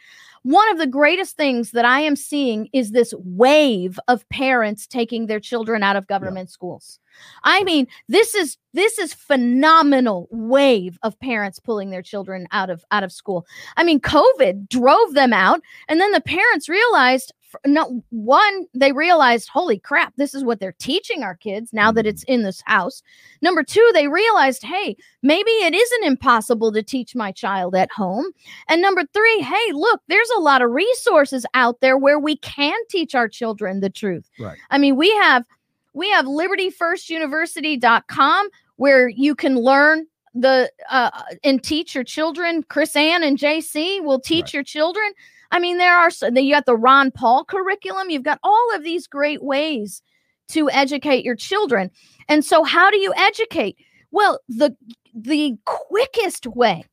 One 0.43 0.69
of 0.71 0.77
the 0.77 0.87
greatest 0.87 1.37
things 1.37 1.71
that 1.71 1.85
I 1.85 2.01
am 2.01 2.17
seeing 2.17 2.67
is 2.73 2.91
this 2.91 3.13
wave 3.17 3.97
of 4.09 4.27
parents 4.27 4.85
taking 4.85 5.25
their 5.25 5.39
children 5.39 5.83
out 5.83 5.95
of 5.95 6.07
government 6.07 6.49
schools. 6.49 6.99
I 7.43 7.63
mean, 7.63 7.87
this 8.09 8.35
is 8.35 8.57
this 8.73 8.99
is 8.99 9.13
phenomenal 9.13 10.27
wave 10.31 10.99
of 11.01 11.19
parents 11.19 11.59
pulling 11.59 11.91
their 11.91 12.01
children 12.01 12.47
out 12.51 12.69
of 12.69 12.83
out 12.91 13.03
of 13.03 13.11
school. 13.11 13.45
I 13.77 13.83
mean, 13.83 14.01
COVID 14.01 14.67
drove 14.67 15.13
them 15.13 15.31
out, 15.31 15.61
and 15.87 16.01
then 16.01 16.11
the 16.11 16.21
parents 16.21 16.67
realized 16.67 17.31
f- 17.53 17.59
no 17.65 18.03
one 18.09 18.65
they 18.73 18.91
realized, 18.91 19.49
holy 19.49 19.77
crap, 19.79 20.13
this 20.15 20.33
is 20.33 20.43
what 20.43 20.59
they're 20.59 20.75
teaching 20.79 21.23
our 21.23 21.35
kids 21.35 21.71
now 21.73 21.91
that 21.91 22.05
it's 22.07 22.23
in 22.23 22.43
this 22.43 22.61
house. 22.65 23.01
Number 23.41 23.63
two, 23.63 23.87
they 23.93 24.07
realized, 24.07 24.63
hey, 24.63 24.95
maybe 25.21 25.51
it 25.51 25.73
isn't 25.73 26.03
impossible 26.05 26.71
to 26.73 26.83
teach 26.83 27.15
my 27.15 27.31
child 27.31 27.75
at 27.75 27.91
home. 27.91 28.25
And 28.67 28.81
number 28.81 29.03
three, 29.13 29.39
hey, 29.39 29.71
look, 29.73 30.01
there's 30.07 30.29
a 30.37 30.41
lot 30.41 30.61
of 30.61 30.71
resources 30.71 31.45
out 31.53 31.79
there 31.81 31.97
where 31.97 32.19
we 32.19 32.37
can 32.37 32.77
teach 32.89 33.15
our 33.15 33.27
children 33.27 33.79
the 33.81 33.89
truth. 33.89 34.29
Right. 34.39 34.57
I 34.71 34.77
mean, 34.77 34.95
we 34.95 35.09
have 35.17 35.45
we 35.93 36.09
have 36.09 36.25
libertyfirstuniversity.com 36.25 38.49
where 38.77 39.07
you 39.09 39.35
can 39.35 39.55
learn 39.57 40.07
the 40.35 40.71
uh 40.89 41.11
and 41.43 41.63
teach 41.63 41.93
your 41.93 42.03
children 42.03 42.63
KrisAnne 42.63 43.23
and 43.23 43.37
jc 43.37 44.03
will 44.03 44.19
teach 44.19 44.45
Right. 44.45 44.53
your 44.55 44.63
children 44.63 45.11
i 45.53 45.59
mean 45.59 45.77
there 45.77 45.95
are 45.97 46.09
so 46.09 46.27
you 46.27 46.53
got 46.53 46.65
the 46.65 46.75
ron 46.75 47.09
paul 47.11 47.45
curriculum 47.45 48.09
you've 48.09 48.23
got 48.23 48.39
all 48.43 48.75
of 48.75 48.83
these 48.83 49.07
great 49.07 49.41
ways 49.41 50.01
to 50.49 50.69
educate 50.71 51.23
your 51.23 51.35
children 51.37 51.89
and 52.27 52.43
so 52.43 52.63
how 52.63 52.91
do 52.91 52.97
you 52.97 53.13
educate 53.15 53.77
well 54.11 54.39
the 54.49 54.75
the 55.15 55.55
quickest 55.65 56.45
way 56.47 56.83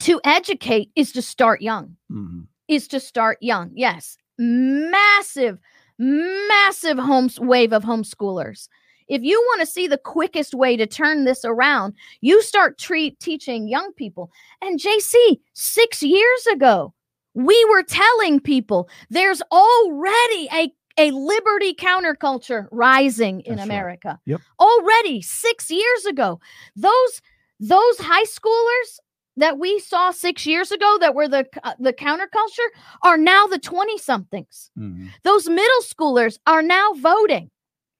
to 0.00 0.20
educate 0.24 0.90
is 0.96 1.12
to 1.12 1.22
start 1.22 1.62
young 1.62 1.96
Mhm. 2.10 2.46
is 2.66 2.88
to 2.88 2.98
start 2.98 3.38
young. 3.40 3.70
Yes, 3.74 4.16
massive, 4.38 5.58
massive 5.98 6.98
homes 6.98 7.38
wave 7.38 7.72
of 7.72 7.84
homeschoolers. 7.84 8.68
If 9.06 9.22
you 9.22 9.38
want 9.48 9.60
to 9.60 9.66
see 9.66 9.86
the 9.86 9.98
quickest 9.98 10.54
way 10.54 10.76
to 10.76 10.86
turn 10.86 11.24
this 11.24 11.44
around, 11.44 11.94
you 12.22 12.42
start 12.42 12.78
treat 12.78 13.20
teaching 13.20 13.68
young 13.68 13.92
people. 13.92 14.30
And 14.62 14.80
JC, 14.80 15.40
six 15.52 16.02
years 16.02 16.46
ago, 16.46 16.94
we 17.34 17.64
were 17.70 17.82
telling 17.82 18.40
people 18.40 18.88
there's 19.10 19.42
already 19.52 20.48
a 20.52 20.72
a 20.96 21.10
liberty 21.10 21.74
counterculture 21.74 22.68
rising 22.70 23.40
in 23.40 23.56
That's 23.56 23.68
right. 23.68 23.74
America. 23.74 24.20
Yep. 24.26 24.40
Already 24.60 25.20
6 25.22 25.70
years 25.70 26.06
ago. 26.06 26.40
Those 26.76 27.20
those 27.58 27.98
high 27.98 28.24
schoolers 28.24 28.98
that 29.36 29.58
we 29.58 29.80
saw 29.80 30.12
6 30.12 30.46
years 30.46 30.70
ago 30.70 30.96
that 31.00 31.14
were 31.16 31.26
the 31.26 31.46
uh, 31.64 31.74
the 31.80 31.92
counterculture 31.92 32.68
are 33.02 33.16
now 33.18 33.46
the 33.46 33.58
20 33.58 33.98
somethings. 33.98 34.70
Mhm. 34.78 35.08
Those 35.24 35.48
middle 35.48 35.82
schoolers 35.82 36.38
are 36.46 36.62
now 36.62 36.92
voting 36.94 37.50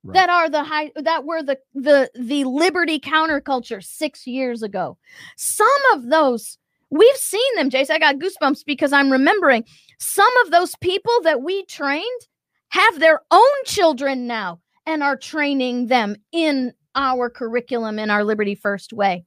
Right. 0.07 0.15
that 0.15 0.29
are 0.29 0.49
the 0.51 0.63
high 0.63 0.93
that 0.97 1.25
were 1.25 1.43
the 1.43 1.59
the 1.75 2.11
the 2.15 2.45
liberty 2.45 3.01
counterculture 3.01 3.83
6 3.83 4.27
years 4.27 4.63
ago. 4.63 4.99
Some 5.37 5.83
of 5.95 6.11
those 6.11 6.59
we've 6.91 7.17
seen 7.17 7.57
them, 7.57 7.71
Jace. 7.71 7.91
I 7.91 7.99
got 7.99 8.17
goosebumps 8.17 8.65
because 8.65 8.93
I'm 8.93 9.11
remembering 9.11 9.65
some 9.99 10.37
of 10.45 10.51
those 10.51 10.75
people 10.77 11.15
that 11.23 11.43
we 11.43 11.65
trained 11.67 12.21
have 12.69 13.01
their 13.01 13.21
own 13.31 13.65
children 13.65 14.27
now 14.27 14.61
and 14.87 15.03
are 15.03 15.17
training 15.17 15.87
them 15.87 16.17
in 16.33 16.73
our 16.95 17.31
curriculum 17.31 17.99
in 17.99 18.11
our 18.11 18.25
Liberty 18.25 18.55
First 18.55 18.93
way. 18.93 19.25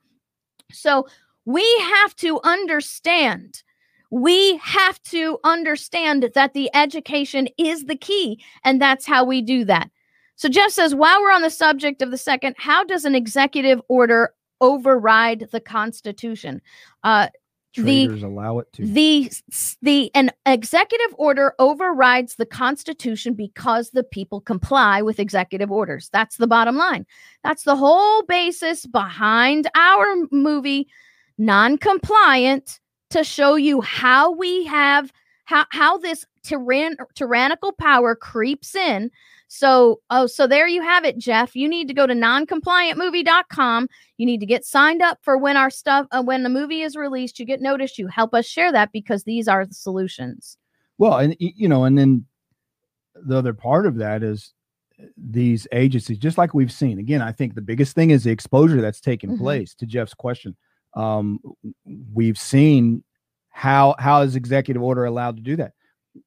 So 0.71 1.07
we 1.45 1.65
have 1.79 2.15
to 2.17 2.39
understand. 2.43 3.63
We 4.11 4.57
have 4.57 5.01
to 5.03 5.39
understand 5.43 6.29
that 6.33 6.53
the 6.53 6.69
education 6.73 7.47
is 7.57 7.85
the 7.85 7.95
key, 7.95 8.43
and 8.63 8.81
that's 8.81 9.05
how 9.05 9.23
we 9.23 9.41
do 9.41 9.65
that. 9.65 9.89
So 10.35 10.49
Jeff 10.49 10.71
says, 10.71 10.93
while 10.93 11.19
we're 11.21 11.31
on 11.31 11.41
the 11.41 11.49
subject 11.49 12.01
of 12.01 12.11
the 12.11 12.17
second, 12.17 12.55
how 12.57 12.83
does 12.83 13.05
an 13.05 13.15
executive 13.15 13.81
order 13.87 14.33
override 14.61 15.47
the 15.51 15.59
Constitution? 15.59 16.61
Uh, 17.03 17.27
the 17.83 18.05
allow 18.23 18.59
it 18.59 18.71
to. 18.73 18.85
the 18.85 19.31
the 19.81 20.11
an 20.15 20.31
executive 20.45 21.15
order 21.17 21.53
overrides 21.59 22.35
the 22.35 22.45
constitution 22.45 23.33
because 23.33 23.91
the 23.91 24.03
people 24.03 24.41
comply 24.41 25.01
with 25.01 25.19
executive 25.19 25.71
orders 25.71 26.09
that's 26.11 26.37
the 26.37 26.47
bottom 26.47 26.75
line 26.75 27.05
that's 27.43 27.63
the 27.63 27.75
whole 27.75 28.23
basis 28.23 28.85
behind 28.85 29.69
our 29.75 30.15
movie 30.31 30.87
non-compliant 31.37 32.79
to 33.09 33.23
show 33.23 33.55
you 33.55 33.81
how 33.81 34.31
we 34.31 34.65
have 34.65 35.11
how 35.45 35.65
how 35.69 35.97
this 35.97 36.25
tyrann- 36.43 36.97
tyrannical 37.15 37.71
power 37.71 38.15
creeps 38.15 38.75
in 38.75 39.11
so 39.49 39.99
oh 40.09 40.27
so 40.27 40.45
there 40.45 40.67
you 40.67 40.81
have 40.81 41.05
it 41.05 41.17
jeff 41.17 41.55
you 41.55 41.69
need 41.69 41.87
to 41.87 41.93
go 41.93 42.05
to 42.05 42.13
noncompliantmovie.com 42.13 43.87
you 44.17 44.25
need 44.25 44.39
to 44.39 44.45
get 44.45 44.65
signed 44.65 45.01
up 45.01 45.17
for 45.21 45.37
when 45.37 45.55
our 45.57 45.69
stuff 45.69 46.05
uh, 46.11 46.21
when 46.21 46.43
the 46.43 46.49
movie 46.49 46.81
is 46.81 46.95
released 46.95 47.39
you 47.39 47.45
get 47.45 47.61
noticed 47.61 47.97
you 47.97 48.07
help 48.07 48.33
us 48.33 48.45
share 48.45 48.71
that 48.71 48.91
because 48.91 49.23
these 49.23 49.47
are 49.47 49.65
the 49.65 49.73
solutions 49.73 50.57
Well, 50.97 51.17
and 51.19 51.35
you 51.39 51.67
know, 51.69 51.83
and 51.85 51.97
then 51.97 52.25
the 53.15 53.37
other 53.37 53.53
part 53.53 53.85
of 53.85 53.95
that 53.97 54.21
is 54.23 54.53
uh, 55.01 55.05
these 55.15 55.67
agencies, 55.71 56.17
just 56.17 56.37
like 56.37 56.53
we've 56.53 56.71
seen. 56.71 56.99
Again, 56.99 57.21
I 57.21 57.31
think 57.31 57.53
the 57.55 57.61
biggest 57.61 57.95
thing 57.95 58.09
is 58.11 58.23
the 58.23 58.31
exposure 58.31 58.81
that's 58.81 58.99
taken 59.01 59.31
Mhm. 59.31 59.39
place. 59.39 59.73
To 59.75 59.85
Jeff's 59.85 60.13
question, 60.13 60.55
um, 60.95 61.39
we've 62.13 62.37
seen 62.37 63.03
how 63.49 63.95
how 63.99 64.21
is 64.23 64.35
executive 64.35 64.81
order 64.83 65.05
allowed 65.05 65.37
to 65.37 65.43
do 65.43 65.55
that. 65.57 65.73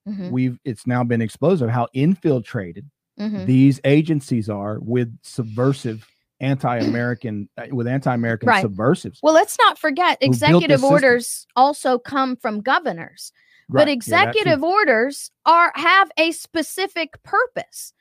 Mhm, 0.09 0.31
We've 0.31 0.59
it's 0.64 0.87
now 0.87 1.03
been 1.05 1.21
exposed 1.21 1.62
of 1.62 1.71
how 1.71 1.89
infiltrated 1.95 2.89
mhm. 3.21 3.47
these 3.47 3.81
agencies 3.85 4.49
are 4.49 4.79
with 4.81 5.14
subversive 5.23 6.07
anti-American 6.41 7.49
uh, 7.59 7.66
with 7.71 7.87
anti-American 7.87 8.49
Right. 8.49 8.62
subversives. 8.62 9.21
well 9.23 9.35
let's 9.35 9.59
not 9.59 9.79
forget 9.79 10.18
executive 10.21 10.81
system. 10.81 10.93
orders 10.93 11.47
also 11.55 11.99
come 11.99 12.37
from 12.37 12.61
governors 12.61 13.33
Right, 13.68 13.83
but 13.83 13.89
yeah, 13.89 13.93
executive 13.93 14.64
orders 14.64 15.31
are 15.47 15.71
have 15.77 16.11
a 16.16 16.33
specific 16.33 17.23
purpose 17.23 17.93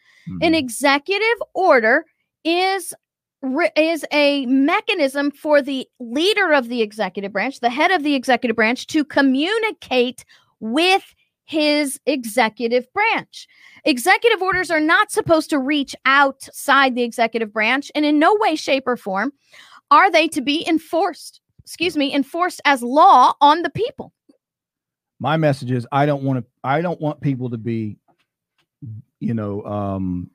an 0.42 0.54
Mhm. 0.54 0.58
executive 0.58 1.40
order 1.54 2.06
is 2.44 2.94
is 3.76 4.06
a 4.12 4.46
mechanism 4.48 5.32
for 5.32 5.62
the 5.62 5.88
leader 6.00 6.52
of 6.52 6.68
the 6.70 6.82
executive 6.82 7.32
branch 7.34 7.60
the 7.62 7.70
head 7.70 7.92
of 7.92 8.04
the 8.04 8.14
executive 8.16 8.56
branch 8.56 8.86
to 8.88 9.04
communicate 9.06 10.26
with 10.60 11.14
his 11.50 12.00
executive 12.06 12.86
branch. 12.94 13.48
Executive 13.84 14.40
orders 14.40 14.70
are 14.70 14.80
not 14.80 15.12
supposed 15.12 15.50
to 15.50 15.58
reach 15.58 15.96
outside 16.06 16.94
the 16.94 17.02
executive 17.02 17.52
branch 17.52 17.92
and 17.96 18.06
in 18.06 18.20
no 18.20 18.36
way 18.40 18.56
shape 18.56 18.84
or 18.86 18.96
form 18.96 19.32
are 19.90 20.12
they 20.12 20.28
to 20.28 20.42
be 20.42 20.64
enforced 20.70 21.42
excuse 21.64 21.98
me 21.98 22.14
enforced 22.14 22.62
as 22.66 22.84
law 22.84 23.34
on 23.42 23.64
the 23.64 23.70
people. 23.72 24.14
My 25.20 25.38
message 25.38 25.72
is 25.72 25.88
I 25.92 26.06
don't 26.06 26.22
want 26.22 26.38
to 26.40 26.46
I 26.64 26.82
don't 26.82 27.02
want 27.02 27.20
people 27.20 27.50
to 27.50 27.58
be 27.58 27.98
you 29.20 29.34
know 29.34 29.64
um 29.64 30.30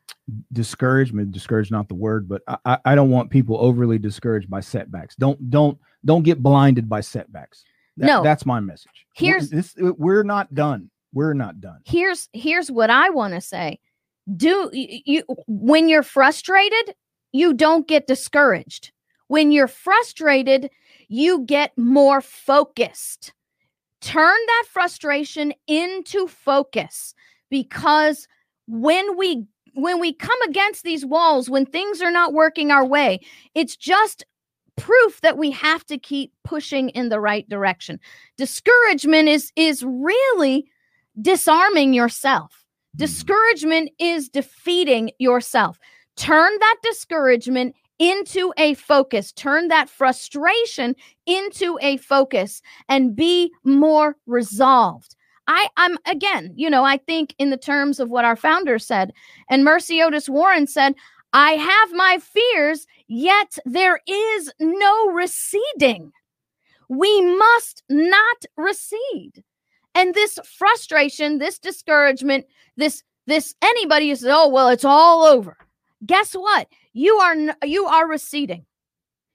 discouragement 0.52 1.30
discouraged 1.30 1.70
not 1.70 1.86
the 1.88 1.94
word 1.94 2.28
but 2.28 2.42
I, 2.64 2.78
I- 2.84 2.94
don't 2.96 3.10
want 3.10 3.30
people 3.30 3.56
overly 3.60 3.98
discouraged 4.00 4.50
by 4.50 4.60
setbacks. 4.60 5.14
Don't 5.14 5.48
don't 5.48 5.78
don't 6.04 6.24
get 6.24 6.42
blinded 6.42 6.88
by 6.88 7.02
setbacks. 7.02 7.62
That- 7.98 8.06
No. 8.06 8.22
that's 8.24 8.44
my 8.44 8.58
message. 8.58 9.06
Here's- 9.14 9.48
this 9.48 9.76
we're 9.78 10.24
not 10.24 10.52
done 10.54 10.90
we're 11.14 11.32
not 11.32 11.60
done 11.60 11.80
here's 11.86 12.28
here's 12.32 12.70
what 12.70 12.90
I 12.90 13.10
want 13.10 13.34
to 13.34 13.40
say. 13.40 13.78
Do 14.36 14.70
y- 14.72 15.02
you 15.04 15.22
when 15.46 15.88
you're 15.88 16.02
frustrated, 16.02 16.94
you 17.32 17.52
don't 17.54 17.86
get 17.86 18.06
discouraged. 18.06 18.92
When 19.28 19.52
you're 19.52 19.68
frustrated, 19.68 20.70
you 21.08 21.44
get 21.44 21.76
more 21.76 22.20
focused. 22.20 23.32
Turn 24.00 24.38
that 24.46 24.64
frustration 24.70 25.52
into 25.66 26.26
focus 26.26 27.14
because 27.50 28.28
when 28.66 29.16
we 29.16 29.46
when 29.74 29.98
we 29.98 30.12
come 30.12 30.40
against 30.42 30.84
these 30.84 31.04
walls, 31.04 31.50
when 31.50 31.66
things 31.66 32.00
are 32.00 32.10
not 32.10 32.32
working 32.32 32.70
our 32.70 32.84
way, 32.84 33.20
it's 33.54 33.76
just 33.76 34.24
proof 34.76 35.20
that 35.20 35.38
we 35.38 35.50
have 35.50 35.84
to 35.86 35.98
keep 35.98 36.32
pushing 36.44 36.90
in 36.90 37.08
the 37.08 37.20
right 37.20 37.48
direction. 37.48 38.00
Discouragement 38.36 39.28
is 39.28 39.52
is 39.56 39.82
really 39.84 40.66
disarming 41.20 41.94
yourself. 41.94 42.64
Hmm. 42.94 42.98
Discouragement 42.98 43.90
is 43.98 44.28
defeating 44.28 45.10
yourself. 45.18 45.78
Turn 46.16 46.52
that 46.58 46.76
discouragement 46.82 47.74
into 47.98 48.52
a 48.56 48.74
focus. 48.74 49.32
Turn 49.32 49.68
that 49.68 49.88
frustration 49.88 50.94
into 51.26 51.78
a 51.80 51.96
focus 51.98 52.62
and 52.88 53.14
be 53.14 53.52
more 53.64 54.16
resolved. 54.26 55.16
I, 55.46 55.68
I'm 55.76 55.98
again, 56.06 56.52
you 56.56 56.70
know, 56.70 56.84
I 56.84 56.96
think 56.96 57.34
in 57.38 57.50
the 57.50 57.56
terms 57.56 58.00
of 58.00 58.08
what 58.08 58.24
our 58.24 58.36
founder 58.36 58.78
said, 58.78 59.12
and 59.50 59.64
Mercy 59.64 60.02
Otis 60.02 60.28
Warren 60.28 60.66
said, 60.66 60.94
I 61.34 61.52
have 61.52 61.92
my 61.92 62.18
fears, 62.18 62.86
yet 63.08 63.58
there 63.64 64.00
is 64.06 64.52
no 64.58 65.08
receding. 65.08 66.12
We 66.88 67.20
must 67.36 67.82
not 67.90 68.44
recede 68.56 69.42
and 69.94 70.14
this 70.14 70.38
frustration 70.58 71.38
this 71.38 71.58
discouragement 71.58 72.46
this 72.76 73.02
this 73.26 73.54
anybody 73.62 74.08
who 74.08 74.16
says 74.16 74.30
oh 74.30 74.48
well 74.48 74.68
it's 74.68 74.84
all 74.84 75.24
over. 75.24 75.56
Guess 76.04 76.34
what? 76.34 76.68
You 76.92 77.14
are 77.16 77.36
you 77.64 77.86
are 77.86 78.06
receding. 78.08 78.66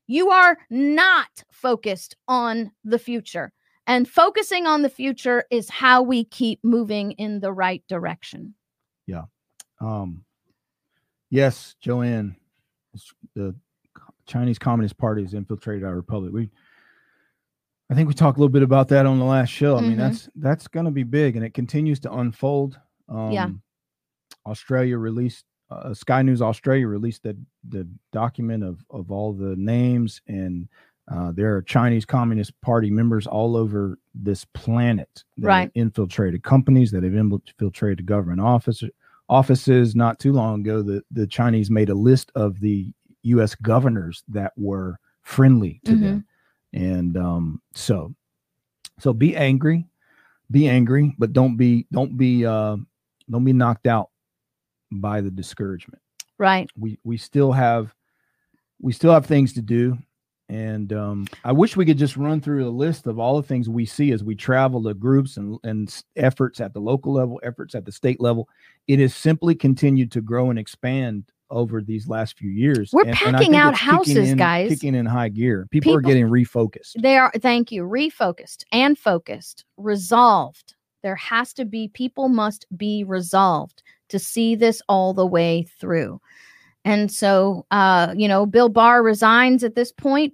You 0.08 0.30
are 0.30 0.58
not 0.70 1.44
focused 1.52 2.16
on 2.28 2.72
the 2.84 3.00
future 3.00 3.52
and 3.88 4.08
focusing 4.08 4.66
on 4.68 4.82
the 4.84 4.90
future 4.90 5.46
is 5.50 5.70
how 5.70 6.02
we 6.04 6.24
keep 6.26 6.60
moving 6.64 7.12
in 7.14 7.40
the 7.40 7.52
right 7.52 7.84
direction. 7.88 8.54
Yeah. 9.08 9.24
um 9.82 10.24
yes 11.32 11.76
joanne 11.80 12.36
the 13.36 13.56
chinese 14.26 14.60
communist 14.60 14.98
party 14.98 15.22
has 15.24 15.34
infiltrated 15.34 15.84
our 15.84 15.96
republic. 15.96 16.34
We 16.34 16.50
i 17.90 17.94
think 17.96 18.08
we 18.08 18.14
talked 18.14 18.38
a 18.38 18.40
little 18.40 18.52
bit 18.52 18.64
about 18.64 18.88
that 18.90 19.06
on 19.06 19.20
the 19.20 19.26
last 19.26 19.50
show 19.50 19.78
i 19.78 19.82
mean 19.82 19.94
Mhm. 19.94 19.98
that's 19.98 20.30
that's 20.36 20.68
going 20.68 20.86
to 20.86 20.92
be 20.92 21.04
big 21.04 21.36
and 21.36 21.46
it 21.46 21.54
continues 21.54 22.00
to 22.02 22.12
unfold 22.14 22.80
um 23.10 23.32
Yeah. 23.32 23.50
australia 24.46 24.98
released 24.98 25.46
uh, 25.72 25.94
sky 25.94 26.22
news 26.22 26.42
australia 26.42 26.88
released 26.88 27.24
the 27.24 27.38
the 27.68 27.88
document 28.12 28.64
of 28.64 28.84
of 28.90 29.12
all 29.12 29.34
the 29.34 29.56
names 29.56 30.22
and 30.28 30.68
Uh, 31.12 31.32
there 31.32 31.56
are 31.56 31.64
Chinese 31.64 32.06
Communist 32.06 32.54
Party 32.62 32.92
members 32.92 33.26
all 33.26 33.58
over 33.58 33.98
this 34.14 34.46
planet 34.54 35.24
that 35.40 35.48
Right. 35.48 35.72
infiltrated 35.74 36.44
companies, 36.44 36.92
that 36.92 37.02
have 37.02 37.16
infiltrated 37.16 38.06
government 38.06 38.42
office, 38.42 38.84
offices. 39.28 39.96
Not 39.96 40.20
too 40.20 40.32
long 40.34 40.60
ago, 40.60 40.84
the, 40.84 41.02
the 41.10 41.26
Chinese 41.26 41.72
made 41.72 41.90
a 41.90 41.96
list 41.96 42.32
of 42.36 42.60
the 42.60 42.94
U.S. 43.24 43.56
governors 43.56 44.24
that 44.28 44.54
were 44.56 45.00
friendly 45.24 45.82
to 45.86 45.96
them, 45.96 46.26
and 46.74 47.18
um, 47.18 47.62
so 47.74 48.14
so 49.00 49.14
be 49.14 49.36
angry, 49.36 49.86
be 50.52 50.68
angry, 50.68 51.16
but 51.18 51.34
don't 51.34 51.58
be 51.58 51.88
don't 51.92 52.18
be 52.18 52.46
uh, 52.46 52.78
don't 53.30 53.46
be 53.46 53.54
knocked 53.54 53.88
out 53.88 54.10
by 54.92 55.22
the 55.22 55.32
discouragement. 55.32 56.02
Right. 56.38 56.70
we 56.78 56.98
we 57.04 57.18
still 57.18 57.52
have 57.52 57.94
we 58.82 58.94
still 58.94 59.14
have 59.14 59.26
things 59.26 59.54
to 59.54 59.62
do. 59.62 59.98
And 60.52 60.92
um, 60.94 61.28
i 61.44 61.52
wish 61.52 61.78
we 61.78 61.86
could 61.86 62.00
just 62.00 62.18
run 62.18 62.42
through 62.42 62.68
a 62.68 62.72
list 62.72 63.06
of 63.06 63.20
all 63.20 63.40
the 63.40 63.48
things 63.48 63.70
we 63.70 63.86
see 63.86 64.12
as 64.12 64.24
we 64.24 64.34
travel 64.34 64.82
to 64.82 64.96
groups 64.96 65.38
and, 65.38 65.60
and 65.64 66.04
efforts 66.16 66.60
at 66.60 66.74
the 66.74 66.80
local 66.80 67.14
level 67.14 67.40
efforts 67.44 67.76
at 67.76 67.86
the 67.86 67.92
state 67.92 68.20
level. 68.20 68.50
It 68.88 68.98
has 68.98 69.14
simply 69.14 69.54
continued 69.54 70.12
to 70.14 70.22
grow 70.22 70.50
and 70.50 70.58
expand 70.58 71.26
over 71.52 71.82
these 71.82 72.08
last 72.08 72.38
few 72.38 72.50
years 72.50 72.92
We're 72.94 73.02
and- 73.02 73.10
and 73.10 73.18
packing 73.18 73.40
think 73.40 73.56
out 73.56 73.74
it's 73.74 73.80
kicking 73.82 73.96
houses, 73.96 74.30
in- 74.32 74.38
guys. 74.38 74.70
kicking 74.70 74.96
in 74.96 75.06
high 75.06 75.30
gear 75.30 75.68
people, 75.72 75.96
are 75.96 76.02
getting 76.02 76.28
refocused 76.28 76.94
They 77.02 77.18
are, 77.18 77.32
thank 77.42 77.72
you, 77.72 77.84
refocused 77.84 78.64
and 78.72 78.98
focused, 78.98 79.66
resolved. 79.78 80.76
There 81.02 81.16
has 81.16 81.54
to 81.54 81.66
be, 81.66 81.88
people 81.88 82.30
must 82.30 82.66
be 82.76 83.04
resolved 83.04 83.84
to 84.10 84.20
see 84.20 84.56
this 84.56 84.82
all 84.90 85.14
the 85.14 85.26
way 85.26 85.64
through. 85.80 86.20
And 86.86 87.12
so, 87.12 87.66
uh, 87.72 88.14
you 88.18 88.28
know, 88.28 88.46
Bill 88.46 88.70
Barr 88.70 89.04
resigns 89.04 89.64
at 89.64 89.76
this 89.76 89.92
point. 89.92 90.34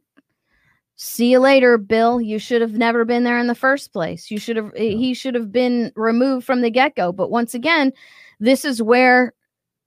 See 0.95 1.31
you 1.31 1.39
later, 1.39 1.77
Bill. 1.77 2.21
You 2.21 2.39
should 2.39 2.61
have 2.61 2.73
never 2.73 3.03
been 3.03 3.23
there 3.25 3.37
in 3.37 3.47
the 3.47 3.55
first 3.55 3.91
place. 3.91 4.31
You 4.31 4.39
should 4.39 4.55
have, 4.55 4.71
he 4.75 5.13
should 5.13 5.35
have 5.35 5.51
been 5.51 5.91
removed 5.95 6.45
from 6.45 6.61
the 6.61 6.69
get 6.69 6.95
go. 6.95 7.11
But 7.11 7.31
once 7.31 7.53
again, 7.53 7.91
this 8.39 8.63
is 8.63 8.81
where, 8.81 9.33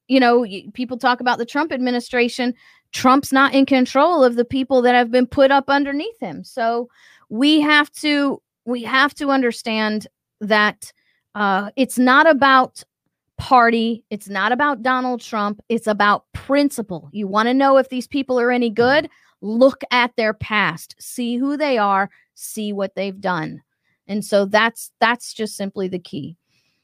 you 0.08 0.18
know, 0.18 0.46
people 0.72 0.98
talk 0.98 1.20
about 1.20 1.38
the 1.38 1.46
Trump 1.46 1.72
administration. 1.72 2.54
Trump's 2.92 3.32
not 3.32 3.54
in 3.54 3.66
control 3.66 4.24
of 4.24 4.36
the 4.36 4.44
people 4.44 4.82
that 4.82 4.94
have 4.94 5.10
been 5.10 5.26
put 5.26 5.50
up 5.50 5.68
underneath 5.68 6.18
him. 6.18 6.42
So 6.42 6.88
we 7.28 7.60
have 7.60 7.90
to 7.92 8.42
we 8.64 8.82
have 8.82 9.14
to 9.14 9.30
understand 9.30 10.06
that 10.40 10.92
uh, 11.34 11.70
it's 11.76 11.98
not 11.98 12.28
about 12.28 12.82
party. 13.38 14.04
It's 14.10 14.28
not 14.28 14.52
about 14.52 14.82
Donald 14.82 15.20
Trump. 15.20 15.60
It's 15.68 15.86
about 15.86 16.24
principle. 16.32 17.08
You 17.12 17.26
want 17.26 17.46
to 17.48 17.54
know 17.54 17.76
if 17.76 17.88
these 17.88 18.06
people 18.06 18.38
are 18.40 18.50
any 18.50 18.68
good? 18.68 19.08
Look 19.40 19.82
at 19.90 20.16
their 20.16 20.34
past, 20.34 20.96
see 20.98 21.36
who 21.36 21.56
they 21.56 21.78
are, 21.78 22.10
see 22.34 22.72
what 22.72 22.94
they've 22.96 23.20
done. 23.20 23.62
And 24.08 24.24
so 24.24 24.46
that's 24.46 24.90
that's 25.00 25.32
just 25.32 25.56
simply 25.56 25.86
the 25.86 25.98
key. 25.98 26.36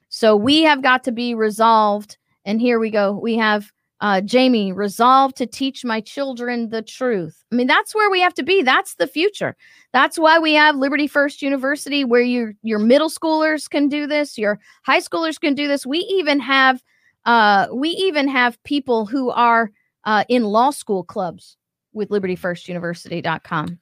So 0.09 0.37
we 0.37 0.63
have 0.63 0.83
got 0.83 1.03
to 1.05 1.13
be 1.13 1.35
resolved. 1.35 2.19
And 2.45 2.61
here 2.61 2.79
we 2.79 2.91
go. 2.91 3.13
We 3.13 3.37
have 3.37 3.71
uh, 4.01 4.21
Jamie 4.21 4.73
resolved 4.73 5.37
to 5.37 5.47
teach 5.47 5.85
my 5.85 6.01
children 6.01 6.69
the 6.69 6.83
truth. 6.83 7.43
I 7.51 7.55
mean, 7.55 7.67
that's 7.67 7.95
where 7.95 8.11
we 8.11 8.21
have 8.21 8.35
to 8.35 8.43
be. 8.43 8.61
That's 8.63 8.97
the 8.97 9.07
future. 9.07 9.57
That's 9.93 10.19
why 10.19 10.39
we 10.39 10.53
have 10.55 10.77
Liberty 10.77 11.07
First 11.07 11.41
University, 11.41 12.05
where 12.05 12.21
your 12.21 12.53
your 12.63 12.79
middle 12.81 13.09
schoolers 13.09 13.69
can 13.71 13.89
do 13.89 14.07
this, 14.07 14.37
your 14.37 14.59
high 14.83 15.01
schoolers 15.01 15.41
can 15.41 15.55
do 15.55 15.69
this. 15.69 15.87
We 15.87 15.99
even 16.01 16.39
have 16.41 16.83
uh, 17.25 17.69
we 17.73 17.91
even 17.91 18.29
have 18.29 18.63
people 18.65 19.07
who 19.07 19.31
are 19.31 19.71
uh, 20.05 20.25
in 20.29 20.45
law 20.45 20.71
school 20.71 21.03
clubs 21.05 21.57
with 21.95 22.11
LibertyFirstUniversity.com. 22.11 23.79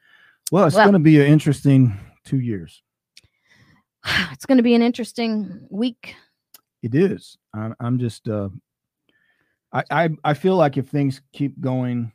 well 0.53 0.67
it's 0.67 0.77
Well- 0.77 0.85
going 0.85 0.93
to 0.93 0.99
be 1.01 1.21
an 1.21 1.27
interesting 1.27 1.99
two 2.25 2.39
years 2.39 2.83
It's 4.33 4.47
going 4.47 4.59
to 4.59 4.63
be 4.63 4.75
an 4.75 4.83
interesting 4.83 5.67
week. 5.71 6.15
It 6.83 6.95
is. 6.95 7.39
I'm, 7.55 7.75
I'm 7.81 7.99
just. 7.99 8.29
Uh, 8.29 8.49
I, 9.73 9.85
I 9.91 10.09
I 10.25 10.35
feel 10.35 10.57
like 10.57 10.77
if 10.77 10.89
things 10.89 11.23
keep 11.33 11.61
going, 11.61 12.13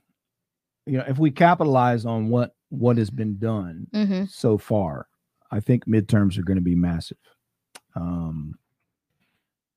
you 0.86 0.98
know, 0.98 1.06
if 1.08 1.18
we 1.18 1.32
capitalize 1.32 2.06
on 2.06 2.30
what 2.30 2.56
what 2.70 2.98
has 2.98 3.10
been 3.10 3.38
done 3.40 3.88
hmm 3.94 4.26
so 4.26 4.58
far, 4.58 5.08
I 5.52 5.60
think 5.60 5.86
midterms 5.88 6.38
are 6.38 6.44
going 6.44 6.58
to 6.58 6.62
be 6.62 6.76
massive. 6.76 7.18
Um, 7.96 8.58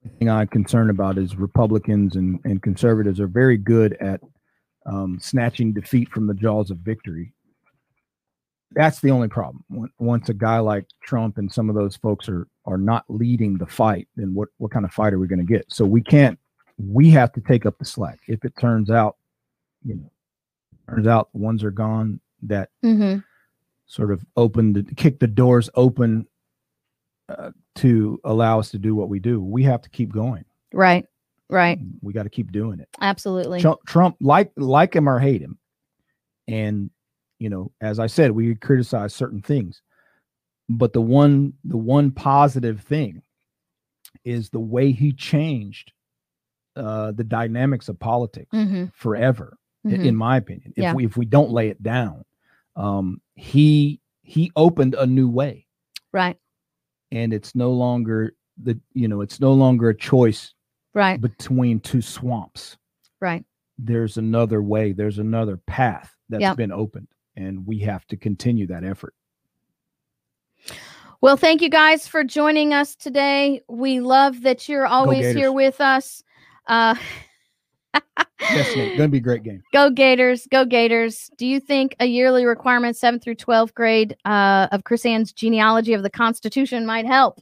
the 0.02 0.08
thing 0.10 0.30
I'm 0.30 0.48
concerned 0.48 0.90
about 0.90 1.18
is 1.18 1.36
Republicans 1.36 2.16
and, 2.16 2.40
and 2.44 2.62
conservatives 2.62 3.20
are 3.20 3.26
very 3.26 3.56
good 3.56 3.96
at 4.00 4.20
um, 4.86 5.18
snatching 5.20 5.72
defeat 5.72 6.08
from 6.10 6.26
the 6.26 6.34
jaws 6.34 6.70
of 6.70 6.78
victory. 6.78 7.32
That's 8.72 9.00
the 9.00 9.10
only 9.10 9.28
problem. 9.28 9.64
Once- 9.98 10.28
a 10.28 10.34
guy 10.34 10.58
like 10.58 10.86
Trump 11.02 11.38
and 11.38 11.52
some 11.52 11.68
of 11.68 11.74
those 11.74 11.96
folks 11.96 12.28
are 12.28 12.46
are 12.66 12.78
not 12.78 13.04
leading 13.08 13.58
the 13.58 13.66
fight, 13.66 14.06
then 14.16 14.34
what 14.34 14.48
what 14.58 14.70
kind 14.70 14.84
of 14.84 14.92
fight 14.92 15.12
are 15.12 15.18
we 15.18 15.26
going 15.26 15.44
to 15.44 15.52
get? 15.52 15.64
So 15.72 15.84
we 15.84 16.02
can't. 16.02 16.38
We 16.78 17.10
have 17.10 17.32
to 17.32 17.40
take 17.40 17.66
up 17.66 17.78
the 17.78 17.84
slack. 17.84 18.20
If 18.28 18.44
it 18.44 18.54
turns 18.58 18.90
out, 18.90 19.16
you 19.84 19.96
know, 19.96 20.10
turns 20.88 21.06
out 21.06 21.32
the 21.32 21.38
ones 21.38 21.64
are 21.64 21.70
gone 21.70 22.20
that 22.42 22.70
hmm 22.82 23.18
sort 23.86 24.12
of 24.12 24.24
open 24.36 24.72
the 24.72 24.84
kick 24.94 25.18
the 25.18 25.26
doors 25.26 25.68
open 25.74 26.24
uh, 27.28 27.50
to 27.74 28.20
allow 28.22 28.60
us 28.60 28.70
to 28.70 28.78
do 28.78 28.94
what 28.94 29.08
we 29.08 29.18
do. 29.18 29.40
We 29.40 29.64
have 29.64 29.82
to 29.82 29.90
keep 29.90 30.12
going. 30.12 30.44
Right. 30.72 31.06
Right. 31.48 31.80
We 32.00 32.12
got 32.12 32.22
to 32.22 32.30
keep 32.30 32.52
doing 32.52 32.78
it. 32.78 32.88
Absolutely. 33.00 33.60
Trump, 33.60 33.80
Trump, 33.86 34.16
like 34.20 34.52
like 34.56 34.94
him 34.94 35.08
or 35.08 35.18
hate 35.18 35.42
him, 35.42 35.58
and 36.46 36.90
you 37.40 37.48
know, 37.48 37.72
as 37.80 37.98
I 37.98 38.06
said, 38.06 38.30
we 38.30 38.54
criticize 38.54 39.14
certain 39.14 39.42
things, 39.42 39.82
but 40.68 40.92
the 40.92 41.00
one 41.00 41.54
the 41.64 41.76
one 41.76 42.12
positive 42.12 42.80
thing 42.82 43.22
is 44.24 44.50
the 44.50 44.60
way 44.60 44.92
he 44.92 45.12
changed 45.12 45.92
uh, 46.76 47.10
the 47.12 47.24
dynamics 47.24 47.88
of 47.88 47.98
politics 47.98 48.50
hmm 48.52 48.84
forever, 48.92 49.56
Mhm. 49.86 50.04
in 50.04 50.16
my 50.16 50.36
opinion. 50.36 50.72
If 50.76 50.82
Yeah. 50.84 50.94
we 50.94 51.04
if 51.06 51.16
we 51.16 51.24
don't 51.24 51.50
lay 51.50 51.68
it 51.70 51.82
down, 51.82 52.24
um, 52.76 53.20
he 53.34 54.00
he 54.22 54.52
opened 54.54 54.94
a 54.94 55.06
new 55.06 55.28
way, 55.28 55.66
Right. 56.12 56.36
and 57.10 57.32
it's 57.32 57.54
no 57.54 57.72
longer 57.72 58.34
the 58.62 58.78
you 58.92 59.08
know 59.08 59.22
it's 59.22 59.40
no 59.40 59.54
longer 59.54 59.88
a 59.88 59.96
choice 59.96 60.54
Right. 60.94 61.20
between 61.20 61.80
two 61.80 62.02
swamps 62.02 62.76
Right. 63.20 63.44
there's 63.78 64.18
another 64.18 64.60
way 64.62 64.92
there's 64.92 65.18
another 65.18 65.56
path 65.56 66.14
that's 66.28 66.42
Yep. 66.42 66.56
been 66.56 66.72
opened 66.72 67.08
and 67.36 67.66
we 67.66 67.78
have 67.78 68.06
to 68.06 68.16
continue 68.16 68.66
that 68.66 68.84
effort 68.84 69.14
Well, 71.20 71.36
thank 71.36 71.60
you 71.60 71.68
guys 71.68 72.06
for 72.08 72.24
joining 72.24 72.72
us 72.72 72.96
today. 72.96 73.60
We 73.68 74.00
love 74.00 74.40
that 74.42 74.68
you're 74.68 74.86
always 74.86 75.34
here 75.34 75.52
with 75.52 75.80
us. 75.80 76.22
Uh, 76.66 76.94
yes 78.40 78.74
Nate, 78.76 78.96
gonna 78.96 79.08
be 79.08 79.18
a 79.18 79.20
great 79.20 79.42
game 79.42 79.62
go 79.72 79.90
Gators, 79.90 80.46
go 80.50 80.64
Gators. 80.64 81.30
Do 81.36 81.46
you 81.46 81.60
think 81.60 81.94
a 82.00 82.06
yearly 82.06 82.46
requirement, 82.46 82.96
7th 82.96 83.22
through 83.22 83.34
12th 83.36 83.74
grade, 83.74 84.16
uh, 84.24 84.68
of 84.72 84.84
KrisAnne's 84.84 85.32
genealogy 85.32 85.92
of 85.92 86.02
the 86.02 86.10
Constitution 86.10 86.86
might 86.86 87.06
help? 87.06 87.40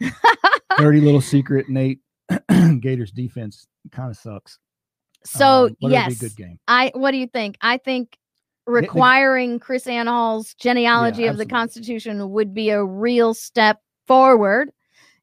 dirty 0.78 1.00
little 1.00 1.20
secret 1.20 1.68
nate 1.68 2.00
gators 2.80 3.12
defense 3.12 3.66
kind 3.92 4.10
of 4.10 4.16
sucks 4.16 4.58
So, 5.24 5.66
Um, 5.66 5.76
yes. 5.80 6.08
be 6.08 6.26
a 6.26 6.28
good 6.28 6.36
game 6.36 6.58
I 6.66 6.90
what 6.94 7.12
do 7.12 7.18
you 7.18 7.28
think? 7.28 7.56
I 7.60 7.78
think 7.78 8.18
requiring 8.66 9.60
KrisAnne 9.60 10.06
Hall's 10.06 10.54
genealogy 10.54 11.26
of 11.26 11.36
the. 11.36 11.46
Constitution 11.46 12.30
would 12.30 12.54
be 12.54 12.70
a 12.70 12.84
real 12.84 13.34
step 13.34 13.80
forward 14.06 14.70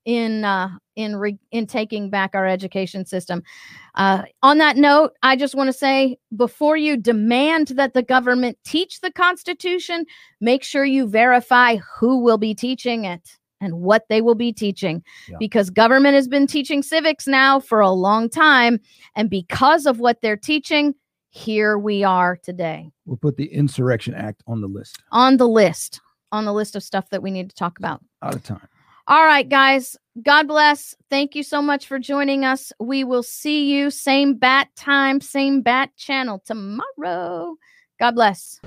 in 0.06 0.46
uh, 0.46 0.70
in 0.96 1.16
re- 1.16 1.40
in 1.52 1.68
taking 1.68 2.10
back 2.10 2.32
our 2.34 2.48
education 2.48 3.06
system. 3.06 3.44
Uh, 3.96 4.24
on 4.44 4.58
that 4.60 4.78
note, 4.78 5.14
I 5.24 5.36
just 5.36 5.56
want 5.56 5.68
to 5.68 5.74
say 5.74 6.18
before 6.36 6.78
you 6.78 6.98
demand 6.98 7.70
that 7.70 7.94
the 7.94 8.04
government 8.04 8.58
teach 8.64 9.02
the 9.02 9.12
Constitution, 9.12 10.06
make 10.40 10.64
sure 10.64 10.86
you 10.86 11.08
verify 11.08 11.78
who 11.78 12.20
will 12.20 12.38
be 12.38 12.54
teaching 12.56 13.06
it 13.06 13.38
and 13.60 13.76
what 13.76 14.06
they 14.10 14.22
will 14.22 14.36
be 14.36 14.52
teaching 14.52 15.04
Yeah. 15.30 15.38
because 15.40 15.70
government 15.70 16.16
has 16.16 16.28
been 16.28 16.48
teaching 16.48 16.82
civics 16.82 17.28
now 17.28 17.60
for 17.60 17.80
a 17.80 17.92
long 17.92 18.28
time 18.30 18.80
and 19.16 19.30
because 19.30 19.86
of 19.86 20.00
what 20.00 20.22
they're 20.22 20.38
teaching 20.38 20.96
here 21.32 21.78
we 21.78 22.04
are 22.04 22.38
today. 22.38 22.92
We'll 23.06 23.18
put 23.18 23.38
the 23.38 23.52
insurrection 23.52 24.14
act 24.14 24.44
on 24.46 24.62
the 24.62 24.68
list. 24.68 25.02
On 25.12 25.38
the 25.38 25.48
list 25.48 26.00
on 26.32 26.46
the 26.46 26.54
list 26.54 26.76
of 26.76 26.84
stuff 26.84 27.10
that 27.10 27.22
we 27.22 27.32
need 27.32 27.50
to 27.50 27.56
talk 27.56 27.78
about. 27.80 28.02
Out 28.22 28.36
of 28.36 28.44
time. 28.44 28.68
All 29.08 29.24
right 29.24 29.48
guys. 29.48 29.98
God 30.22 30.48
bless. 30.48 30.96
Thank 31.10 31.36
you 31.36 31.44
so 31.44 31.62
much 31.62 31.88
for 31.88 32.00
joining 32.00 32.46
us. 32.46 32.72
We 32.80 33.04
will 33.04 33.24
see 33.24 33.72
you 33.72 33.90
same 33.90 34.36
bat 34.36 34.70
time 34.76 35.22
same 35.22 35.62
bat 35.62 35.96
channel 35.98 36.42
tomorrow. 36.46 37.56
God 38.00 38.12
bless 38.16 38.60